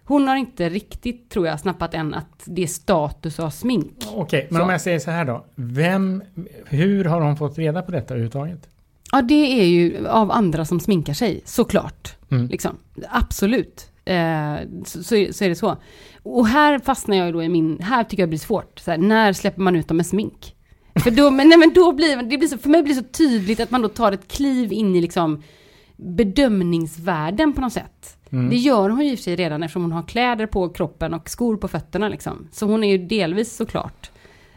Hon 0.07 0.29
har 0.29 0.37
inte 0.37 0.69
riktigt, 0.69 1.29
tror 1.31 1.47
jag, 1.47 1.61
snappat 1.61 1.95
än 1.95 2.15
att 2.15 2.43
det 2.45 2.63
är 2.63 2.67
status 2.67 3.39
ha 3.39 3.51
smink. 3.51 3.93
Okej, 4.15 4.47
men 4.51 4.59
Så. 4.59 4.65
om 4.65 4.71
jag 4.71 4.81
säger 4.81 4.99
så 4.99 5.11
här 5.11 5.25
då. 5.25 5.45
Vem, 5.55 6.23
hur 6.67 7.05
har 7.05 7.21
hon 7.21 7.37
fått 7.37 7.59
reda 7.59 7.83
på 7.83 7.93
detta 7.93 8.15
överhuvudtaget? 8.15 8.69
Ja, 9.13 9.23
det 9.23 9.61
är 9.61 9.65
ju 9.67 10.09
av 10.09 10.31
andra 10.31 10.65
som 10.65 10.81
sminkar 10.81 11.13
sig, 11.15 11.41
såklart. 11.45 12.17
Mm. 12.31 12.47
Liksom. 12.47 12.77
Absolut. 13.11 13.91
Eh, 14.05 14.55
så, 14.85 15.03
så, 15.05 15.15
är- 15.17 15.33
så 15.33 15.45
är 15.45 15.49
det 15.49 15.55
så. 15.55 15.77
Och 16.23 16.47
här 16.47 16.79
fastnar 16.79 17.17
jag 17.17 17.33
då 17.33 17.43
i 17.43 17.49
min, 17.49 17.79
här 17.83 18.05
tycker 18.05 18.23
jag 18.23 18.29
det 18.29 18.31
blir 18.31 18.39
svårt. 18.39 18.87
Här, 18.87 18.99
när 18.99 19.33
släpper 19.33 19.61
man 19.63 19.77
ut 19.77 19.89
dem 19.89 19.97
med 19.97 20.07
smink? 20.07 20.55
För 21.03 21.11
då, 21.11 21.31
men, 21.31 21.49
nej, 21.49 21.59
men 21.59 21.73
då 21.75 21.93
blir 21.93 22.17
det 22.17 22.39
blir 22.39 22.49
så, 22.49 22.59
för 22.59 22.69
mig 22.69 22.83
blir 22.83 22.95
det 22.95 23.01
så 23.01 23.09
tydligt 23.09 23.61
att 23.61 23.71
man 23.71 23.83
då 23.83 23.89
tar 23.89 24.13
ett 24.13 24.29
kliv 24.33 24.73
in 24.73 24.97
i 24.97 25.01
liksom 25.01 25.43
bedömningsvärlden 25.97 27.53
på 27.53 27.61
något 27.61 27.73
sätt. 27.73 28.17
Mm. 28.35 28.51
Det 28.51 28.57
gör 28.57 28.91
hon 28.91 29.05
ju 29.05 29.11
i 29.11 29.15
och 29.15 29.19
för 29.19 29.23
sig 29.23 29.37
redan 29.37 29.63
eftersom 29.63 29.83
hon 29.83 29.93
har 29.93 30.03
kläder 30.03 30.47
på 30.47 30.69
kroppen 30.69 31.15
och 31.15 31.31
skor 31.31 31.57
på 31.57 31.69
fötterna 31.69 32.09
liksom. 32.09 32.49
Så 32.53 32.67
hon 32.67 32.85
är 32.85 32.89
ju 32.89 32.99
delvis 32.99 33.57
såklart 33.57 34.11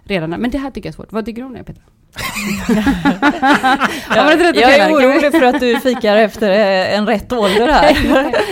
redan 0.04 0.30
där. 0.30 0.38
Men 0.38 0.52
det 0.52 0.58
här 0.58 0.72
tycker 0.72 0.88
jag 0.88 0.92
är 0.92 0.96
svårt. 0.96 1.12
Vad 1.12 1.26
tycker 1.26 1.42
du 1.42 1.46
om 1.46 1.54
det 1.54 1.64
Petra? 1.64 1.84
Jag 4.16 4.78
är 4.78 4.94
orolig 4.94 5.32
för 5.32 5.44
att 5.44 5.60
du 5.60 5.80
fikar 5.80 6.18
efter 6.18 6.52
eh, 6.52 6.98
en 6.98 7.08
rätt 7.08 7.34
ålder 7.34 7.68
här. 7.68 7.98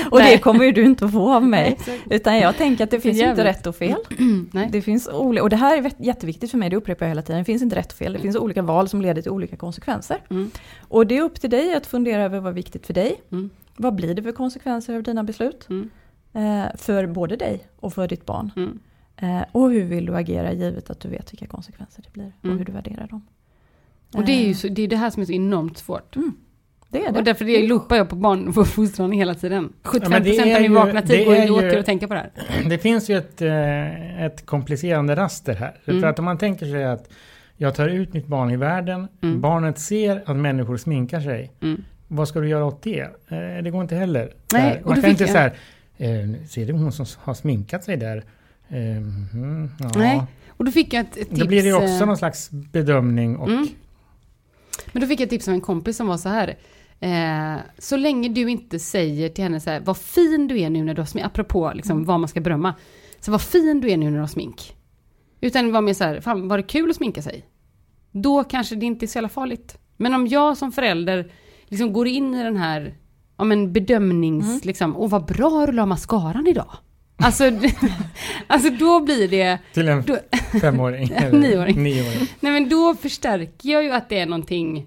Och 0.12 0.20
Nej. 0.20 0.32
det 0.32 0.38
kommer 0.38 0.66
ju 0.66 0.72
du 0.72 0.84
inte 0.84 1.10
få 1.10 1.34
av 1.34 1.44
mig. 1.44 1.78
Utan 2.10 2.38
jag 2.38 2.58
tänker 2.58 2.84
att 2.84 2.92
det 2.92 3.00
finns 3.00 3.18
ju 3.18 3.30
inte 3.30 3.42
jävligt. 3.42 3.56
rätt 3.56 3.68
och 3.68 3.76
fel. 3.76 3.98
Det 4.70 4.82
finns 4.82 5.08
olika, 5.08 5.44
och 5.44 5.50
det 5.50 5.56
här 5.56 5.78
är 5.78 5.92
jätteviktigt 5.98 6.52
för 6.52 6.58
mig, 6.58 6.70
det 6.70 6.76
upprepar 6.76 7.06
jag 7.06 7.10
hela 7.10 7.22
tiden. 7.22 7.40
Det 7.40 7.46
finns 7.46 7.62
inte 7.62 7.76
rätt 7.76 7.92
och 7.92 7.98
fel, 7.98 8.14
det 8.14 8.20
finns 8.20 8.36
olika 8.36 8.62
val 8.62 8.90
som 8.90 9.02
leder 9.02 9.22
till 9.22 9.32
olika 9.32 9.56
konsekvenser. 9.56 10.18
Mm. 10.30 10.52
Och 10.88 11.08
det 11.08 11.18
är 11.18 11.22
upp 11.22 11.42
till 11.42 11.50
dig 11.50 11.74
att 11.74 11.86
fundera 11.86 12.24
över 12.24 12.40
vad 12.40 12.52
är 12.52 12.56
viktigt 12.56 12.86
för 12.86 12.94
dig. 12.94 13.16
Mm. 13.32 13.50
Vad 13.78 13.96
blir 13.96 14.14
det 14.14 14.24
för 14.24 14.32
konsekvenser 14.32 14.96
av 14.96 15.04
dina 15.04 15.24
beslut? 15.24 15.68
Mm. 15.70 15.90
Eh, 16.34 16.76
för 16.78 17.08
både 17.08 17.36
dig 17.36 17.68
och 17.80 17.94
för 17.94 18.08
ditt 18.08 18.26
barn. 18.26 18.52
Mm. 18.56 18.80
Eh, 19.18 19.46
och 19.52 19.72
hur 19.72 19.84
vill 19.84 20.06
du 20.06 20.16
agera 20.16 20.54
givet 20.54 20.90
att 20.90 21.00
du 21.00 21.10
vet 21.10 21.34
vilka 21.34 21.48
konsekvenser 21.48 22.04
det 22.04 22.14
blir 22.14 22.32
och 22.40 22.46
Mm. 22.46 22.58
hur 22.58 22.66
du 22.66 22.72
värderar 22.72 23.08
dem. 23.08 23.28
Och 24.14 24.26
det 24.26 24.32
är 24.32 24.44
ju 24.44 24.50
Eh, 24.50 24.56
så, 24.56 24.68
det, 24.68 24.82
är 24.82 24.88
det 24.88 24.96
här 24.96 25.10
som 25.10 25.22
är 25.22 25.26
så 25.26 25.32
enormt 25.34 25.78
svårt. 25.78 26.16
det 26.90 27.06
är 27.06 27.12
det. 27.12 27.18
Och 27.20 27.24
därför 27.26 27.46
det 27.46 27.68
loopar 27.68 27.96
jag 27.96 28.10
på 28.10 28.16
barnuppfostran 28.16 29.12
hela 29.12 29.36
tiden. 29.36 29.74
75% 29.84 30.00
Ja, 30.04 30.10
men 30.10 30.24
det 30.24 30.38
är 30.38 30.56
av 30.56 30.62
min 30.62 30.74
vakna 30.74 31.02
tid 31.02 31.26
går 31.26 31.36
ju 31.36 31.50
åt 31.50 31.60
till 31.70 31.80
att 31.80 31.86
tänka 31.86 32.08
på 32.08 32.14
det 32.14 32.20
här. 32.20 32.32
Det 32.70 32.78
finns 32.78 33.10
ju 33.10 33.18
ett, 33.18 33.42
eh, 33.42 34.24
ett 34.24 34.46
komplicerande 34.46 35.16
raster 35.16 35.54
här. 35.54 35.78
Mm. 35.86 36.02
För 36.02 36.08
att 36.10 36.20
om 36.20 36.26
man 36.26 36.38
tänker 36.38 36.66
sig 36.66 36.84
att 36.86 37.10
jag 37.58 37.76
tar 37.76 37.88
ut 37.88 38.14
mitt 38.14 38.28
barn 38.28 38.52
i 38.52 38.58
världen, 38.58 39.08
Mm. 39.22 39.42
barnet 39.42 39.80
ser 39.80 40.24
att 40.26 40.36
människor 40.38 40.78
sminkar 40.78 41.20
sig. 41.20 41.52
Mm. 41.62 41.84
Vad 42.08 42.28
ska 42.28 42.39
du 42.39 42.50
göra 42.50 42.65
åt 42.65 42.82
det? 42.84 43.00
Eh, 43.00 43.63
det 43.63 43.70
går 43.72 43.82
inte 43.82 43.96
heller. 43.96 44.34
Nej, 44.54 44.82
man 44.86 45.02
kan 45.02 45.10
inte 45.10 45.24
jag- 45.24 45.32
så 45.32 45.38
här, 45.38 45.54
eh, 45.98 46.46
ser 46.50 46.65
du 46.65 46.74
hon 46.74 46.91
som 46.91 47.06
har 47.20 47.34
sminkat 47.34 47.84
sig 47.84 47.98
där? 47.98 48.18
Eh, 48.70 48.78
mm, 48.98 49.70
ja. 49.80 49.91
Nej, 49.96 50.24
Och 50.50 50.65
då 50.65 50.72
fick 50.72 50.94
jag 50.94 51.02
ett, 51.02 51.13
tips. 51.13 51.39
Då 51.39 51.48
blir 51.48 51.63
det 51.63 51.74
också 51.74 51.88
eh, 51.88 52.06
någon 52.06 52.18
slags 52.18 52.50
bedömning 52.52 53.38
och 53.38 53.48
Mm. 53.50 53.68
Men 54.91 55.02
då 55.02 55.08
fick 55.08 55.20
jag 55.20 55.24
ett 55.26 55.30
tips 55.30 55.48
av 55.48 55.54
en 55.54 55.62
kompis 55.62 55.98
som 55.98 56.08
var 56.08 56.18
så 56.18 56.30
här. 56.30 56.58
Eh, 57.00 57.62
så 57.78 57.98
länge 57.98 58.30
du 58.30 58.50
inte 58.50 58.80
säger 58.80 59.30
till 59.30 59.44
henne 59.44 59.60
så 59.60 59.70
här, 59.70 59.80
vad 59.80 59.98
fin 59.98 60.48
du 60.48 60.60
är 60.60 60.70
nu 60.70 60.84
när 60.84 60.94
du 60.94 61.02
har 61.02 61.06
smink, 61.06 61.26
apropå 61.26 61.72
liksom, 61.76 61.91
Mm. 61.98 62.06
vad 62.06 62.20
man 62.20 62.28
ska 62.30 62.41
berömma. 62.41 62.74
Så 63.20 63.32
vad 63.32 63.41
fin 63.41 63.82
du 63.82 63.89
är 63.91 63.98
nu 63.98 64.06
när 64.06 64.13
du 64.13 64.20
har 64.20 64.28
smink. 64.28 64.76
Utan 65.41 65.72
var 65.72 65.82
mer 65.82 65.94
så 65.94 66.04
här, 66.04 66.22
fan 66.22 66.48
var 66.48 66.58
det 66.58 66.63
kul 66.63 66.89
att 66.89 66.96
sminka 66.96 67.22
sig? 67.22 67.46
Då 68.12 68.44
kanske 68.44 68.76
det 68.76 68.86
inte 68.86 69.06
är 69.06 69.08
så 69.08 69.18
jävla 69.18 69.30
farligt. 69.30 69.78
Men 69.98 70.13
om 70.13 70.28
jag 70.28 70.58
som 70.58 70.72
förälder 70.72 71.32
liksom 71.67 71.93
går 71.93 72.08
in 72.08 72.34
i 72.36 72.43
den 72.43 72.58
här, 72.58 72.93
ja 73.38 73.43
men 73.43 73.73
bedömnings, 73.73 74.45
Mm. 74.45 74.60
liksom, 74.63 74.95
och 74.95 75.10
vad 75.10 75.25
bra 75.25 75.65
du 75.65 75.71
la 75.71 75.86
mascaran 75.86 76.47
idag. 76.47 76.69
Alltså, 77.17 77.43
alltså 78.47 78.69
då 78.69 78.99
blir 78.99 79.28
det, 79.28 79.58
till 79.73 79.88
en 79.88 80.04
då, 80.08 80.17
femåring. 80.62 81.10
eller 81.15 81.39
Nioåring. 81.39 81.84
nioåring. 81.84 82.28
Nej 82.39 82.51
men 82.51 82.69
då 82.69 82.95
förstärker 82.95 83.69
jag 83.69 83.84
ju 83.84 83.91
att 83.91 84.10
det 84.10 84.19
är 84.19 84.25
någonting 84.25 84.86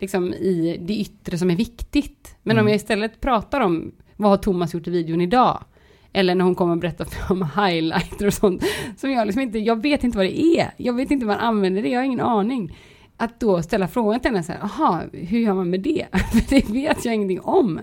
liksom 0.00 0.34
i 0.34 0.76
det 0.80 0.94
yttre 0.96 1.38
som 1.38 1.50
är 1.50 1.56
viktigt. 1.56 2.34
Men 2.42 2.56
Mm. 2.56 2.64
om 2.64 2.68
jag 2.68 2.76
istället 2.76 3.20
pratar 3.20 3.60
om 3.60 3.92
vad 4.16 4.30
har 4.30 4.36
Thomas 4.36 4.74
gjort 4.74 4.86
i 4.86 4.90
videon 4.90 5.20
idag? 5.20 5.64
Eller 6.12 6.34
när 6.34 6.44
hon 6.44 6.54
kommer 6.54 6.72
och 6.72 6.78
berättar 6.80 7.06
om 7.28 7.42
highlighter 7.56 8.26
och 8.26 8.34
sånt. 8.34 8.64
Som 8.96 9.10
jag 9.10 9.26
liksom 9.26 9.42
inte, 9.42 9.58
jag 9.58 9.82
vet 9.82 10.04
inte 10.04 10.16
vad 10.18 10.26
det 10.26 10.40
är. 10.42 10.70
Jag 10.76 10.92
vet 10.92 11.10
inte 11.10 11.24
hur 11.26 11.32
man 11.32 11.38
använder 11.40 11.82
det, 11.82 11.88
jag 11.88 12.00
har 12.00 12.04
ingen 12.04 12.20
aning. 12.20 12.78
Att 13.20 13.40
då 13.40 13.62
ställa 13.62 13.88
frågan 13.88 14.20
till 14.20 14.30
henne 14.30 14.42
så 14.42 14.52
här, 14.52 14.60
aha, 14.60 15.02
hur 15.12 15.38
gör 15.38 15.54
man 15.54 15.70
med 15.70 15.80
det? 15.80 16.06
För 16.32 16.50
det 16.50 16.68
vet 16.68 17.04
jag 17.04 17.14
ingenting 17.14 17.40
om. 17.40 17.80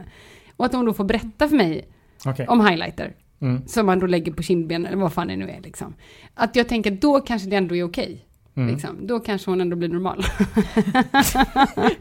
Och 0.55 0.65
att 0.65 0.73
hon 0.73 0.85
då 0.85 0.93
får 0.93 1.03
berätta 1.03 1.47
för 1.47 1.55
mig 1.55 1.87
Okej. 2.25 2.47
om 2.47 2.67
highlighter. 2.67 3.13
Mm. 3.39 3.67
Som 3.67 3.85
man 3.85 3.99
då 3.99 4.07
lägger 4.07 4.31
på 4.31 4.43
kindbenen, 4.43 4.85
eller 4.85 5.01
vad 5.01 5.13
fan 5.13 5.27
det 5.27 5.35
nu 5.35 5.49
är 5.49 5.61
liksom. 5.61 5.93
Att 6.33 6.55
jag 6.55 6.67
tänker, 6.67 6.91
då 6.91 7.21
kanske 7.21 7.49
det 7.49 7.55
ändå 7.55 7.75
är 7.75 7.83
okej. 7.83 8.25
Mm. 8.55 8.73
Liksom. 8.73 9.07
Då 9.07 9.19
kanske 9.19 9.51
hon 9.51 9.61
ändå 9.61 9.75
blir 9.75 9.89
normal. 9.89 10.23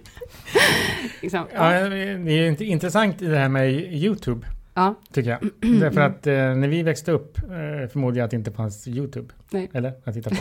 liksom. 1.22 1.46
Ja, 1.54 1.70
det 1.88 2.32
är 2.32 2.48
inte 2.48 2.64
intressant 2.64 3.22
i 3.22 3.26
det 3.26 3.38
här 3.38 3.48
med 3.48 3.72
YouTube, 3.94 4.46
ja. 4.74 4.94
tycker 5.12 5.30
jag. 5.30 5.40
Därför 5.80 6.00
att 6.00 6.26
eh, 6.26 6.32
när 6.34 6.68
vi 6.68 6.82
växte 6.82 7.12
upp 7.12 7.38
eh, 7.38 7.88
förmodade 7.88 8.18
jag 8.18 8.24
att 8.24 8.30
det 8.30 8.36
inte 8.36 8.52
fanns 8.52 8.88
YouTube. 8.88 9.34
Nej. 9.50 9.70
Eller? 9.72 9.92
Att 10.04 10.14
titta 10.14 10.30
på. 10.30 10.36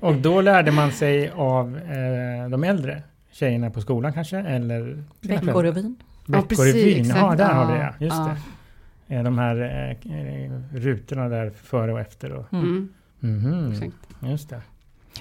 Och 0.06 0.14
då 0.14 0.40
lärde 0.40 0.70
man 0.72 0.92
sig 0.92 1.30
av 1.30 1.76
eh, 1.76 2.48
de 2.50 2.64
äldre 2.64 3.02
tjejerna 3.32 3.70
på 3.70 3.80
skolan 3.80 4.12
kanske, 4.12 4.38
eller 4.38 5.04
Veckorevyn. 5.20 5.96
Ja, 6.26 6.40
Veckorevyn. 6.48 7.04
Ja, 7.06 7.14
exakt. 7.14 7.38
där 7.38 7.52
har 7.54 7.62
Ja, 7.76 7.92
vi 7.98 8.04
det. 8.04 8.04
Just 8.04 8.16
ja. 8.16 8.36
det. 9.06 9.14
Eh, 9.16 9.22
De 9.24 9.38
här 9.38 9.56
eh, 9.60 10.12
eh, 10.44 10.52
rutorna 10.72 11.28
där 11.28 11.50
före 11.50 11.92
och 11.92 12.00
efter. 12.00 12.32
Och, 12.32 12.52
Mm. 12.52 12.88
Mhm, 13.20 13.72
Exakt. 13.72 13.94
just 14.20 14.50
det. 14.50 14.60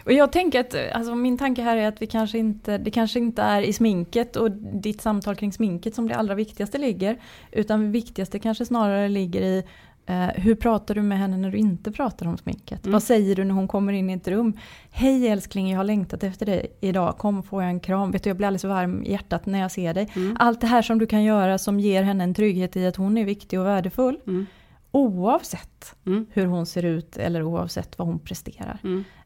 Och 0.05 0.13
jag 0.13 0.31
tänker 0.31 0.59
att, 0.59 0.75
alltså 0.93 1.15
min 1.15 1.37
tanke 1.37 1.61
här 1.61 1.77
är 1.77 1.87
att 1.87 2.01
vi 2.01 2.07
kanske 2.07 2.37
inte, 2.37 2.77
det 2.77 2.91
kanske 2.91 3.19
inte 3.19 3.41
är 3.41 3.61
i 3.61 3.73
sminket 3.73 4.35
och 4.35 4.51
ditt 4.51 5.01
samtal 5.01 5.35
kring 5.35 5.53
sminket 5.53 5.95
som 5.95 6.07
det 6.07 6.15
allra 6.15 6.35
viktigaste 6.35 6.77
ligger. 6.77 7.17
Utan 7.51 7.81
det 7.81 7.87
viktigaste 7.87 8.39
kanske 8.39 8.65
snarare 8.65 9.09
ligger 9.09 9.41
i 9.41 9.63
Eh, 10.05 10.27
hur 10.35 10.55
pratar 10.55 10.95
du 10.95 11.01
med 11.01 11.17
henne 11.17 11.37
när 11.37 11.51
du 11.51 11.57
inte 11.57 11.91
pratar 11.91 12.27
om 12.27 12.37
sminket? 12.37 12.85
Mm. 12.85 12.93
Vad 12.93 13.03
säger 13.03 13.35
du 13.35 13.43
när 13.43 13.53
hon 13.53 13.67
kommer 13.67 13.93
in 13.93 14.09
i 14.09 14.13
ett 14.13 14.27
rum? 14.27 14.57
Hej 14.91 15.27
älskling, 15.27 15.69
jag 15.69 15.77
har 15.77 15.83
längtat 15.83 16.23
efter 16.23 16.45
dig 16.45 16.77
idag. 16.81 17.17
Kom 17.17 17.43
får 17.43 17.63
jag 17.63 17.69
en 17.69 17.79
kram. 17.79 18.11
Vet 18.11 18.23
du, 18.23 18.29
jag 18.29 18.37
blir 18.37 18.47
alldeles 18.47 18.63
varm 18.63 19.03
i 19.03 19.11
hjärtat 19.11 19.45
när 19.45 19.59
jag 19.59 19.71
ser 19.71 19.93
dig. 19.93 20.09
Mm. 20.15 20.37
Allt 20.39 20.61
det 20.61 20.67
här 20.67 20.81
som 20.81 20.99
du 20.99 21.05
kan 21.05 21.23
göra 21.23 21.57
som 21.57 21.79
ger 21.79 22.03
henne 22.03 22.23
en 22.23 22.33
trygghet 22.33 22.77
i 22.77 22.85
att 22.87 22.95
hon 22.95 23.17
är 23.17 23.25
viktig 23.25 23.59
och 23.59 23.65
värdefull. 23.65 24.19
Mm. 24.27 24.45
Oavsett 24.91 25.95
Mm. 26.05 26.25
hur 26.31 26.45
hon 26.45 26.65
ser 26.65 26.85
ut 26.85 27.17
eller 27.17 27.43
oavsett 27.43 27.97
vad 27.97 28.07
hon 28.07 28.19
presterar. 28.19 28.79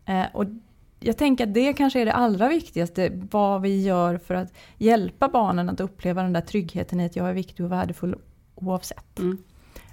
Eh, 0.05 0.25
och 0.33 0.45
jag 0.99 1.17
tänker 1.17 1.47
att 1.47 1.53
det 1.53 1.73
kanske 1.73 2.01
är 2.01 2.05
det 2.05 2.13
allra 2.13 2.49
viktigaste, 2.49 3.11
vad 3.31 3.61
vi 3.61 3.81
gör 3.81 4.17
för 4.17 4.33
att 4.33 4.53
hjälpa 4.77 5.29
barnen 5.29 5.69
att 5.69 5.79
uppleva 5.79 6.23
den 6.23 6.33
där 6.33 6.41
tryggheten 6.41 6.99
i 6.99 7.05
att 7.05 7.15
jag 7.15 7.29
är 7.29 7.33
viktig 7.33 7.65
och 7.65 7.71
värdefull 7.71 8.15
oavsett. 8.55 9.19
Mm. 9.19 9.37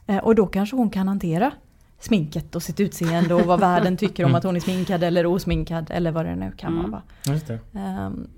Eh, 0.07 0.19
och 0.19 0.35
då 0.35 0.47
kanske 0.47 0.77
hon 0.77 0.91
kan 0.91 1.09
hantera 1.09 1.53
sminket 1.99 2.55
och 2.55 2.63
sitt 2.63 2.81
utseende 2.81 3.35
och 3.35 3.43
vad 3.47 3.61
världen 3.61 3.97
tycker 3.97 4.25
om 4.25 4.35
att 4.35 4.45
hon 4.45 4.57
är 4.57 4.61
sminkad 4.61 5.03
eller 5.05 5.27
osminkad 5.27 5.91
eller 5.91 6.11
vad 6.13 6.27
det 6.27 6.37
nu 6.37 6.53
kan 6.57 6.79
Mm. 6.79 6.91
vara. 6.91 7.03
Just 7.27 7.47
det. 7.47 7.59
Ehm, 7.75 8.29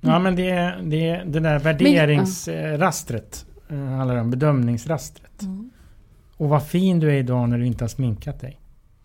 Ja 0.00 0.18
men 0.18 0.36
det, 0.36 0.74
det, 0.82 1.22
det 1.26 1.40
där 1.40 1.58
värderingsrastret 1.58 3.46
eh, 3.68 3.76
handlar 3.78 4.16
om, 4.16 4.30
bedömningsrastret. 4.30 5.42
mm. 5.42 5.70
Och 6.36 6.48
vad 6.48 6.66
fin 6.66 7.00
du 7.00 7.08
är 7.10 7.14
idag 7.16 7.48
när 7.48 7.58
du 7.58 7.66
inte 7.66 7.84
har 7.84 7.88
sminkat 7.88 8.40
dig. 8.40 8.60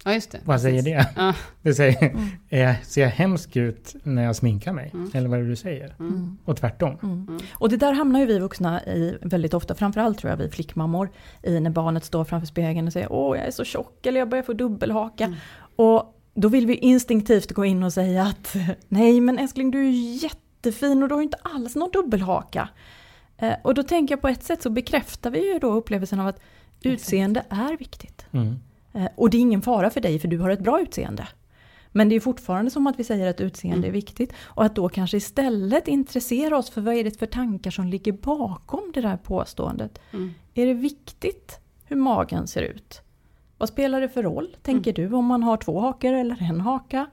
Ja, 0.06 0.14
just 0.14 0.32
det. 0.32 0.39
Vad 0.45 0.62
säger 0.62 0.82
det? 0.82 1.08
Ja. 1.16 1.34
Det 1.62 1.74
säger, 1.74 2.10
Mm. 2.10 2.28
är, 2.49 2.76
ser 2.84 3.02
jag 3.02 3.10
hemsk 3.10 3.56
ut 3.56 3.95
när 4.04 4.24
jag 4.24 4.36
sminkar 4.36 4.74
mig? 4.74 4.91
Mm. 4.93 5.12
Eller 5.14 5.30
vad 5.30 5.39
är 5.39 5.43
det 5.43 5.49
du 5.49 5.56
säger? 5.56 5.95
Mm. 5.99 6.38
Och 6.45 6.58
tvärtom. 6.58 6.97
Mm. 7.04 7.26
Mm. 7.30 7.39
Och 7.54 7.70
det 7.70 7.78
där 7.78 7.93
hamnar 7.93 8.20
ju 8.20 8.26
vi 8.26 8.39
vuxna 8.39 8.84
i 8.86 9.18
väldigt 9.22 9.54
ofta, 9.54 9.76
framförallt 9.76 10.18
tror 10.20 10.30
jag 10.30 10.38
vi 10.38 10.49
flickmammor, 10.49 11.10
i 11.43 11.60
när 11.60 11.70
barnet 11.70 12.06
står 12.06 12.24
framför 12.26 12.47
spegeln 12.47 12.88
och 12.88 12.93
säger 12.93 13.12
åh 13.12 13.38
jag 13.38 13.47
är 13.47 13.52
så 13.52 13.64
tjock 13.64 14.06
eller 14.06 14.20
jag 14.20 14.30
börjar 14.30 14.43
få 14.43 14.54
dubbelhaka. 14.54 15.24
Mm. 15.24 15.38
Och 15.76 16.18
då 16.34 16.47
vill 16.47 16.66
vi 16.68 16.76
instinktivt 16.76 17.52
gå 17.52 17.66
in 17.66 17.84
och 17.84 17.93
säga 17.93 18.24
att 18.24 18.56
nej 18.88 19.22
men 19.22 19.39
älskling 19.39 19.72
du 19.72 19.88
är 19.88 20.24
jättefin 20.24 21.04
och 21.04 21.10
du 21.10 21.16
har 21.16 21.22
ju 21.22 21.26
inte 21.26 21.38
alls 21.41 21.76
någon 21.76 21.91
dubbelhaka. 21.91 22.70
Eh, 23.38 23.54
och 23.62 23.74
då 23.74 23.84
tänker 23.84 24.14
jag 24.14 24.22
på 24.22 24.28
ett 24.28 24.43
sätt 24.43 24.62
så 24.62 24.70
bekräftar 24.70 25.32
vi 25.32 25.54
ju 25.54 25.60
då 25.60 25.74
upplevelsen 25.74 26.20
av 26.20 26.28
att 26.28 26.39
utseende 26.84 27.43
är 27.49 27.78
viktigt. 27.78 28.26
Mm. 28.94 29.06
Eh, 29.06 29.12
Och 29.16 29.30
det 29.30 29.38
är 29.38 29.42
ingen 29.42 29.62
fara 29.62 29.89
för 29.89 30.02
dig 30.02 30.20
för 30.20 30.28
du 30.28 30.38
har 30.39 30.50
ett 30.50 30.60
bra 30.64 30.82
utseende. 30.82 31.28
Men 31.94 32.10
det 32.10 32.16
är 32.16 32.20
fortfarande 32.20 32.72
som 32.72 32.88
att 32.88 33.00
vi 33.00 33.04
säger 33.04 33.30
att 33.30 33.42
utseende 33.42 33.78
Mm. 33.78 33.89
är 33.89 33.92
viktigt. 33.94 34.34
Och 34.44 34.64
att 34.66 34.76
då 34.76 34.89
kanske 34.89 35.18
istället 35.18 35.88
intressera 35.88 36.58
oss 36.58 36.70
för 36.70 36.82
vad 36.82 36.94
är 36.96 37.04
det 37.04 37.20
för 37.20 37.26
tankar 37.26 37.72
som 37.72 37.88
ligger 37.88 38.12
bakom 38.12 38.92
det 38.94 39.02
där 39.02 39.18
påståendet. 39.18 40.00
Mm. 40.14 40.34
Är 40.54 40.66
det 40.66 40.74
viktigt 40.74 41.60
hur 41.86 41.96
magen 41.96 42.48
ser 42.48 42.62
ut? 42.62 43.02
Vad 43.58 43.70
spelar 43.70 44.02
det 44.02 44.10
för 44.10 44.24
roll, 44.24 44.56
tänker 44.62 44.94
du, 44.94 45.14
om 45.14 45.26
man 45.26 45.44
har 45.44 45.58
två 45.58 45.80
hakor 45.80 46.14
eller 46.14 46.38
en 46.42 46.62
haka? 46.62 47.06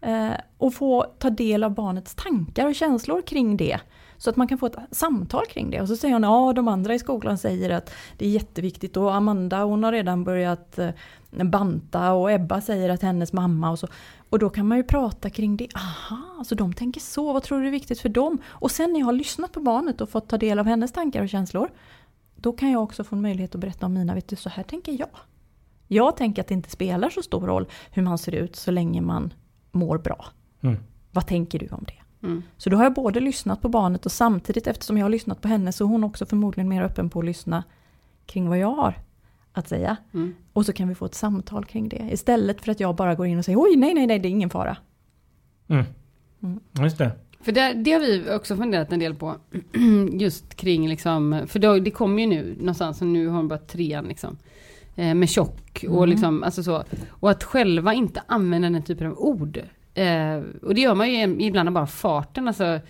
Eh, 0.00 0.30
och 0.58 0.74
få 0.74 1.06
ta 1.18 1.30
del 1.30 1.64
av 1.64 1.74
barnets 1.74 2.14
tankar 2.14 2.66
och 2.66 2.74
känslor 2.74 3.22
kring 3.22 3.56
det. 3.56 3.80
Så 4.18 4.30
att 4.30 4.36
man 4.36 4.48
kan 4.48 4.58
få 4.58 4.66
ett 4.66 4.76
samtal 4.90 5.46
kring 5.46 5.70
det. 5.70 5.80
Och 5.80 5.88
så 5.88 5.96
säger 5.96 6.14
hon, 6.14 6.22
ja 6.22 6.52
de 6.52 6.68
andra 6.68 6.94
i 6.94 6.98
skolan 6.98 7.38
säger 7.38 7.70
att 7.70 7.92
det 8.16 8.26
är 8.26 8.30
jätteviktigt 8.30 8.96
och 8.96 9.14
Amanda 9.14 9.64
hon 9.64 9.84
har 9.84 9.92
redan 9.92 10.24
börjat 10.24 10.78
eh, 10.78 10.90
banta 11.30 12.12
och 12.12 12.32
Ebba 12.32 12.60
säger 12.60 12.88
att 12.88 13.02
hennes 13.02 13.32
mamma 13.32 13.70
och 13.70 13.78
så. 13.78 13.88
Och 14.30 14.38
då 14.38 14.50
kan 14.50 14.68
man 14.68 14.78
ju 14.78 14.84
prata 14.84 15.30
kring 15.30 15.56
det. 15.56 15.68
Aha, 15.74 16.44
så 16.44 16.54
de 16.54 16.72
tänker 16.72 17.00
så, 17.00 17.32
vad 17.32 17.42
tror 17.42 17.60
du 17.60 17.66
är 17.66 17.70
viktigt 17.70 18.00
för 18.00 18.08
dem? 18.08 18.38
Och 18.46 18.70
sen 18.70 18.92
när 18.92 19.00
jag 19.00 19.06
har 19.06 19.12
lyssnat 19.12 19.52
på 19.52 19.60
barnet 19.60 20.00
och 20.00 20.08
fått 20.08 20.28
ta 20.28 20.38
del 20.38 20.58
av 20.58 20.66
hennes 20.66 20.92
tankar 20.92 21.22
och 21.22 21.28
känslor. 21.28 21.68
Då 22.36 22.52
kan 22.52 22.70
jag 22.70 22.82
också 22.82 23.04
få 23.04 23.16
en 23.16 23.22
möjlighet 23.22 23.54
att 23.54 23.60
berätta 23.60 23.86
om 23.86 23.94
mina, 23.94 24.14
vet 24.14 24.28
du 24.28 24.36
så 24.36 24.48
här 24.48 24.62
tänker 24.62 24.92
jag. 24.98 25.08
Jag 25.88 26.16
tänker 26.16 26.42
att 26.42 26.48
det 26.48 26.54
inte 26.54 26.70
spelar 26.70 27.10
så 27.10 27.22
stor 27.22 27.46
roll 27.46 27.66
hur 27.90 28.02
man 28.02 28.18
ser 28.18 28.34
ut 28.34 28.56
så 28.56 28.70
länge 28.70 29.00
man 29.00 29.32
mår 29.72 29.98
bra. 29.98 30.26
Mm. 30.60 30.76
Vad 31.10 31.26
tänker 31.26 31.58
du 31.58 31.68
om 31.68 31.84
det? 31.86 32.07
Mm. 32.22 32.42
Så 32.56 32.70
då 32.70 32.76
har 32.76 32.84
jag 32.84 32.94
både 32.94 33.20
lyssnat 33.20 33.62
på 33.62 33.68
barnet 33.68 34.06
och 34.06 34.12
samtidigt 34.12 34.66
eftersom 34.66 34.98
jag 34.98 35.04
har 35.04 35.10
lyssnat 35.10 35.40
på 35.40 35.48
henne 35.48 35.72
så 35.72 35.84
är 35.84 35.88
hon 35.88 36.04
också 36.04 36.26
förmodligen 36.26 36.68
mer 36.68 36.82
öppen 36.82 37.10
på 37.10 37.18
att 37.18 37.24
lyssna 37.24 37.64
kring 38.26 38.48
vad 38.48 38.58
jag 38.58 38.74
har 38.74 38.94
att 39.52 39.68
säga. 39.68 39.96
Mm. 40.14 40.34
Och 40.52 40.66
så 40.66 40.72
kan 40.72 40.88
vi 40.88 40.94
få 40.94 41.04
ett 41.06 41.14
samtal 41.14 41.64
kring 41.64 41.88
det 41.88 42.08
istället 42.12 42.64
för 42.64 42.72
att 42.72 42.80
jag 42.80 42.96
bara 42.96 43.14
går 43.14 43.26
in 43.26 43.38
och 43.38 43.44
säger 43.44 43.58
oj 43.58 43.76
nej 43.76 43.94
nej 43.94 44.06
nej 44.06 44.18
det 44.18 44.28
är 44.28 44.30
ingen 44.30 44.50
fara. 44.50 44.76
Mm. 45.68 45.84
Mm. 46.42 46.60
Just 46.72 46.98
det. 46.98 47.10
För 47.40 47.52
det, 47.52 47.72
det 47.74 47.92
har 47.92 48.00
vi 48.00 48.30
också 48.30 48.56
funderat 48.56 48.92
en 48.92 48.98
del 48.98 49.14
på. 49.14 49.36
Just 50.12 50.54
kring 50.54 50.88
liksom, 50.88 51.42
för 51.46 51.58
då, 51.58 51.78
det 51.78 51.90
kommer 51.90 52.22
ju 52.22 52.28
nu 52.28 52.56
någonstans, 52.58 53.00
och 53.00 53.06
nu 53.06 53.28
har 53.28 53.36
hon 53.36 53.48
bara 53.48 53.58
trean 53.58 54.04
liksom. 54.04 54.36
Eh, 54.96 55.14
med 55.14 55.28
tjock 55.28 55.84
och 55.88 55.96
Mm. 55.96 56.08
liksom, 56.08 56.42
alltså 56.42 56.62
så. 56.62 56.84
Och 57.08 57.30
att 57.30 57.44
själva 57.44 57.94
inte 57.94 58.22
använda 58.26 58.70
den 58.70 58.82
typen 58.82 59.06
av 59.06 59.18
ord. 59.18 59.60
Eh, 59.98 60.42
och 60.62 60.74
det 60.74 60.80
gör 60.80 60.94
man 60.94 61.10
ju 61.10 61.46
ibland 61.46 61.68
av 61.68 61.74
bara 61.74 61.86
farten, 61.86 62.48
alltså. 62.48 62.80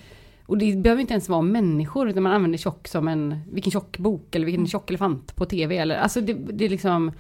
Och 0.46 0.59
det 0.59 0.76
behöver 0.76 1.00
inte 1.00 1.12
ens 1.14 1.28
vara 1.28 1.42
människor, 1.42 2.09
utan 2.09 2.22
man 2.22 2.32
använder 2.32 2.59
tjock 2.59 2.88
som 2.88 3.09
en, 3.09 3.38
vilken 3.52 3.70
tjock 3.70 3.98
bok 3.98 4.34
eller 4.34 4.46
vilken 4.46 4.66
tjock 4.66 4.90
elefant 4.90 5.36
på 5.36 5.44
tv 5.44 5.76
eller, 5.78 5.96
alltså 5.96 6.20
det, 6.20 6.32
det 6.34 6.64
är 6.64 6.68
liksom. 6.68 7.12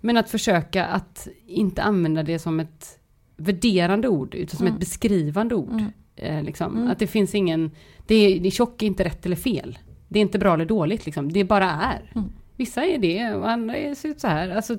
Men 0.00 0.16
att 0.16 0.30
försöka 0.30 0.86
att 0.86 1.28
inte 1.46 1.82
använda 1.82 2.22
det 2.22 2.38
som 2.38 2.60
ett 2.60 2.98
värderande 3.36 4.08
ord, 4.08 4.34
utan 4.34 4.56
som 4.56 4.66
Mm. 4.66 4.74
ett 4.74 4.80
beskrivande 4.80 5.54
ord. 5.54 5.70
Mm. 5.70 5.90
Eh, 6.16 6.42
liksom. 6.42 6.76
Mm. 6.76 6.90
Att 6.90 6.98
det 6.98 7.06
finns 7.06 7.34
ingen, 7.34 7.70
det 8.06 8.14
är, 8.14 8.40
det 8.40 8.48
är 8.48 8.50
tjock 8.50 8.82
är 8.82 8.86
inte 8.86 9.04
rätt 9.04 9.26
eller 9.26 9.36
fel. 9.36 9.78
Det 10.08 10.18
är 10.18 10.22
inte 10.22 10.38
bra 10.38 10.54
eller 10.54 10.64
dåligt 10.64 11.06
liksom, 11.06 11.32
det 11.32 11.44
bara 11.44 11.70
är. 11.70 12.12
Vissa 12.58 12.84
är 12.84 12.98
det 12.98 13.34
och 13.34 13.50
andra 13.50 13.76
är, 13.76 13.94
ser 13.94 14.08
ut 14.08 14.20
så 14.20 14.28
här. 14.28 14.48
Alltså, 14.50 14.76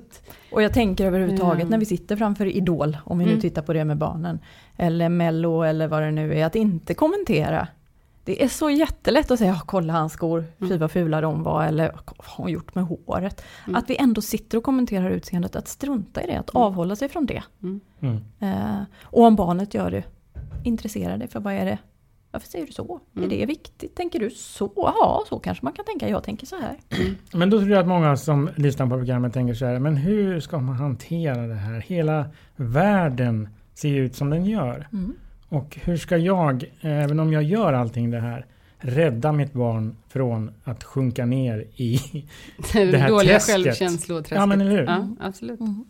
Och 0.52 0.62
jag 0.62 0.72
tänker 0.74 1.06
överhuvudtaget 1.06 1.60
Mm. 1.60 1.68
när 1.70 1.78
vi 1.78 1.84
sitter 1.84 2.16
framför 2.16 2.46
Idol, 2.46 2.96
om 3.04 3.18
vi 3.18 3.24
nu 3.24 3.30
Mm. 3.30 3.40
tittar 3.40 3.62
på 3.62 3.72
det 3.72 3.84
med 3.84 3.96
barnen, 3.96 4.38
eller 4.76 5.08
Mello 5.08 5.62
eller 5.62 5.88
vad 5.88 6.02
det 6.02 6.10
nu 6.10 6.34
är, 6.38 6.44
att 6.46 6.56
inte 6.56 6.94
kommentera. 6.94 7.68
Det 8.24 8.42
är 8.44 8.48
så 8.48 8.70
jättelätt 8.70 9.30
att 9.30 9.38
säga, 9.38 9.50
"Ja, 9.50 9.60
kolla 9.66 9.92
hans 9.92 10.12
skor, 10.12 10.44
fy 10.58 10.66
Mm. 10.66 10.78
vad 10.78 10.90
fula 10.90 11.20
de 11.20 11.42
var, 11.42 11.64
eller 11.64 11.84
vad 11.92 12.26
har 12.26 12.42
hon 12.44 12.50
gjort 12.52 12.74
med 12.74 12.84
håret? 12.84 13.42
Mm. 13.66 13.76
Att 13.76 13.90
vi 13.90 13.96
ändå 13.96 14.20
sitter 14.20 14.58
och 14.58 14.64
kommenterar 14.64 15.10
utseendet, 15.10 15.56
att 15.56 15.68
strunta 15.68 16.22
i 16.22 16.26
det, 16.26 16.36
att 16.38 16.54
Mm. 16.54 16.62
avhålla 16.62 16.96
sig 16.96 17.08
från 17.08 17.26
det. 17.26 17.42
mm. 17.62 17.80
Mm. 18.00 18.16
Eh, 18.40 18.82
och 19.02 19.24
om 19.24 19.36
barnet 19.36 19.74
gör 19.74 19.90
det, 19.90 20.02
intressera 20.64 21.16
dig 21.16 21.28
för 21.28 21.40
vad 21.40 21.52
är 21.54 21.64
det? 21.64 21.78
Varför 22.30 22.48
säger 22.48 22.66
du 22.66 22.72
så? 22.72 23.00
Mm. 23.16 23.30
Är 23.30 23.36
det 23.36 23.46
viktigt? 23.46 23.94
Tänker 23.94 24.20
du 24.20 24.30
så? 24.30 24.72
Ja, 24.76 25.24
så 25.28 25.38
kanske 25.38 25.64
man 25.64 25.72
kan 25.72 25.84
tänka. 25.84 26.08
Jag 26.08 26.24
tänker 26.24 26.46
så 26.46 26.56
här. 26.56 26.76
Men 27.32 27.50
då 27.50 27.58
tror 27.58 27.70
jag 27.70 27.80
att 27.80 27.88
många 27.88 28.16
som 28.16 28.50
lyssnar 28.56 28.86
på 28.86 28.96
programmet 28.96 29.34
tänker 29.34 29.54
så 29.54 29.66
här, 29.66 29.78
men 29.78 29.96
hur 29.96 30.40
ska 30.40 30.58
man 30.58 30.76
hantera 30.76 31.46
det 31.46 31.54
här? 31.54 31.80
Hela 31.80 32.26
världen 32.56 33.48
ser 33.74 33.94
ut 33.94 34.14
som 34.14 34.30
den 34.30 34.44
gör. 34.44 34.88
Mm. 34.92 35.14
Och 35.48 35.78
hur 35.82 35.96
ska 35.96 36.16
jag, 36.16 36.64
även 36.80 37.20
om 37.20 37.32
jag 37.32 37.42
gör 37.42 37.72
allting 37.72 38.10
det 38.10 38.20
här, 38.20 38.46
rädda 38.78 39.32
mitt 39.32 39.52
barn 39.52 39.96
från 40.08 40.50
att 40.64 40.84
sjunka 40.84 41.26
ner 41.26 41.66
i... 41.76 41.98
Det 42.72 42.98
här 42.98 43.08
Dåliga 43.08 43.32
träsket. 43.32 43.54
självkänsloträsket. 43.54 44.38
Ja, 44.38 44.46
men 44.46 44.60
eller 44.60 44.70
hur? 44.70 44.84
Ja, 44.84 45.08
absolut. 45.20 45.60
Mm. 45.60 45.84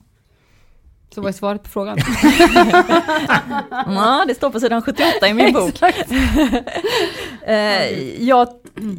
Så 1.14 1.20
vad 1.20 1.28
är 1.28 1.32
svaret 1.32 1.62
på 1.62 1.68
frågan? 1.68 1.98
Ja, 3.70 4.24
det 4.28 4.34
står 4.34 4.50
på 4.50 4.60
sidan 4.60 4.82
78 4.82 5.28
i 5.28 5.34
min 5.34 5.52
bok. 5.54 5.82
Eh, 7.42 8.22
jag, 8.24 8.48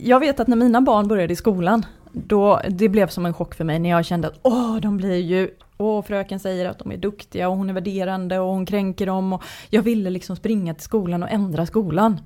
jag 0.01 0.19
vet 0.19 0.39
att 0.39 0.47
när 0.47 0.55
mina 0.55 0.81
barn 0.81 1.07
började 1.07 1.33
i 1.33 1.35
skolan, 1.35 1.85
då, 2.11 2.61
det 2.69 2.89
blev 2.89 3.07
som 3.07 3.25
en 3.25 3.33
chock 3.33 3.55
för 3.55 3.63
mig 3.63 3.79
när 3.79 3.89
jag 3.89 4.05
kände 4.05 4.27
att 4.27 4.39
åh, 4.41 4.77
de 4.77 4.97
blir 4.97 5.15
ju, 5.17 5.49
åh, 5.77 6.03
fröken 6.03 6.39
säger 6.39 6.69
att 6.69 6.79
de 6.79 6.91
är 6.91 6.97
duktiga 6.97 7.49
och 7.49 7.57
hon 7.57 7.69
är 7.69 7.73
värderande 7.73 8.39
och 8.39 8.47
hon 8.53 8.65
kränker 8.65 9.05
dem. 9.05 9.33
Och 9.33 9.43
jag 9.69 9.81
ville 9.81 10.09
liksom 10.09 10.35
springa 10.35 10.73
till 10.73 10.83
skolan 10.83 11.23
och 11.23 11.29
ändra 11.31 11.65
skolan. 11.65 12.19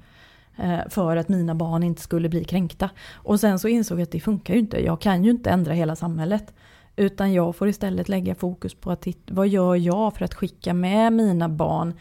eh, 0.57 0.79
För 0.89 1.17
att 1.17 1.29
mina 1.29 1.55
barn 1.55 1.83
inte 1.83 2.01
skulle 2.01 2.29
bli 2.29 2.43
kränkta. 2.43 2.89
Och 3.13 3.39
sen 3.39 3.59
så 3.59 3.67
insåg 3.67 3.99
jag 3.99 4.03
att 4.03 4.11
det 4.11 4.19
funkar 4.19 4.53
ju 4.53 4.59
inte. 4.59 4.85
Jag 4.85 5.01
kan 5.01 5.23
ju 5.23 5.31
inte 5.31 5.49
ändra 5.49 5.73
hela 5.73 5.95
samhället. 5.95 6.53
Utan 6.95 7.33
jag 7.33 7.55
får 7.55 7.67
istället 7.67 8.09
lägga 8.09 8.35
fokus 8.35 8.73
på 8.75 8.91
att 8.91 9.01
titta, 9.01 9.33
vad 9.33 9.47
gör 9.47 9.75
jag 9.75 10.13
för 10.15 10.25
att 10.25 10.33
skicka 10.33 10.73
med 10.73 11.13
mina 11.13 11.49
barn 11.49 11.93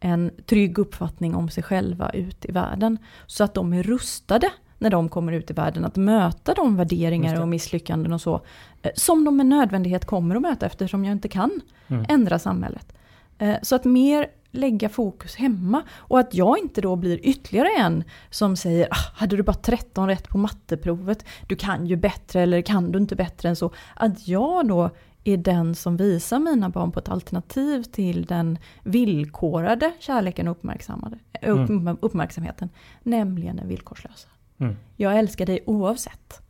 en 0.00 0.30
trygg 0.46 0.78
uppfattning 0.78 1.34
om 1.34 1.48
sig 1.48 1.62
själva 1.62 2.10
ut 2.10 2.44
i 2.44 2.52
världen. 2.52 2.98
Så 3.26 3.44
att 3.44 3.54
de 3.54 3.72
är 3.72 3.82
rustade 3.82 4.50
när 4.78 4.90
de 4.90 5.08
kommer 5.08 5.32
ut 5.32 5.50
i 5.50 5.52
världen 5.54 5.84
att 5.84 5.96
möta 5.96 6.54
de 6.54 6.76
värderingar 6.76 7.40
och 7.40 7.48
misslyckanden 7.48 8.12
och 8.12 8.20
så. 8.20 8.40
eh, 8.82 8.90
Som 8.94 9.24
de 9.24 9.36
med 9.36 9.46
nödvändighet 9.46 10.04
kommer 10.04 10.36
att 10.36 10.42
möta 10.42 10.66
eftersom 10.66 11.04
jag 11.04 11.12
inte 11.12 11.28
kan 11.28 11.50
Mm. 11.90 12.04
ändra 12.08 12.38
samhället. 12.38 12.92
Eh, 13.38 13.54
Så 13.62 13.74
att 13.74 13.84
mer 13.84 14.26
lägga 14.50 14.88
fokus 14.88 15.36
hemma 15.36 15.82
och 15.96 16.20
att 16.20 16.34
jag 16.34 16.58
inte 16.58 16.80
då 16.80 16.96
blir 16.96 17.26
ytterligare 17.26 17.68
en 17.78 18.04
som 18.30 18.56
säger 18.56 18.88
ah, 18.90 19.12
hade 19.14 19.36
du 19.36 19.42
bara 19.42 19.56
13 19.56 20.08
rätt 20.08 20.28
på 20.28 20.38
matteprovet, 20.38 21.24
du 21.46 21.56
kan 21.56 21.86
ju 21.86 21.96
bättre 21.96 22.40
eller 22.40 22.62
kan 22.62 22.92
du 22.92 22.98
inte 22.98 23.16
bättre 23.16 23.48
än 23.48 23.56
så. 23.56 23.72
Att 23.94 24.28
jag 24.28 24.68
då 24.68 24.90
är 25.24 25.36
den 25.36 25.74
som 25.74 25.96
visar 25.96 26.38
mina 26.38 26.68
barn 26.68 26.92
på 26.92 26.98
ett 26.98 27.08
alternativ 27.08 27.82
till 27.82 28.24
den 28.24 28.58
villkorade 28.82 29.92
kärleken 29.98 30.48
och 30.48 30.58
upp, 31.42 31.70
uppmärksamheten, 32.00 32.68
nämligen 33.02 33.56
den 33.56 33.68
villkorslösa. 33.68 34.28
Mm. 34.58 34.76
Jag 34.96 35.18
älskar 35.18 35.46
dig 35.46 35.62
oavsett. 35.66 36.42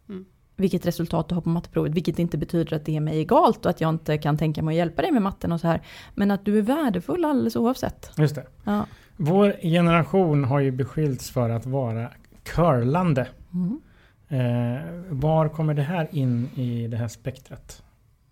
Vilket 0.58 0.86
resultat 0.86 1.28
du 1.28 1.34
har 1.34 1.42
på 1.42 1.48
matteprovet, 1.48 1.92
vilket 1.92 2.18
inte 2.18 2.38
betyder 2.38 2.76
att 2.76 2.84
det 2.84 2.96
är 2.96 3.00
mig 3.00 3.18
egalt 3.18 3.64
och 3.64 3.70
att 3.70 3.80
jag 3.80 3.88
inte 3.88 4.18
kan 4.18 4.38
tänka 4.38 4.62
mig 4.62 4.72
att 4.72 4.76
hjälpa 4.76 5.02
dig 5.02 5.12
med 5.12 5.22
matten 5.22 5.52
och 5.52 5.60
så 5.60 5.66
här. 5.66 5.82
Men 6.14 6.30
att 6.30 6.44
du 6.44 6.58
är 6.58 6.62
värdefull 6.62 7.24
alldeles 7.24 7.56
oavsett. 7.56 8.10
Just 8.16 8.34
det. 8.34 8.46
Ja. 8.64 8.86
Vår 9.16 9.56
generation 9.62 10.44
har 10.44 10.60
ju 10.60 10.70
beskyllts 10.70 11.30
för 11.30 11.50
att 11.50 11.66
vara 11.66 12.10
curlande. 12.42 13.28
Mm. 13.52 13.80
Eh, 14.28 14.82
var 15.08 15.48
kommer 15.48 15.74
det 15.74 15.82
här 15.82 16.08
in 16.12 16.48
i 16.54 16.88
det 16.88 16.96
här 16.96 17.08
spektrat? 17.08 17.82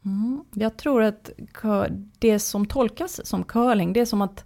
Mm. 0.05 0.45
Jag 0.55 0.77
tror 0.77 1.03
att 1.03 1.31
det 2.19 2.39
som 2.39 2.67
tolkas 2.67 3.27
som 3.27 3.45
curling, 3.45 3.93
det 3.93 4.01
är 4.01 4.05
som 4.05 4.23
att 4.23 4.45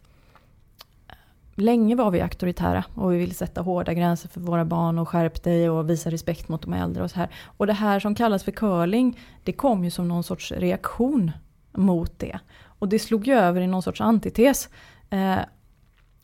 Länge 1.61 1.94
var 1.94 2.11
vi 2.11 2.20
auktoritära 2.20 2.84
och 2.94 3.12
vi 3.12 3.18
ville 3.18 3.34
sätta 3.34 3.61
hårda 3.61 3.94
gränser 3.94 4.28
för 4.28 4.40
våra 4.40 4.64
barn 4.64 4.98
och 4.98 5.08
skärp 5.08 5.42
dig 5.42 5.70
och 5.70 5.90
visa 5.90 6.11
respekt 6.11 6.48
mot 6.48 6.62
de 6.62 6.72
äldre 6.72 7.02
och 7.02 7.11
så 7.11 7.16
här. 7.16 7.28
Och 7.56 7.66
det 7.66 7.72
här 7.72 8.00
som 8.00 8.14
kallas 8.14 8.44
för 8.44 8.52
curling, 8.52 9.18
det 9.44 9.52
kom 9.52 9.84
ju 9.84 9.90
som 9.90 10.08
någon 10.08 10.22
sorts 10.22 10.52
reaktion 10.52 11.32
mot 11.72 12.18
det. 12.18 12.38
Och 12.64 12.88
det 12.88 12.98
slog 12.98 13.26
ju 13.26 13.34
över 13.34 13.61
i 13.61 13.66
någon 13.66 13.82
sorts 13.82 14.00
antites. 14.00 14.68
Eh, 15.11 15.38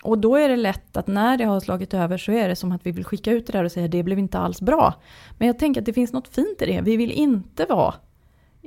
och 0.03 0.19
då 0.19 0.37
är 0.37 0.49
det 0.49 0.57
lätt 0.57 0.97
att 0.97 1.07
när 1.07 1.37
det 1.37 1.45
har 1.45 1.61
slagit 1.61 1.95
över 1.95 2.19
så 2.19 2.33
är 2.33 2.49
det 2.49 2.57
som 2.57 2.73
att 2.73 2.87
vi 2.87 2.91
vill 2.91 3.05
skicka 3.05 3.33
ut 3.33 3.47
det 3.47 3.53
där 3.53 3.65
och 3.65 3.73
säga 3.73 3.89
det 3.89 4.03
blev 4.03 4.19
inte 4.19 4.39
alls 4.39 4.61
bra. 4.61 4.95
Men 5.39 5.47
jag 5.47 5.59
tänker 5.59 5.81
att 5.81 5.87
det 5.87 5.93
finns 5.93 6.13
något 6.13 6.29
fint 6.29 6.63
i 6.63 6.67
det. 6.67 6.81
Vi 6.81 6.97
vill 6.97 7.13
inte 7.13 7.65
vara 7.65 7.95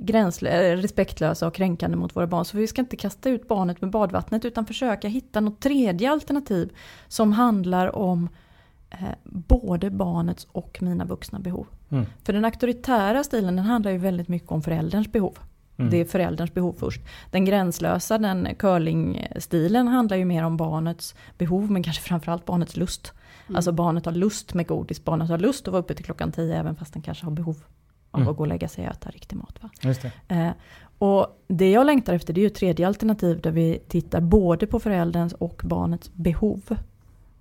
gränslö- 0.01 0.75
respektlösa 0.75 1.47
och 1.47 1.53
kränkande 1.53 1.97
mot 1.97 2.15
våra 2.15 2.27
barn. 2.27 2.45
Så 2.45 2.57
vi 2.57 2.67
ska 2.67 2.81
inte 2.81 2.97
kasta 2.97 3.29
ut 3.29 3.47
barnet 3.47 3.81
med 3.81 3.89
badvattnet 3.89 4.45
utan 4.45 4.65
försöka 4.65 5.07
hitta 5.07 5.39
något 5.39 5.59
tredje 5.59 6.11
alternativ 6.11 6.69
som 7.07 7.31
handlar 7.31 7.95
om 7.95 8.29
eh, 8.89 8.97
både 9.23 9.89
barnets 9.89 10.47
och 10.51 10.77
mina 10.81 11.05
vuxna 11.05 11.39
behov. 11.39 11.67
Mm. 11.89 12.05
För 12.23 12.33
den 12.33 12.45
auktoritära 12.45 13.23
stilen 13.23 13.55
den 13.55 13.65
handlar 13.65 13.91
ju 13.91 13.97
väldigt 13.97 14.27
mycket 14.27 14.51
om 14.51 14.61
förälderns 14.61 15.11
behov. 15.11 15.37
Mm. 15.77 15.91
Det 15.91 15.97
är 15.97 16.05
förälderns 16.05 16.53
behov 16.53 16.75
först. 16.79 17.01
Den 17.31 17.45
gränslösa, 17.45 18.17
den 18.17 18.55
curlingstilen 18.55 19.87
handlar 19.87 20.17
ju 20.17 20.25
mer 20.25 20.43
om 20.43 20.57
barnets 20.57 21.15
behov 21.37 21.71
men 21.71 21.83
kanske 21.83 22.03
framförallt 22.03 22.45
barnets 22.45 22.77
lust. 22.77 23.13
Alltså 23.55 23.71
barnet 23.71 24.05
har 24.05 24.13
lust 24.13 24.53
med 24.53 24.67
godis, 24.67 25.03
barnet 25.03 25.29
har 25.29 25.37
lust 25.37 25.67
att 25.67 25.71
vara 25.71 25.83
uppe 25.83 25.93
till 25.93 26.05
klockan 26.05 26.31
10 26.31 26.59
även 26.59 26.75
fast 26.75 26.93
den 26.93 27.01
kanske 27.01 27.25
har 27.25 27.31
behov 27.31 27.63
av 28.11 28.19
Mm. 28.21 28.31
att 28.31 28.37
gå 28.37 28.43
och 28.43 28.47
lägga 28.47 28.67
sig 28.67 28.85
och 28.87 28.91
äta 28.95 29.09
riktig 29.09 29.35
mat. 29.35 29.55
Va? 29.61 29.69
Det. 30.27 30.35
Eh, 30.35 30.51
och 30.97 31.27
det 31.47 31.71
jag 31.71 31.85
längtar 31.85 32.13
efter 32.13 32.33
det 32.33 32.41
är 32.41 32.43
ju 32.43 32.49
tredje 32.49 32.87
alternativ 32.87 33.41
där 33.41 33.51
vi 33.51 33.79
tittar 33.87 34.21
både 34.21 34.67
på 34.67 34.79
förälderns 34.79 35.33
och 35.33 35.61
barnets 35.65 36.11
behov. 36.13 36.61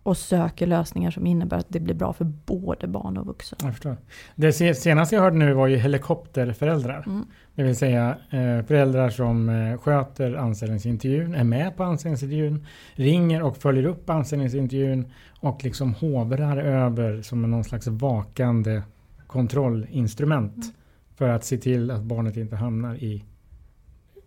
Och 0.02 0.16
söker 0.16 0.66
lösningar 0.66 1.10
som 1.10 1.26
innebär 1.26 1.56
att 1.58 1.66
det 1.68 1.80
blir 1.80 1.94
bra 1.94 2.12
för 2.12 2.24
både 2.24 2.86
barn 2.86 3.16
och 3.16 3.26
vuxen. 3.26 3.58
Jag 3.62 3.72
förstår. 3.72 3.96
Det 4.34 4.52
se- 4.52 4.74
senaste 4.74 5.14
jag 5.14 5.22
hörde 5.22 5.36
nu 5.36 5.52
var 5.52 5.66
ju 5.66 5.76
helikopterföräldrar. 5.76 7.02
Mm. 7.06 7.26
Det 7.54 7.62
vill 7.62 7.76
säga 7.76 8.08
eh, 8.30 8.64
föräldrar 8.66 9.10
som 9.10 9.48
eh, 9.48 9.78
sköter 9.78 10.34
anställningsintervjun, 10.34 11.34
är 11.34 11.44
med 11.44 11.76
på 11.76 11.84
anställningsintervjun, 11.84 12.66
ringer 12.94 13.42
och 13.42 13.56
följer 13.56 13.84
upp 13.84 14.10
anställningsintervjun 14.10 15.12
och 15.40 15.64
liksom 15.64 15.94
hovrar 15.94 16.56
över 16.56 17.22
som 17.22 17.50
någon 17.50 17.64
slags 17.64 17.86
vakande 17.86 18.82
kontrollinstrument 19.28 20.54
Mm. 20.56 20.74
för 21.16 21.28
att 21.28 21.44
se 21.44 21.58
till 21.58 21.90
att 21.90 22.02
barnet 22.02 22.36
inte 22.36 22.56
hamnar 22.56 22.94
i 22.94 23.24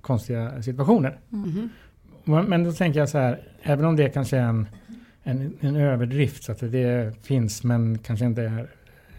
konstiga 0.02 0.62
situationer. 0.62 1.20
Mhm. 1.30 1.70
Men 2.24 2.64
då 2.64 2.72
tänker 2.72 3.00
jag 3.00 3.10
så 3.10 3.18
här, 3.18 3.48
även 3.62 3.86
om 3.86 3.96
det 3.96 4.10
kanske 4.10 4.38
är 4.38 4.42
en, 4.44 4.68
en, 5.24 5.58
en 5.60 5.76
överdrift 5.76 6.44
så 6.44 6.52
att 6.52 6.60
det 6.60 7.16
finns 7.26 7.64
men 7.64 7.98
kanske 7.98 8.26
inte 8.26 8.42
är 8.44 8.68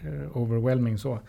eh, 0.03 0.37
overwhelming 0.37 0.97
så. 0.97 1.19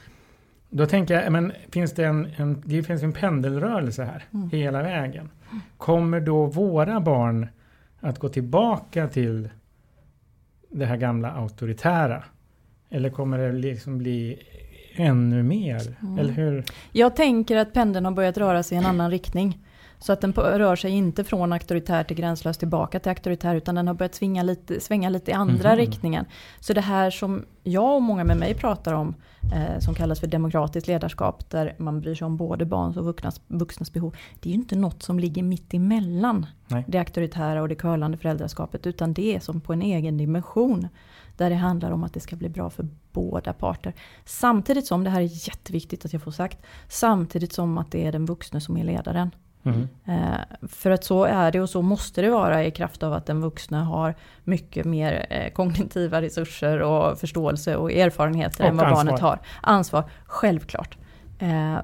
Då 0.70 0.86
tänker 0.86 1.14
jag, 1.22 1.32
men 1.32 1.52
finns 1.70 1.92
det 1.92 2.05
en, 2.05 2.26
en, 2.36 2.62
det 2.66 2.82
finns 2.82 3.02
en 3.02 3.12
pendelrörelse 3.12 4.05
här 4.05 4.24
Mm. 4.34 4.50
hela 4.50 4.82
vägen. 4.82 5.30
Kommer 5.76 6.20
då 6.20 6.46
våra 6.46 7.00
barn 7.00 7.46
att 8.00 8.18
gå 8.18 8.28
tillbaka 8.28 9.09
till 9.09 9.48
det 10.70 10.86
här 10.86 10.96
gamla 10.96 11.30
auktoritära? 11.30 12.24
Eller 12.95 13.11
kommer 13.11 13.38
det 13.38 13.53
liksom 13.53 13.99
bli 13.99 14.38
ännu 14.97 15.42
mer? 15.42 15.97
Mm. 16.03 16.18
Eller 16.18 16.32
hur? 16.32 16.64
Jag 16.92 17.16
tänker 17.16 17.57
att 17.57 17.72
pendeln 17.72 18.05
har 18.05 18.12
börjat 18.12 18.38
röra 18.38 18.62
sig 18.62 18.76
i 18.76 18.78
en 18.78 18.86
annan 18.86 19.11
riktning. 19.11 19.59
Så 19.99 20.12
att 20.12 20.20
den 20.20 20.32
rör 20.32 20.76
sig 20.76 20.90
inte 20.90 21.24
från 21.24 21.53
auktoritär 21.53 22.05
till 22.05 22.16
gränslös 22.16 22.59
tillbaka 22.59 23.01
till 23.01 23.09
auktoritär 23.11 23.55
utan 23.55 23.74
den 23.74 23.86
har 23.86 23.95
börjat 23.95 24.14
svänga 24.14 24.42
lite, 24.42 24.80
svänga 24.80 25.09
lite 25.09 25.30
i 25.30 25.34
andra 25.34 25.68
Mhm. 25.68 25.78
riktningen. 25.78 26.24
Så 26.61 26.72
det 26.72 26.80
här 26.80 27.11
som 27.11 27.45
jag 27.62 27.95
och 27.95 28.03
många 28.03 28.24
med 28.24 28.36
mig 28.36 28.55
pratar 28.55 28.92
om 28.95 29.14
eh, 29.55 29.78
som 29.78 29.95
kallas 29.95 30.20
för 30.20 30.26
demokratiskt 30.26 30.88
ledarskap 30.88 31.51
där 31.51 31.74
man 31.78 32.01
bryr 32.01 32.14
sig 32.14 32.24
om 32.26 32.36
både 32.36 32.64
barns 32.66 32.97
och 32.97 33.05
vuxnas, 33.05 33.40
vuxnas 33.47 33.92
behov. 33.92 34.16
Det 34.40 34.49
är 34.49 34.51
ju 34.53 34.59
inte 34.59 34.76
något 34.76 35.03
som 35.03 35.18
ligger 35.18 35.42
mitt 35.42 35.74
emellan 35.74 36.47
Nej. 36.68 36.84
det 36.88 36.99
auktoritära 36.99 37.62
och 37.62 37.68
det 37.68 37.74
curlande 37.74 38.18
föräldraskapet 38.18 38.86
utan 38.86 39.12
det 39.12 39.34
är 39.36 39.40
som 39.40 39.61
på 39.61 39.72
en 39.72 39.82
egen 39.82 40.16
dimension. 40.18 40.88
Där 41.37 41.51
det 41.51 41.57
handlar 41.57 41.91
om 41.91 42.05
att 42.05 42.14
det 42.14 42.20
ska 42.20 42.37
bli 42.37 42.49
bra 42.49 42.70
för 42.70 42.87
båda 43.12 43.53
parter. 43.53 43.93
Samtidigt 44.24 44.87
som, 44.87 45.05
det 45.05 45.11
här 45.11 45.20
är 45.20 45.49
jätteviktigt 45.49 46.05
att 46.05 46.12
jag 46.12 46.22
får 46.22 46.30
sagt, 46.30 46.59
samtidigt 46.89 47.53
som 47.53 47.78
att 47.78 47.91
det 47.91 48.07
är 48.07 48.12
den 48.12 48.26
vuxne 48.26 48.61
som 48.61 48.76
är 48.76 48.85
ledaren. 48.85 49.30
Mhm. 49.62 49.89
Eh, 50.05 50.68
för 50.68 50.91
att 50.91 51.05
så 51.05 51.24
är 51.24 51.53
det 51.53 51.61
och 51.61 51.70
så 51.70 51.82
måste 51.82 52.22
det 52.22 52.30
vara 52.30 52.64
i 52.64 52.70
kraft 52.70 53.03
av 53.03 53.12
att 53.12 53.26
den 53.26 53.41
vuxne 53.41 53.78
har 53.78 54.14
mycket 54.45 54.85
mer 54.87 55.26
eh, 55.30 55.53
kognitiva 55.53 56.22
resurser 56.22 56.82
och 56.82 57.18
förståelse 57.18 57.76
och 57.76 57.93
erfarenheter 57.93 58.64
Och 58.64 58.70
än 58.70 58.76
vad 58.76 58.87
ansvar. 58.87 59.05
barnet 59.05 59.20
har. 59.20 59.39
Ansvar, 59.62 60.05
självklart. 60.26 60.99
Eh, 61.39 61.76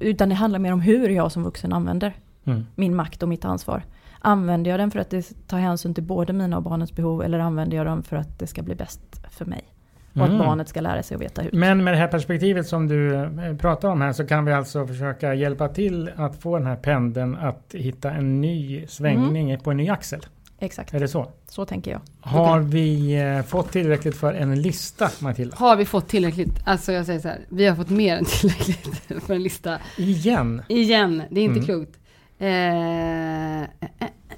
utan 0.00 0.28
det 0.28 0.34
handlar 0.34 0.58
mer 0.58 0.72
om 0.72 0.80
hur 0.80 1.08
jag 1.08 1.32
som 1.32 1.42
vuxen 1.44 1.72
använder 1.72 2.14
Mm. 2.46 2.66
min 2.74 2.96
makt 2.96 3.22
och 3.22 3.28
mitt 3.28 3.44
ansvar. 3.44 3.82
Använder 4.26 4.70
jag 4.70 4.80
den 4.80 4.90
för 4.90 4.98
att 4.98 5.10
det 5.10 5.46
tar 5.46 5.58
hänsyn 5.58 5.94
till 5.94 6.02
både 6.04 6.32
mina 6.32 6.56
och 6.56 6.62
barnets 6.62 6.92
behov 6.92 7.22
eller 7.22 7.38
använder 7.38 7.76
jag 7.76 7.86
den 7.86 8.02
för 8.02 8.16
att 8.16 8.38
det 8.38 8.46
ska 8.46 8.62
bli 8.62 8.74
bäst 8.74 9.00
för 9.30 9.44
mig? 9.44 9.64
Och 10.12 10.16
Mm. 10.22 10.32
att 10.40 10.46
barnet 10.46 10.68
ska 10.68 10.80
lära 10.80 11.02
sig 11.02 11.14
att 11.14 11.20
veta 11.20 11.42
hur. 11.42 11.50
Men 11.52 11.84
med 11.84 11.92
det 11.94 11.98
här 11.98 12.08
perspektivet 12.08 12.66
som 12.66 12.88
du 12.88 13.14
eh, 13.14 13.56
pratar 13.56 13.88
om 13.88 14.00
här 14.00 14.12
så 14.12 14.26
kan 14.26 14.44
vi 14.44 14.52
alltså 14.52 14.86
försöka 14.86 15.34
hjälpa 15.34 15.68
till 15.68 16.10
att 16.16 16.36
få 16.42 16.58
den 16.58 16.66
här 16.66 16.76
pendeln 16.76 17.36
att 17.36 17.74
hitta 17.74 18.10
en 18.10 18.40
ny 18.40 18.86
svängning 18.86 19.58
på 19.60 19.70
en 19.70 19.76
ny 19.76 19.88
axel. 19.88 20.20
Exakt, 20.58 20.94
Är 20.94 21.00
det 21.00 21.08
så? 21.08 21.26
så 21.48 21.64
tänker 21.64 21.90
jag. 21.90 22.00
Har 22.20 22.58
vi 22.60 23.14
eh, 23.20 23.42
fått 23.42 23.72
tillräckligt 23.72 24.16
för 24.16 24.34
en 24.34 24.62
lista 24.62 25.10
Matilda? 25.20 25.56
Har 25.56 25.76
vi 25.76 25.84
fått 25.84 26.08
tillräckligt? 26.08 26.60
Alltså 26.64 26.92
jag 26.92 27.06
säger 27.06 27.20
så 27.20 27.28
här, 27.28 27.38
vi 27.48 27.66
har 27.66 27.76
fått 27.76 27.90
mer 27.90 28.16
än 28.16 28.24
tillräckligt 28.24 29.02
för 29.26 29.34
en 29.34 29.42
lista. 29.42 29.78
Igen? 29.96 30.62
Igen, 30.68 31.22
det 31.30 31.40
är 31.40 31.44
inte 31.44 31.54
Mm. 31.60 31.64
klokt. 31.66 31.98
Eh, 32.38 33.62
eh, 33.62 33.68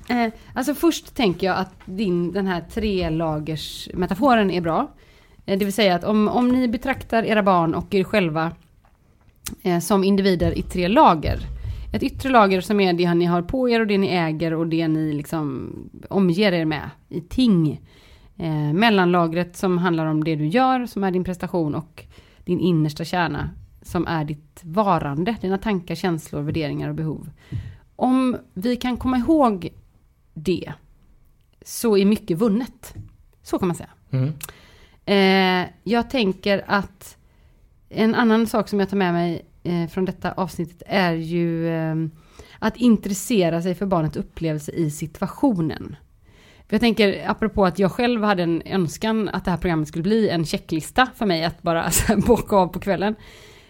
eh, 0.08 0.24
eh. 0.24 0.32
Alltså 0.54 0.74
först 0.74 1.14
tänker 1.14 1.46
jag 1.46 1.56
att 1.56 1.74
din, 1.84 2.32
den 2.32 2.46
här 2.46 2.60
trelagers 2.60 3.88
metaforen 3.94 4.50
är 4.50 4.60
bra. 4.60 4.90
Eh, 5.46 5.58
det 5.58 5.64
vill 5.64 5.74
säga 5.74 5.94
att 5.94 6.04
om, 6.04 6.28
om 6.28 6.48
ni 6.48 6.68
betraktar 6.68 7.22
era 7.22 7.42
barn 7.42 7.74
och 7.74 7.94
er 7.94 8.04
själva 8.04 8.52
eh, 9.62 9.78
som 9.78 10.04
individer 10.04 10.58
i 10.58 10.62
tre 10.62 10.88
lager. 10.88 11.38
Ett 11.92 12.02
yttre 12.02 12.30
lager 12.30 12.60
som 12.60 12.80
är 12.80 12.92
det 12.92 13.14
ni 13.14 13.24
har 13.24 13.42
på 13.42 13.68
er 13.68 13.80
och 13.80 13.86
det 13.86 13.98
ni 13.98 14.08
äger 14.08 14.54
och 14.54 14.66
det 14.66 14.88
ni 14.88 15.12
liksom 15.12 15.72
omger 16.08 16.52
er 16.52 16.64
med 16.64 16.90
i 17.08 17.20
ting. 17.20 17.80
Eh, 18.36 18.72
mellanlagret 18.72 19.56
som 19.56 19.78
handlar 19.78 20.06
om 20.06 20.24
det 20.24 20.36
du 20.36 20.46
gör, 20.46 20.86
som 20.86 21.04
är 21.04 21.10
din 21.10 21.24
prestation 21.24 21.74
och 21.74 22.04
din 22.44 22.60
innersta 22.60 23.04
kärna 23.04 23.50
som 23.82 24.06
är 24.06 24.24
ditt 24.24 24.60
varande, 24.62 25.36
dina 25.40 25.58
tankar, 25.58 25.94
känslor, 25.94 26.42
värderingar 26.42 26.88
och 26.88 26.94
behov. 26.94 27.30
Om 28.00 28.36
vi 28.54 28.76
kan 28.76 28.96
komma 28.96 29.16
ihåg 29.18 29.68
det 30.34 30.72
så 31.64 31.96
är 31.96 32.04
mycket 32.04 32.38
vunnet. 32.38 32.94
Så 33.42 33.58
kan 33.58 33.68
man 33.68 33.76
säga. 33.76 33.90
Mm. 34.10 34.32
Eh, 35.06 35.70
jag 35.82 36.10
tänker 36.10 36.64
att 36.66 37.16
en 37.88 38.14
annan 38.14 38.46
sak 38.46 38.68
som 38.68 38.80
jag 38.80 38.88
tar 38.88 38.96
med 38.96 39.12
mig 39.12 39.44
eh, 39.62 39.86
från 39.88 40.04
detta 40.04 40.32
avsnittet 40.32 40.82
är 40.86 41.12
ju 41.12 41.68
eh, 41.68 41.94
att 42.58 42.76
intressera 42.76 43.62
sig 43.62 43.74
för 43.74 43.86
barnets 43.86 44.16
upplevelse 44.16 44.72
i 44.72 44.90
situationen. 44.90 45.96
För 46.68 46.74
jag 46.74 46.80
tänker, 46.80 47.30
apropå 47.30 47.66
att 47.66 47.78
jag 47.78 47.92
själv 47.92 48.22
hade 48.22 48.42
en 48.42 48.62
önskan 48.64 49.28
att 49.28 49.44
det 49.44 49.50
här 49.50 49.58
programmet 49.58 49.88
skulle 49.88 50.02
bli 50.02 50.28
en 50.28 50.44
checklista 50.44 51.08
för 51.14 51.26
mig 51.26 51.44
att 51.44 51.62
bara 51.62 51.90
så 51.90 52.06
här 52.06 52.16
bocka 52.16 52.56
av 52.56 52.66
på 52.68 52.80
kvällen. 52.80 53.14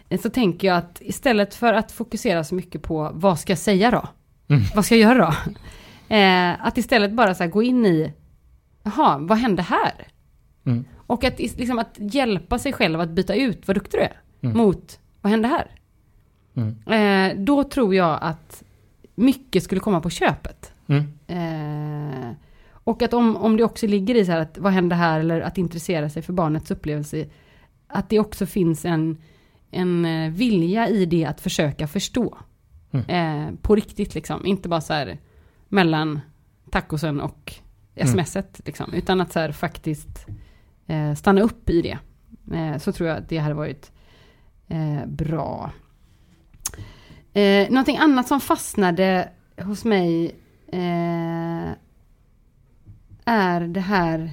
Eh, 0.08 0.20
Så 0.20 0.30
tänker 0.30 0.68
jag 0.68 0.76
att 0.76 0.98
istället 1.00 1.54
för 1.54 1.72
att 1.72 1.92
fokusera 1.92 2.44
så 2.44 2.54
mycket 2.54 2.82
på 2.82 3.10
vad 3.14 3.38
ska 3.38 3.50
jag 3.50 3.58
säga 3.58 3.90
då? 3.90 4.08
Mm. 4.48 4.62
Vad 4.74 4.84
ska 4.84 4.96
jag 4.96 5.14
göra 5.14 5.26
då? 5.26 5.52
Eh, 6.14 6.66
att 6.66 6.78
istället 6.78 7.12
bara 7.12 7.34
så 7.34 7.46
gå 7.46 7.62
in 7.62 7.86
i, 7.86 8.12
jaha, 8.82 9.18
vad 9.18 9.38
hände 9.38 9.62
här? 9.62 10.06
Mm. 10.66 10.84
Och 10.96 11.24
att, 11.24 11.38
liksom, 11.38 11.78
att 11.78 11.96
hjälpa 11.98 12.58
sig 12.58 12.72
själv 12.72 13.00
att 13.00 13.10
byta 13.10 13.34
ut 13.34 13.66
vad 13.66 13.76
duktig 13.76 14.00
du 14.00 14.04
är 14.04 14.20
Mm. 14.42 14.56
mot 14.56 14.98
vad 15.20 15.30
hände 15.30 15.48
här? 15.48 15.70
Mm. 16.56 16.76
Eh, 16.86 17.44
då 17.44 17.64
tror 17.64 17.94
jag 17.94 18.18
att 18.22 18.62
mycket 19.14 19.62
skulle 19.62 19.80
komma 19.80 20.00
på 20.00 20.10
köpet. 20.10 20.72
Mm. 20.86 21.12
Eh, 21.26 22.30
och 22.70 23.02
att 23.02 23.14
om, 23.14 23.36
om 23.36 23.56
det 23.56 23.64
också 23.64 23.86
ligger 23.86 24.14
i 24.14 24.24
så 24.24 24.32
här 24.32 24.40
att 24.40 24.58
vad 24.58 24.72
hände 24.72 24.94
här 24.94 25.20
eller 25.20 25.40
att 25.40 25.58
intressera 25.58 26.10
sig 26.10 26.22
för 26.22 26.32
barnets 26.32 26.70
upplevelse. 26.70 27.26
Att 27.88 28.08
det 28.10 28.18
också 28.18 28.46
finns 28.46 28.84
en, 28.84 29.16
en 29.70 30.04
eh, 30.04 30.30
vilja 30.30 30.88
i 30.88 31.06
det 31.06 31.24
att 31.24 31.40
försöka 31.40 31.88
förstå. 31.88 32.38
Eh, 32.92 33.50
på 33.62 33.74
riktigt 33.74 34.14
liksom, 34.14 34.46
inte 34.46 34.68
bara 34.68 34.80
så 34.80 34.92
här 34.92 35.18
mellan 35.68 36.20
tacosen 36.70 37.20
och 37.20 37.54
smset 38.04 38.60
liksom, 38.64 38.94
utan 38.94 39.20
att 39.20 39.32
så 39.32 39.38
här 39.38 39.52
faktiskt 39.52 40.26
eh, 40.86 41.14
stanna 41.14 41.40
upp 41.40 41.70
i 41.70 41.82
det. 41.82 41.98
Eh, 42.56 42.78
så 42.78 42.92
tror 42.92 43.08
jag 43.08 43.18
att 43.18 43.28
det 43.28 43.38
hade 43.38 43.54
varit 43.54 43.92
bra. 45.06 45.72
Eh, 47.32 47.70
någonting 47.70 47.96
annat 47.96 48.28
som 48.28 48.40
fastnade 48.40 49.28
hos 49.56 49.84
mig 49.84 50.34
är 53.24 53.60
det 53.60 53.80
här... 53.80 54.32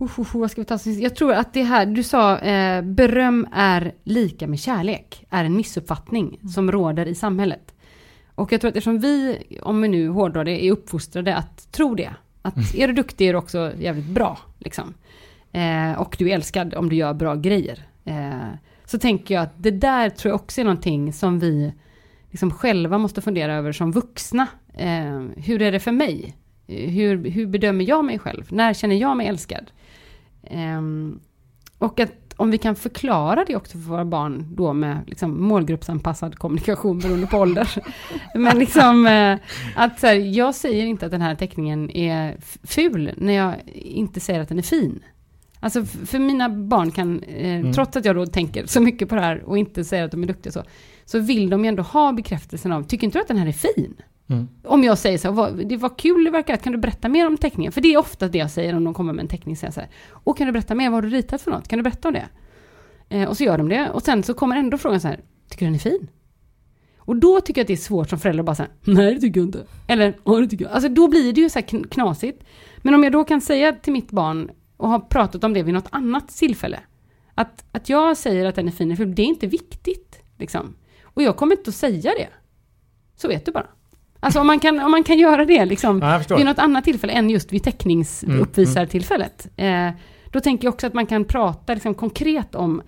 Uh, 0.00 0.18
uh, 0.18 0.36
vad 0.36 0.50
ska 0.50 0.60
vi 0.60 0.64
ta? 0.64 0.78
Jag 0.84 1.16
tror 1.16 1.32
att 1.32 1.52
det 1.52 1.62
här, 1.62 1.86
du 1.86 2.02
sa 2.02 2.38
eh, 2.38 2.82
beröm 2.82 3.46
är 3.52 3.94
lika 4.04 4.46
med 4.46 4.58
kärlek, 4.58 5.26
är 5.30 5.44
en 5.44 5.56
missuppfattning 5.56 6.38
som 6.54 6.72
råder 6.72 7.06
i 7.06 7.14
samhället. 7.14 7.74
Och 8.34 8.52
jag 8.52 8.60
tror 8.60 8.68
att 8.68 8.76
eftersom 8.76 8.98
vi, 8.98 9.38
om 9.62 9.82
vi 9.82 9.88
nu 9.88 10.08
hårdrar 10.08 10.44
det, 10.44 10.64
är 10.64 10.72
uppfostrade 10.72 11.36
att 11.36 11.72
tro 11.72 11.94
det. 11.94 12.14
Att 12.42 12.74
är 12.74 12.88
du 12.88 12.94
duktig 12.94 13.28
är 13.28 13.32
du 13.32 13.38
också 13.38 13.72
jävligt 13.78 14.06
bra. 14.06 14.38
Liksom. 14.58 14.94
Eh, 15.52 15.92
och 15.92 16.16
du 16.18 16.30
är 16.30 16.34
älskad 16.34 16.74
om 16.74 16.88
du 16.88 16.96
gör 16.96 17.14
bra 17.14 17.34
grejer. 17.34 17.86
Eh, 18.04 18.48
så 18.84 18.98
tänker 18.98 19.34
jag 19.34 19.42
att 19.42 19.54
det 19.56 19.70
där 19.70 20.10
tror 20.10 20.30
jag 20.30 20.40
också 20.40 20.60
är 20.60 20.64
någonting 20.64 21.12
som 21.12 21.38
vi 21.38 21.72
liksom 22.30 22.50
själva 22.50 22.98
måste 22.98 23.20
fundera 23.20 23.54
över 23.54 23.72
som 23.72 23.92
vuxna. 23.92 24.46
Eh, 24.74 25.22
hur 25.36 25.62
är 25.62 25.72
det 25.72 25.80
för 25.80 25.92
mig? 25.92 26.36
Eh, 26.66 26.90
Hur, 26.90 27.30
hur 27.30 27.46
bedömer 27.46 27.88
jag 27.88 28.04
mig 28.04 28.18
själv? 28.18 28.46
När 28.50 28.74
känner 28.74 28.96
jag 28.96 29.16
mig 29.16 29.26
älskad? 29.26 29.70
Ehm, 30.46 31.20
och 31.78 32.00
att 32.00 32.12
om 32.36 32.50
vi 32.50 32.58
kan 32.58 32.76
förklara 32.76 33.44
det 33.44 33.56
också 33.56 33.72
för 33.72 33.90
våra 33.90 34.04
barn 34.04 34.46
då 34.50 34.72
med 34.72 34.98
liksom 35.06 35.42
målgruppsanpassad 35.42 36.38
kommunikation 36.38 36.98
beroende 36.98 37.26
på 37.26 37.36
ålder. 37.36 37.68
Men 38.34 38.58
liksom 38.58 39.06
eh, 39.06 39.38
att 39.76 40.00
så 40.00 40.06
här, 40.06 40.14
jag 40.14 40.54
säger 40.54 40.86
inte 40.86 41.06
att 41.06 41.12
den 41.12 41.22
här 41.22 41.34
teckningen 41.34 41.90
är 41.90 42.36
ful 42.62 43.10
när 43.16 43.32
jag 43.32 43.54
inte 43.74 44.20
säger 44.20 44.40
att 44.40 44.48
den 44.48 44.58
är 44.58 44.62
fin. 44.62 45.02
Alltså 45.60 45.84
för 45.84 46.18
mina 46.18 46.48
barn 46.48 46.90
kan, 46.90 47.22
eh, 47.22 47.72
trots 47.72 47.96
att 47.96 48.04
jag 48.04 48.16
då 48.16 48.26
tänker 48.26 48.66
så 48.66 48.80
mycket 48.80 49.08
på 49.08 49.14
det 49.14 49.20
här 49.20 49.42
och 49.42 49.58
inte 49.58 49.84
säger 49.84 50.04
att 50.04 50.10
de 50.10 50.22
är 50.22 50.26
duktiga 50.26 50.52
så, 50.52 50.62
så 51.04 51.18
vill 51.18 51.50
de 51.50 51.64
ju 51.64 51.68
ändå 51.68 51.82
ha 51.82 52.12
bekräftelsen 52.12 52.72
av, 52.72 52.82
tycker 52.82 53.04
inte 53.04 53.18
du 53.18 53.22
att 53.22 53.28
den 53.28 53.38
här 53.38 53.46
är 53.46 53.52
fin? 53.52 53.96
Mm. 54.26 54.48
Om 54.64 54.84
jag 54.84 54.98
säger 54.98 55.18
så 55.18 55.28
här, 55.28 55.34
"Vad- 55.34 55.68
det 55.68 55.76
var 55.76 55.98
kul 55.98 56.24
det 56.24 56.30
verkar, 56.30 56.56
kan 56.56 56.72
du 56.72 56.78
berätta 56.78 57.08
mer 57.08 57.26
om 57.26 57.36
teckningen? 57.36 57.72
För 57.72 57.80
det 57.80 57.94
är 57.94 57.98
ofta 57.98 58.28
det 58.28 58.38
jag 58.38 58.50
säger 58.50 58.76
om 58.76 58.84
de 58.84 58.94
kommer 58.94 59.12
med 59.12 59.22
en 59.22 59.28
teckning, 59.28 59.56
säger 59.56 59.72
så 59.72 59.80
här, 59.80 59.88
och 60.10 60.38
kan 60.38 60.46
du 60.46 60.52
berätta 60.52 60.74
mer, 60.74 60.84
vad 60.90 60.94
har 60.94 61.02
du 61.02 61.08
ritat 61.16 61.42
för 61.42 61.50
något? 61.50 61.68
Kan 61.68 61.78
du 61.78 61.82
berätta 61.82 62.08
om 62.08 62.14
det? 62.14 62.28
Eh, 63.08 63.28
och 63.28 63.36
så 63.36 63.44
gör 63.44 63.58
de 63.58 63.68
det, 63.68 63.90
och 63.90 64.02
sen 64.02 64.22
så 64.22 64.34
kommer 64.34 64.56
ändå 64.56 64.78
frågan 64.78 65.00
så 65.00 65.08
här, 65.08 65.20
tycker 65.48 65.66
du 65.66 65.66
den 65.66 65.74
är 65.74 65.78
fin? 65.78 66.10
Och 66.98 67.16
då 67.16 67.40
tycker 67.40 67.60
jag 67.60 67.64
att 67.64 67.68
det 67.68 67.72
är 67.74 67.76
svårt 67.76 68.08
som 68.10 68.18
förälder 68.18 68.40
att 68.40 68.46
bara 68.46 68.54
säga, 68.54 68.68
nej 68.84 69.14
det 69.14 69.20
tycker 69.20 69.40
jag 69.40 69.48
inte. 69.48 69.66
Eller, 69.88 70.18
ja 70.24 70.32
det 70.40 70.46
tycker 70.48 70.64
jag. 70.64 70.72
Alltså 70.74 70.88
då 70.88 71.08
blir 71.08 71.32
det 71.32 71.40
ju 71.40 71.48
så 71.50 71.58
här 71.58 71.84
knasigt. 71.88 72.44
Men 72.78 72.94
om 72.94 73.04
jag 73.04 73.12
då 73.12 73.24
kan 73.24 73.40
säga 73.40 73.72
till 73.72 73.92
mitt 73.92 74.10
barn, 74.10 74.50
och 74.76 74.88
har 74.88 74.98
pratat 75.00 75.44
om 75.44 75.52
det 75.52 75.62
vid 75.62 75.74
något 75.74 75.88
annat 75.90 76.28
tillfälle, 76.28 76.80
att, 77.34 77.64
att 77.72 77.88
jag 77.88 78.16
säger 78.16 78.46
att 78.46 78.54
den 78.54 78.66
är 78.68 78.72
fin, 78.72 78.96
för 78.96 79.04
det 79.04 79.22
är 79.22 79.26
inte 79.26 79.46
viktigt. 79.46 80.18
Liksom. 80.38 80.76
Och 81.02 81.22
jag 81.22 81.36
kommer 81.36 81.56
inte 81.56 81.68
att 81.70 81.74
säga 81.74 82.10
det. 82.18 82.28
Så 83.16 83.28
vet 83.28 83.46
du 83.46 83.52
bara. 83.52 83.66
Alltså 84.24 84.40
om 84.40 84.46
man 84.46 84.60
kan, 84.60 84.80
om 84.80 84.90
man 84.90 85.04
kan 85.04 85.18
göra 85.18 85.44
det 85.44 85.64
liksom, 85.64 85.98
Ja, 86.02 86.36
vid 86.36 86.46
något 86.46 86.58
annat 86.58 86.84
tillfälle 86.84 87.12
än 87.12 87.30
just 87.30 87.52
vid 87.52 87.62
teckningsuppvisartillfället. 87.62 89.46
Eh, 89.56 89.90
då 90.30 90.40
tänker 90.40 90.64
jag 90.66 90.74
också 90.74 90.86
att 90.86 90.94
man 90.94 91.06
kan 91.06 91.24
prata 91.24 91.74
liksom, 91.74 91.94
konkret 91.94 92.54
om 92.54 92.82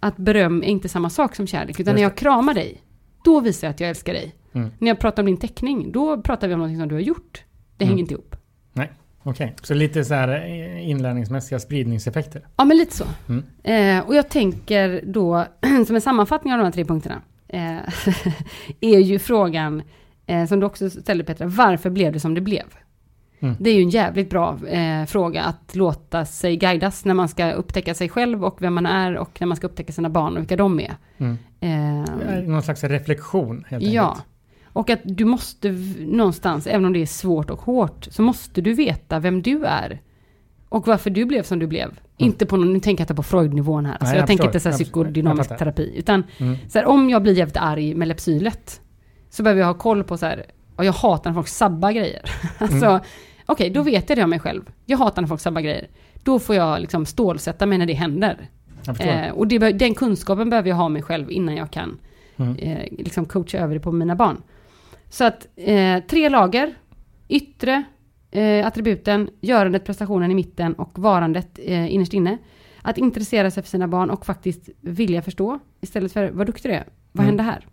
att 0.00 0.16
beröm 0.16 0.62
är 0.62 0.66
inte 0.66 0.88
samma 0.88 1.10
sak 1.10 1.36
som 1.36 1.46
kärlek. 1.46 1.80
Utan 1.80 1.94
när 1.94 2.02
jag 2.02 2.16
kramar 2.16 2.54
dig, 2.54 2.82
då 3.24 3.40
visar 3.40 3.66
jag 3.66 3.74
att 3.74 3.80
jag 3.80 3.90
älskar 3.90 4.12
dig. 4.12 4.34
Mm. 4.52 4.70
När 4.78 4.88
jag 4.88 4.98
pratar 5.00 5.22
om 5.22 5.26
din 5.26 5.36
teckning, 5.36 5.92
då 5.92 6.22
pratar 6.22 6.48
vi 6.48 6.54
om 6.54 6.60
något 6.60 6.78
som 6.78 6.88
du 6.88 6.94
har 6.94 7.02
gjort. 7.02 7.44
Det 7.76 7.84
hänger 7.84 7.92
Mm. 7.92 8.00
inte 8.00 8.14
ihop. 8.14 8.36
Nej, 8.72 8.92
okej. 9.22 9.54
Så 9.62 9.74
lite 9.74 10.04
så 10.04 10.14
här 10.14 10.28
eh, 10.28 10.88
inlärningsmässiga 10.90 11.58
spridningseffekter. 11.60 12.46
Ja, 12.56 12.64
men 12.64 12.76
lite 12.76 12.96
så. 12.96 13.04
Mm. 13.28 13.44
Eh, 13.98 14.06
och 14.08 14.14
jag 14.14 14.28
tänker 14.28 15.02
då, 15.06 15.44
som 15.86 15.94
en 15.94 16.00
sammanfattning 16.00 16.52
av 16.52 16.58
de 16.58 16.64
här 16.64 16.72
tre 16.72 16.84
punkterna, 16.84 17.22
eh, 17.48 17.76
är 18.80 18.98
ju 18.98 19.18
frågan, 19.18 19.82
eh, 20.26 20.46
som 20.46 20.60
du 20.60 20.66
också 20.66 20.90
ställde 20.90 21.24
Petra, 21.24 21.46
varför 21.46 21.90
blev 21.90 22.12
det 22.12 22.20
som 22.20 22.34
det 22.34 22.40
blev? 22.40 22.64
Mm. 23.40 23.54
Det 23.60 23.70
är 23.70 23.74
ju 23.74 23.82
en 23.82 23.90
jävligt 23.90 24.30
bra 24.30 24.58
eh, 24.68 25.04
fråga 25.06 25.42
att 25.42 25.76
låta 25.76 26.24
sig 26.24 26.56
guidas 26.56 27.04
när 27.04 27.14
man 27.14 27.28
ska 27.28 27.52
upptäcka 27.52 27.94
sig 27.94 28.08
själv 28.08 28.44
och 28.44 28.62
vem 28.62 28.74
man 28.74 28.86
är 28.86 29.16
och 29.16 29.40
när 29.40 29.46
man 29.46 29.56
ska 29.56 29.66
upptäcka 29.66 29.92
sina 29.92 30.08
barn 30.10 30.36
och 30.36 30.40
vilka 30.42 30.56
de 30.56 30.80
är. 30.80 30.96
Mm. 31.18 31.36
Eh, 31.60 32.42
Någon 32.48 32.62
slags 32.62 32.84
reflektion 32.84 33.64
helt 33.68 33.84
Ja. 33.84 34.08
enkelt. 34.08 34.24
Och 34.74 34.90
att 34.90 35.00
du 35.04 35.24
måste 35.24 35.70
någonstans, 35.98 36.66
även 36.66 36.84
om 36.84 36.92
det 36.92 37.02
är 37.02 37.06
svårt 37.06 37.50
och 37.50 37.60
hårt, 37.60 38.04
så 38.10 38.22
måste 38.22 38.60
du 38.60 38.72
veta 38.74 39.18
vem 39.18 39.42
du 39.42 39.64
är. 39.64 40.00
Och 40.68 40.86
varför 40.86 41.10
du 41.10 41.24
blev 41.24 41.42
som 41.42 41.58
du 41.58 41.66
blev. 41.66 41.98
Inte 42.16 42.46
på 42.46 42.56
någon, 42.56 42.72
nu 42.72 42.80
tänker 42.80 43.00
jag 43.00 43.04
inte 43.04 43.14
på 43.14 43.22
Freud-nivån 43.22 43.86
här. 43.86 43.96
Nej, 44.00 44.08
så 44.10 44.14
jag, 44.16 44.20
jag 44.20 44.26
tänker 44.26 44.44
inte 44.44 44.60
så 44.60 44.68
här 44.68 44.76
psykodynamisk 44.76 45.58
terapi. 45.58 45.92
Utan 45.96 46.24
Mm. 46.38 46.56
så 46.68 46.78
här, 46.78 46.86
om 46.86 47.10
jag 47.10 47.22
blir 47.22 47.32
jävligt 47.38 47.56
arg 47.56 47.94
med 47.94 48.08
lepsylet. 48.08 48.80
Så 49.32 49.42
behöver 49.42 49.60
jag 49.60 49.66
ha 49.66 49.74
koll 49.74 50.04
på 50.04 50.16
så 50.16 50.26
här, 50.26 50.44
och 50.76 50.84
jag 50.84 50.92
hatar 50.92 51.30
när 51.30 51.34
folk 51.34 51.48
sabbar 51.48 51.92
grejer. 51.92 52.22
alltså, 52.58 52.86
Mm. 52.86 53.00
okej, 53.46 53.70
då 53.70 53.82
vet 53.82 54.08
jag 54.08 54.18
det 54.18 54.24
om 54.24 54.30
mig 54.30 54.38
själv. 54.40 54.62
Jag 54.86 54.98
hatar 54.98 55.22
när 55.22 55.28
folk 55.28 55.40
sabbar 55.40 55.60
grejer. 55.60 55.86
Då 56.22 56.38
får 56.38 56.54
jag 56.56 56.80
liksom 56.80 57.06
stålsätta 57.06 57.66
mig 57.66 57.78
när 57.78 57.86
det 57.86 57.92
händer. 57.92 58.48
Eh, 59.28 59.30
och 59.32 59.46
det, 59.46 59.58
den 59.58 59.94
kunskapen 59.94 60.50
behöver 60.50 60.68
jag 60.68 60.76
ha 60.76 60.88
mig 60.88 61.02
själv 61.02 61.30
innan 61.30 61.56
jag 61.56 61.70
kan 61.70 61.98
Mm. 62.36 62.56
eh, 62.56 62.78
liksom 62.98 63.24
coacha 63.24 63.58
över 63.58 63.74
det 63.74 63.80
på 63.80 63.92
mina 63.92 64.16
barn. 64.16 64.42
Så 65.10 65.24
att 65.24 65.46
eh, 65.56 65.98
tre 66.10 66.28
lager, 66.28 66.74
yttre 67.28 67.82
eh, 68.30 68.66
attributen, 68.66 69.28
görandet, 69.40 69.84
prestationen 69.84 70.30
i 70.30 70.34
mitten 70.34 70.74
och 70.74 70.98
varandet 70.98 71.58
eh, 71.64 71.94
innerst 71.94 72.12
inne. 72.14 72.38
Att 72.82 72.98
intressera 72.98 73.50
sig 73.50 73.62
för 73.62 73.70
sina 73.70 73.88
barn 73.88 74.10
och 74.10 74.26
faktiskt 74.26 74.68
vilja 74.80 75.22
förstå 75.22 75.58
istället 75.80 76.12
för 76.12 76.30
vad 76.30 76.46
duktig 76.46 76.70
du 76.70 76.74
är. 76.74 76.84
Vad 77.12 77.24
Mm. 77.24 77.26
hände 77.26 77.42
här? 77.42 77.66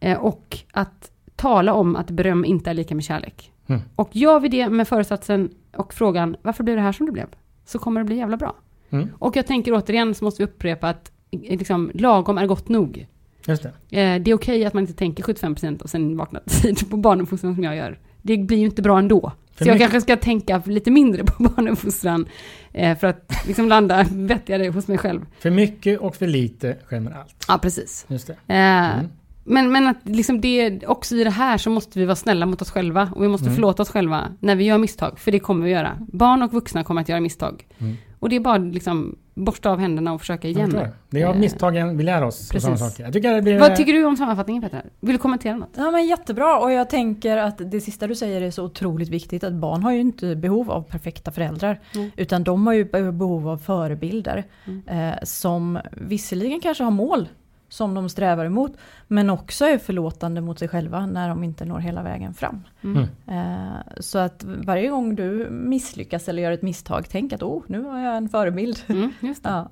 Eh, 0.00 0.18
och 0.18 0.58
att 0.72 1.10
tala 1.36 1.72
om 1.74 1.96
att 1.96 2.10
beröm 2.10 2.44
inte 2.44 2.70
är 2.70 2.74
lika 2.74 2.94
med 2.94 3.04
kärlek. 3.04 3.52
Mm. 3.66 3.80
Och 3.96 4.08
gör 4.12 4.40
vi 4.40 4.48
det 4.48 4.68
med 4.68 4.88
föresatsen 4.88 5.50
och 5.76 5.94
frågan 5.94 6.36
varför 6.42 6.64
blev 6.64 6.76
det 6.76 6.82
här 6.82 6.92
som 6.92 7.06
det 7.06 7.12
blev? 7.12 7.26
Så 7.64 7.78
kommer 7.78 8.00
det 8.00 8.04
bli 8.04 8.16
jävla 8.16 8.36
bra. 8.36 8.54
Mm. 8.90 9.08
Och 9.18 9.36
jag 9.36 9.46
tänker 9.46 9.72
återigen 9.74 10.14
så 10.14 10.24
måste 10.24 10.42
vi 10.42 10.50
upprepa 10.50 10.88
att 10.88 11.12
eh, 11.30 11.40
liksom, 11.58 11.90
lagom 11.94 12.38
är 12.38 12.46
gott 12.46 12.68
nog. 12.68 13.06
Just 13.46 13.62
det. 13.62 14.00
Eh, 14.00 14.22
det 14.22 14.30
är 14.30 14.34
okej 14.34 14.64
att 14.64 14.74
man 14.74 14.80
inte 14.82 14.92
tänker 14.94 15.22
75% 15.22 15.82
och 15.82 15.90
sen 15.90 16.16
vaknar 16.16 16.42
tid 16.46 16.90
på 16.90 16.96
barnuppfostran 16.96 17.54
som 17.54 17.64
jag 17.64 17.76
gör. 17.76 17.98
Det 18.22 18.36
blir 18.36 18.58
ju 18.58 18.64
inte 18.64 18.82
bra 18.82 18.98
ändå. 18.98 19.32
För 19.54 19.64
så 19.64 19.70
jag 19.70 19.78
kanske 19.78 20.00
ska 20.00 20.16
tänka 20.16 20.62
lite 20.66 20.90
mindre 20.90 21.24
på 21.24 21.42
barnuppfostran 21.42 22.26
eh, 22.72 22.98
för 22.98 23.06
att 23.06 23.32
liksom 23.46 23.68
landa 23.68 24.06
vettigare 24.10 24.68
hos 24.68 24.88
mig 24.88 24.98
själv. 24.98 25.20
För 25.38 25.50
mycket 25.50 26.00
och 26.00 26.16
för 26.16 26.26
lite 26.26 26.76
skämmer 26.86 27.10
allt. 27.10 27.44
Ja, 27.48 27.58
precis. 27.62 28.06
Just 28.08 28.26
det. 28.26 28.54
Eh, 28.54 28.98
Mm. 28.98 29.08
Men, 29.48 29.72
men 29.72 29.86
att 29.86 29.96
liksom 30.02 30.40
det, 30.40 30.86
också 30.86 31.16
i 31.16 31.24
det 31.24 31.30
här 31.30 31.58
så 31.58 31.70
måste 31.70 31.98
vi 31.98 32.04
vara 32.04 32.16
snälla 32.16 32.46
mot 32.46 32.62
oss 32.62 32.70
själva 32.70 33.12
och 33.16 33.22
vi 33.24 33.28
måste 33.28 33.44
Mm. 33.46 33.54
förlåta 33.54 33.82
oss 33.82 33.90
själva 33.90 34.24
när 34.40 34.56
vi 34.56 34.64
gör 34.64 34.78
misstag, 34.78 35.18
för 35.18 35.32
det 35.32 35.38
kommer 35.38 35.64
vi 35.64 35.70
göra. 35.70 35.98
Barn 36.12 36.42
och 36.42 36.52
vuxna 36.52 36.84
kommer 36.84 37.00
att 37.00 37.08
göra 37.08 37.20
misstag. 37.20 37.66
Mm. 37.78 37.96
Och 38.20 38.28
det 38.28 38.36
är 38.36 38.40
bara 38.40 38.58
liksom 38.58 39.16
borsta 39.34 39.70
av 39.70 39.78
händerna 39.78 40.12
och 40.12 40.20
försöka 40.20 40.48
igen. 40.48 40.70
förstår. 40.70 40.90
Det 41.10 41.22
är 41.22 41.26
av 41.26 41.34
Eh, 41.34 41.40
misstagen 41.40 41.96
vi 41.96 42.02
lär 42.04 42.22
oss. 42.24 42.48
precis. 42.48 42.78
saker. 42.80 43.04
Jag 43.04 43.12
tycker 43.12 43.32
det 43.34 43.42
blir... 43.42 43.58
Vad 43.58 43.76
tycker 43.76 43.92
du 43.92 44.04
om 44.04 44.16
sammanfattningen 44.16 44.62
Petra? 44.62 44.82
Vill 45.00 45.12
du 45.12 45.18
kommentera 45.18 45.56
något? 45.56 45.70
Ja 45.76 45.90
men 45.90 46.06
jättebra 46.06 46.58
och 46.58 46.72
jag 46.72 46.90
tänker 46.90 47.36
att 47.36 47.70
det 47.70 47.80
sista 47.80 48.06
du 48.06 48.14
säger 48.14 48.42
är 48.42 48.50
så 48.50 48.64
otroligt 48.64 49.08
viktigt 49.08 49.44
att 49.44 49.52
barn 49.52 49.82
har 49.82 49.92
ju 49.92 50.00
inte 50.00 50.36
behov 50.36 50.70
av 50.70 50.82
perfekta 50.82 51.30
föräldrar 51.30 51.80
Mm. 51.94 52.10
utan 52.16 52.44
de 52.44 52.66
har 52.66 52.74
ju 52.74 52.84
behov 52.84 53.48
av 53.48 53.56
förebilder 53.58 54.44
eh, 54.86 55.10
som 55.22 55.78
visserligen 55.92 56.60
kanske 56.60 56.84
har 56.84 56.90
mål 56.90 57.28
som 57.68 57.94
de 57.94 58.08
strävar 58.08 58.44
emot 58.44 58.72
men 59.08 59.30
också 59.30 59.64
är 59.64 59.78
förlåtande 59.78 60.40
mot 60.40 60.58
sig 60.58 60.68
själva 60.68 61.06
när 61.06 61.28
de 61.28 61.44
inte 61.44 61.64
når 61.64 61.78
hela 61.78 62.02
vägen 62.02 62.34
fram. 62.34 62.62
Mm. 62.84 63.02
Eh, 63.26 63.80
så 64.00 64.18
att 64.18 64.44
varje 64.44 64.88
gång 64.88 65.14
du 65.14 65.48
misslyckas 65.50 66.28
eller 66.28 66.42
gör 66.42 66.52
ett 66.52 66.62
misstag 66.62 67.06
tänk 67.10 67.32
att 67.32 67.42
oh, 67.42 67.62
nu 67.66 67.82
har 67.82 67.98
jag 67.98 68.16
en 68.16 68.28
förebild. 68.28 68.78
Mm, 68.86 69.12
just 69.20 69.44
det. 69.44 69.50
Ja. 69.50 69.68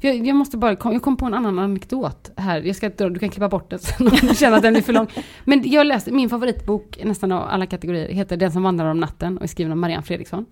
Jag, 0.00 0.26
jag 0.26 0.36
måste 0.36 0.56
bara, 0.56 0.70
jag 0.70 1.02
kom 1.02 1.16
på 1.16 1.26
en 1.26 1.34
annan 1.34 1.58
anekdot 1.58 2.30
här. 2.36 2.60
Jag 2.60 2.76
ska, 2.76 2.88
du 2.88 3.18
kan 3.18 3.30
klippa 3.30 3.48
bort 3.48 3.70
den 3.70 3.78
sen 3.78 4.08
om 4.08 4.18
du 4.22 4.34
känner 4.34 4.56
att 4.56 4.62
den 4.62 4.76
är 4.76 4.80
för 4.80 4.92
lång. 4.92 5.06
Men 5.44 5.70
jag 5.70 5.86
läste, 5.86 6.12
min 6.12 6.28
favoritbok 6.28 6.98
nästan 7.04 7.32
av 7.32 7.48
alla 7.48 7.66
kategorier 7.66 8.08
heter 8.08 8.36
Den 8.36 8.52
som 8.52 8.62
vandrar 8.62 8.90
om 8.90 9.00
natten 9.00 9.36
och 9.36 9.42
är 9.42 9.46
skriven 9.46 9.72
av 9.72 9.78
Marianne 9.78 10.02
Fredriksson. 10.02 10.46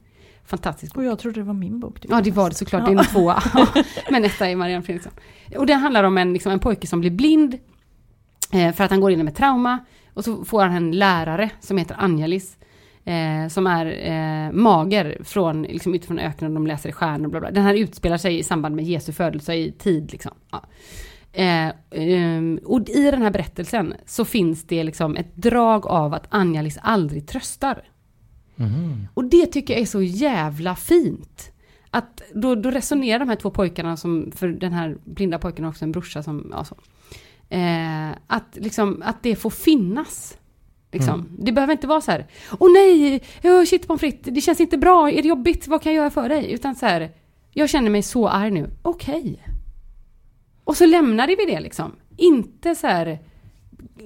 Fantastisk 0.47 0.95
bok. 0.95 0.99
Och 0.99 1.05
jag 1.05 1.19
trodde 1.19 1.41
det 1.41 1.45
var 1.45 1.55
min 1.55 1.81
bok. 1.81 2.01
typ. 2.01 2.11
Ja 2.11 2.21
det 2.21 2.31
var 2.31 2.49
det 2.49 2.55
såklart, 2.55 2.87
det 2.87 2.93
är 2.93 2.99
en 2.99 3.05
tvåa. 3.05 3.43
Men 4.11 4.25
etta 4.25 4.49
är 4.49 4.57
Marianne 4.57 4.83
Fredriksson. 4.83 5.13
Och 5.57 5.67
det 5.67 5.75
handlar 5.75 6.05
om 6.05 6.19
en, 6.19 6.33
liksom, 6.33 6.53
en 6.53 6.59
pojke 6.59 6.87
som 6.87 7.01
blir 7.01 7.11
blind 7.11 7.59
eh, 8.53 8.73
för 8.73 8.85
att 8.85 8.91
han 8.91 9.01
går 9.01 9.11
in 9.11 9.25
med 9.25 9.35
trauma. 9.35 9.79
Och 10.15 10.25
så 10.25 10.45
får 10.45 10.63
han 10.63 10.77
en 10.77 10.93
lärare 10.93 11.51
som 11.61 11.79
heter 11.79 11.97
Angelis. 11.99 12.57
Eh, 13.05 13.49
som 13.49 13.67
är 13.67 13.87
eh, 13.87 14.53
mager 14.53 15.19
från, 15.25 15.63
liksom, 15.63 15.95
utifrån 15.95 16.19
öknen, 16.19 16.55
de 16.55 16.67
läser 16.67 16.89
i 16.89 16.93
stjärnor 16.93 17.29
bla 17.29 17.41
bla. 17.41 17.51
Den 17.51 17.65
här 17.65 17.75
utspelar 17.75 18.19
sig 18.19 18.39
i 18.39 18.43
samband 18.43 18.77
med 18.77 18.85
Jesu 18.85 19.13
födelse 19.13 19.55
i 19.55 19.73
tid 19.73 20.13
liksom. 20.13 20.33
Ja. 20.51 20.63
Eh, 21.33 21.73
ehm, 21.91 22.61
och 22.65 22.89
i 22.89 23.11
den 23.11 23.23
här 23.23 23.31
berättelsen 23.31 23.95
så 24.07 24.25
finns 24.25 24.65
det 24.65 24.85
liksom 24.85 25.17
ett 25.17 25.37
drag 25.37 25.87
av 25.87 26.15
att 26.15 26.27
Anja-Lis 26.29 26.79
aldrig 26.83 27.29
tröstar. 27.29 27.83
Mhm. 28.57 29.09
Och 29.15 29.25
det 29.25 29.47
tycker 29.47 29.75
jag 29.75 29.81
är 29.81 29.87
så 29.87 30.03
jävla 30.03 30.77
fint. 30.77 31.53
Att 31.91 32.23
då, 32.35 32.55
då 32.55 32.71
resonerar 32.71 33.19
de 33.19 33.29
här 33.29 33.37
två 33.37 33.51
pojkarna 33.51 33.97
som, 33.97 34.33
för 34.35 34.49
den 34.49 34.73
här 34.73 34.97
blinda 35.05 35.39
pojken 35.39 35.65
har 35.65 35.71
också 35.71 35.85
en 35.85 35.93
brorsa 35.93 36.23
som, 36.23 36.49
ja 36.53 36.65
så. 36.65 36.77
Eh, 37.49 38.11
att 38.27 38.57
liksom, 38.57 39.03
att 39.05 39.23
det 39.23 39.37
får 39.37 39.51
finnas. 39.51 40.39
Liksom. 40.93 41.29
Det 41.39 41.53
behöver 41.53 41.73
inte 41.73 41.87
vara 41.87 42.01
så 42.01 42.11
här, 42.11 42.27
åh 42.59 42.73
nej, 42.73 43.21
oh, 43.43 43.65
shit 43.65 43.87
pommes 43.87 44.01
frites, 44.01 44.35
det 44.35 44.41
känns 44.41 44.61
inte 44.61 44.79
bra, 44.79 45.11
är 45.11 45.23
det 45.23 45.29
jobbigt, 45.29 45.69
vad 45.69 45.83
kan 45.83 45.93
jag 45.95 46.01
göra 46.01 46.11
för 46.11 46.29
dig? 46.29 46.53
Utan 46.53 46.75
så 46.75 46.87
här, 46.87 47.11
jag 47.51 47.71
känner 47.71 47.91
mig 47.91 48.03
så 48.03 48.29
arg 48.29 48.51
nu, 48.51 48.71
okej. 48.83 49.47
Och 50.65 50.77
så 50.77 50.87
lämnade 50.87 51.37
vi 51.39 51.47
det 51.47 51.61
liksom. 51.61 51.93
Inte 52.17 52.75
så 52.75 52.87
här, 52.87 53.19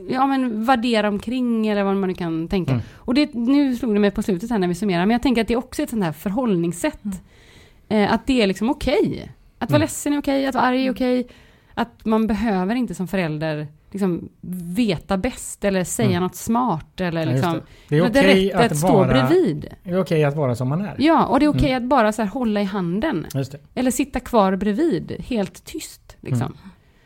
ja 0.08 0.26
men 0.26 0.64
värdera 0.64 1.08
omkring 1.08 1.66
eller 1.66 1.82
vad 1.84 1.96
man 1.96 2.08
nu 2.08 2.14
kan 2.14 2.48
tänka. 2.48 2.72
Mm. 2.72 2.82
Och 2.96 3.14
det, 3.14 3.34
nu 3.34 3.76
slog 3.76 3.94
det 3.94 4.00
mig 4.00 4.10
på 4.10 4.22
slutet 4.22 4.50
här 4.50 4.58
när 4.58 4.68
vi 4.68 4.74
summerar, 4.74 5.06
men 5.06 5.10
jag 5.14 5.22
tänker 5.22 5.42
att 5.42 5.48
det 5.48 5.54
är 5.54 5.58
också 5.58 5.82
ett 5.82 5.90
sånt 5.90 6.04
här 6.04 6.12
förhållningssätt. 6.12 7.00
Eh, 7.88 8.12
att 8.12 8.26
det 8.26 8.42
är 8.42 8.46
liksom 8.46 8.70
okej. 8.70 9.32
Att 9.58 9.70
vara 9.70 9.76
Mm. 9.76 9.80
ledsen 9.80 10.12
är 10.12 10.18
okej, 10.18 10.46
att 10.46 10.54
vara 10.54 10.64
arg 10.64 10.86
är 10.86 10.92
okej. 10.92 11.26
Att 11.74 12.04
man 12.04 12.26
behöver 12.26 12.74
inte 12.74 12.94
som 12.94 13.08
förälder 13.08 13.66
liksom 13.90 14.28
veta 14.76 15.16
bäst 15.16 15.64
eller 15.64 15.84
säga 15.84 16.08
Mm. 16.08 16.22
något 16.22 16.34
smart 16.36 17.00
eller 17.00 17.26
Ja, 17.26 17.32
liksom. 17.32 17.52
det. 17.52 17.60
Det 17.88 17.96
är 17.96 18.08
okej 18.10 18.48
rätt 18.48 18.54
att, 18.54 18.72
att 18.72 18.78
stå 18.78 18.92
vara... 18.92 19.08
bredvid. 19.08 19.66
Det 19.84 19.90
är 19.90 20.00
okej 20.00 20.24
att 20.24 20.36
vara 20.36 20.54
som 20.54 20.68
man 20.68 20.80
är. 20.80 20.94
Ja, 20.98 21.26
och 21.26 21.40
det 21.40 21.44
är 21.46 21.50
okej 21.50 21.70
Mm. 21.70 21.82
att 21.82 21.88
bara 21.88 22.12
så 22.12 22.22
här 22.22 22.28
hålla 22.28 22.60
i 22.60 22.64
handen. 22.64 23.26
Just 23.34 23.52
det. 23.52 23.58
Eller 23.74 23.90
sitta 23.90 24.20
kvar 24.20 24.56
bredvid, 24.56 25.16
helt 25.28 25.64
tyst. 25.64 26.16
Liksom. 26.20 26.46
Mm, 26.46 26.56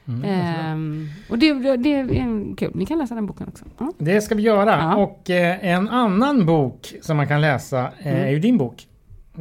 jättebra. 0.06 0.30
Ehm, 0.30 1.08
och 1.30 1.38
det, 1.38 1.52
det, 1.52 1.76
det 1.76 2.18
är 2.18 2.56
kul. 2.56 2.70
Ni 2.74 2.86
kan 2.86 2.98
läsa 2.98 3.14
den 3.14 3.26
boken 3.26 3.48
också. 3.48 3.64
Ja. 3.78 3.92
Det 3.98 4.20
ska 4.20 4.34
vi 4.34 4.42
göra. 4.42 4.70
Ja. 4.78 4.96
Och 4.96 5.30
eh, 5.30 5.64
en 5.64 5.88
annan 5.88 6.46
bok 6.46 6.94
som 7.02 7.16
man 7.16 7.28
kan 7.28 7.40
läsa 7.40 7.78
eh, 7.98 8.06
Mm. 8.14 8.24
är 8.26 8.30
ju 8.30 8.38
din 8.38 8.58
bok. 8.58 8.88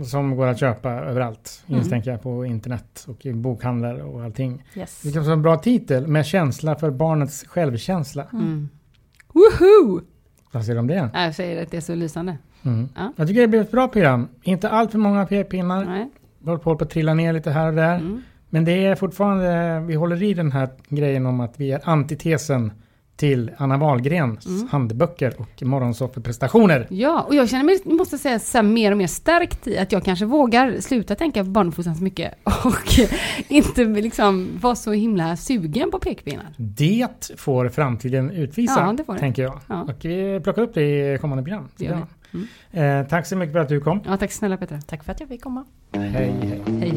Som 0.06 0.36
går 0.36 0.48
att 0.48 0.60
köpa 0.60 0.92
överallt. 0.92 1.64
Mm. 1.68 1.80
Misstänker 1.80 2.12
jag 2.12 2.22
på 2.22 2.46
internet 2.46 3.06
och 3.08 3.26
i 3.26 3.34
bokhandlar 3.34 3.96
och 4.00 4.24
allting. 4.24 4.64
Yes. 4.76 5.02
Det 5.02 5.12
kan 5.12 5.24
vara 5.24 5.34
en 5.34 5.42
bra 5.42 5.58
titel. 5.58 6.08
Med 6.08 6.26
känsla 6.26 6.76
för 6.76 6.92
barnets 6.92 7.44
självkänsla. 7.48 8.26
Mm. 8.34 8.70
Woohoo! 9.34 10.02
Vad 10.52 10.64
säger 10.64 10.76
du 10.76 10.80
om 10.80 10.88
det? 10.88 11.10
Ja, 11.14 11.24
Jag 11.24 11.36
säger 11.36 11.64
att 11.64 11.72
det 11.72 11.78
är 11.78 11.82
så 11.82 11.96
lysande. 11.96 12.38
Mm. 12.64 12.90
Ja. 12.96 13.14
Jag 13.16 13.28
tycker 13.28 13.42
det 13.42 13.48
blir 13.48 13.62
ett 13.62 13.72
bra 13.72 13.88
program. 13.88 14.28
Inte 14.44 14.70
allt 14.70 14.92
för 14.92 14.98
många 15.00 15.26
p-pinnar. 15.26 16.10
Vi 16.40 16.50
håller 16.50 16.64
på 16.64 16.72
att 16.72 16.90
trilla 16.90 17.14
ner 17.14 17.34
lite 17.34 17.52
här 17.52 17.68
och 17.68 17.74
där. 17.74 17.96
Mm. 17.96 18.22
Men 18.54 18.66
det 18.66 18.86
är 18.86 18.96
fortfarande, 18.96 19.80
vi 19.88 19.96
håller 19.96 20.24
i 20.24 20.34
den 20.34 20.52
här 20.52 20.70
grejen 20.90 21.26
om 21.26 21.40
att 21.40 21.54
vi 21.60 21.72
är 21.72 21.82
antitesen 21.84 22.72
till 23.16 23.52
Anna 23.58 23.78
Wahlgrens 23.78 24.46
Mm. 24.46 24.68
handböcker 24.72 25.34
och 25.38 25.64
morgonsofferprestationer. 25.64 26.88
Ja, 26.90 27.22
och 27.22 27.36
jag 27.36 27.50
känner 27.50 27.64
mig, 27.64 27.80
måste 27.86 28.18
säga, 28.18 28.40
så 28.40 28.64
mer 28.64 28.92
och 28.92 28.98
mer 28.98 29.08
stärkt 29.08 29.68
i 29.68 29.78
att 29.78 29.92
jag 29.92 30.04
kanske 30.04 30.26
vågar 30.26 30.80
sluta 30.82 31.16
tänka 31.16 31.44
på 31.44 31.50
barnuppfostran 31.50 31.96
så 31.96 32.04
mycket 32.04 32.34
och 32.44 33.00
inte 33.48 33.86
liksom 33.86 34.48
vara 34.62 34.76
så 34.76 34.92
himla 34.92 35.38
sugen 35.38 35.92
på 35.92 36.00
pekpinnar. 36.00 36.46
Det 36.58 37.34
får 37.38 37.70
framtiden 37.70 38.32
utvisa, 38.32 38.80
Ja, 38.80 38.94
det 38.98 39.04
får 39.04 39.14
det. 39.14 39.20
tänker 39.20 39.44
jag. 39.44 39.60
Ja. 39.68 39.82
Och 39.82 40.06
vi 40.06 40.40
plockar 40.44 40.62
upp 40.62 40.74
det 40.74 41.14
i 41.14 41.18
kommande 41.18 41.44
program. 41.44 41.68
Det 41.78 41.86
gör 41.86 41.92
Bra. 42.72 42.82
Eh, 42.84 43.08
tack 43.08 43.26
så 43.26 43.36
mycket 43.36 43.54
för 43.54 43.60
att 43.60 43.70
du 43.70 43.80
kom. 43.82 44.00
Ja, 44.06 44.18
tack 44.18 44.32
snälla 44.32 44.58
Petra. 44.58 44.82
Tack 44.82 45.04
för 45.04 45.12
att 45.12 45.20
jag 45.20 45.30
fick 45.30 45.42
komma. 45.42 45.66
Hej, 45.92 46.10
hej. 46.42 46.62
Hej. 46.80 46.94